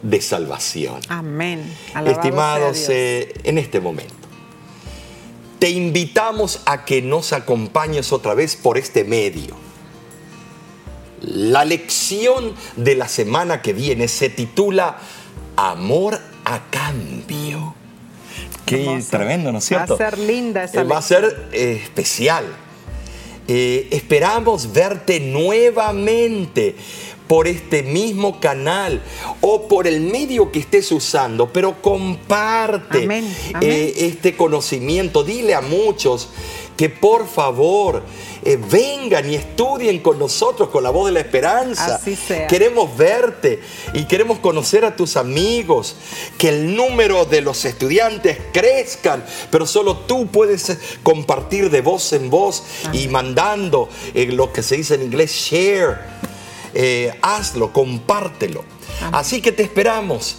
de 0.02 0.20
salvación. 0.20 1.00
Amén. 1.08 1.76
Alabado 1.92 2.20
Estimados, 2.20 2.88
eh, 2.88 3.34
en 3.42 3.58
este 3.58 3.80
momento, 3.80 4.14
te 5.58 5.70
invitamos 5.70 6.60
a 6.66 6.84
que 6.84 7.02
nos 7.02 7.32
acompañes 7.32 8.12
otra 8.12 8.34
vez 8.34 8.54
por 8.54 8.78
este 8.78 9.02
medio. 9.02 9.69
La 11.22 11.64
lección 11.64 12.54
de 12.76 12.94
la 12.94 13.08
semana 13.08 13.62
que 13.62 13.72
viene 13.72 14.08
se 14.08 14.30
titula 14.30 14.98
Amor 15.56 16.18
a 16.44 16.60
cambio. 16.70 17.74
Qué 18.64 19.02
tremendo, 19.10 19.52
¿no 19.52 19.58
es 19.58 19.64
cierto? 19.64 19.98
Va 19.98 20.06
a 20.06 20.10
ser 20.10 20.18
linda 20.18 20.64
esa 20.64 20.80
Eh, 20.80 20.84
Va 20.84 20.98
a 20.98 21.02
ser 21.02 21.48
eh, 21.52 21.80
especial. 21.82 22.44
Eh, 23.48 23.88
esperamos 23.90 24.72
verte 24.72 25.18
nuevamente 25.18 26.76
por 27.26 27.48
este 27.48 27.82
mismo 27.82 28.40
canal 28.40 29.00
o 29.40 29.68
por 29.68 29.86
el 29.86 30.00
medio 30.00 30.50
que 30.52 30.60
estés 30.60 30.90
usando, 30.92 31.52
pero 31.52 31.80
comparte 31.82 33.04
Amén, 33.04 33.36
amén. 33.54 33.70
eh, 33.70 33.92
este 33.98 34.36
conocimiento. 34.36 35.24
Dile 35.24 35.54
a 35.54 35.60
muchos 35.60 36.28
que 36.80 36.88
por 36.88 37.28
favor 37.28 38.02
eh, 38.42 38.56
vengan 38.56 39.30
y 39.30 39.34
estudien 39.34 39.98
con 39.98 40.18
nosotros 40.18 40.70
con 40.70 40.82
la 40.82 40.88
voz 40.88 41.08
de 41.08 41.12
la 41.12 41.20
esperanza. 41.20 41.96
Así 41.96 42.16
sea. 42.16 42.46
Queremos 42.46 42.96
verte 42.96 43.60
y 43.92 44.04
queremos 44.04 44.38
conocer 44.38 44.86
a 44.86 44.96
tus 44.96 45.18
amigos, 45.18 45.96
que 46.38 46.48
el 46.48 46.74
número 46.74 47.26
de 47.26 47.42
los 47.42 47.66
estudiantes 47.66 48.38
crezcan, 48.54 49.22
pero 49.50 49.66
solo 49.66 49.94
tú 49.94 50.28
puedes 50.28 50.70
eh, 50.70 50.78
compartir 51.02 51.68
de 51.68 51.82
voz 51.82 52.14
en 52.14 52.30
voz 52.30 52.62
y 52.94 53.08
mandando 53.08 53.90
eh, 54.14 54.24
lo 54.32 54.50
que 54.50 54.62
se 54.62 54.78
dice 54.78 54.94
en 54.94 55.02
inglés 55.02 55.32
share. 55.32 55.98
Eh, 56.72 57.12
hazlo, 57.20 57.74
compártelo. 57.74 58.64
Así 59.12 59.42
que 59.42 59.52
te 59.52 59.64
esperamos. 59.64 60.36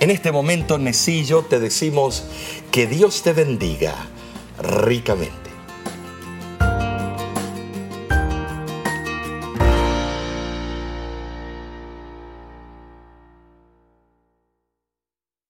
En 0.00 0.10
este 0.10 0.32
momento, 0.32 0.78
Necillo, 0.78 1.42
te 1.42 1.60
decimos 1.60 2.24
que 2.70 2.86
Dios 2.86 3.20
te 3.20 3.34
bendiga 3.34 3.94
ricamente. 4.62 5.41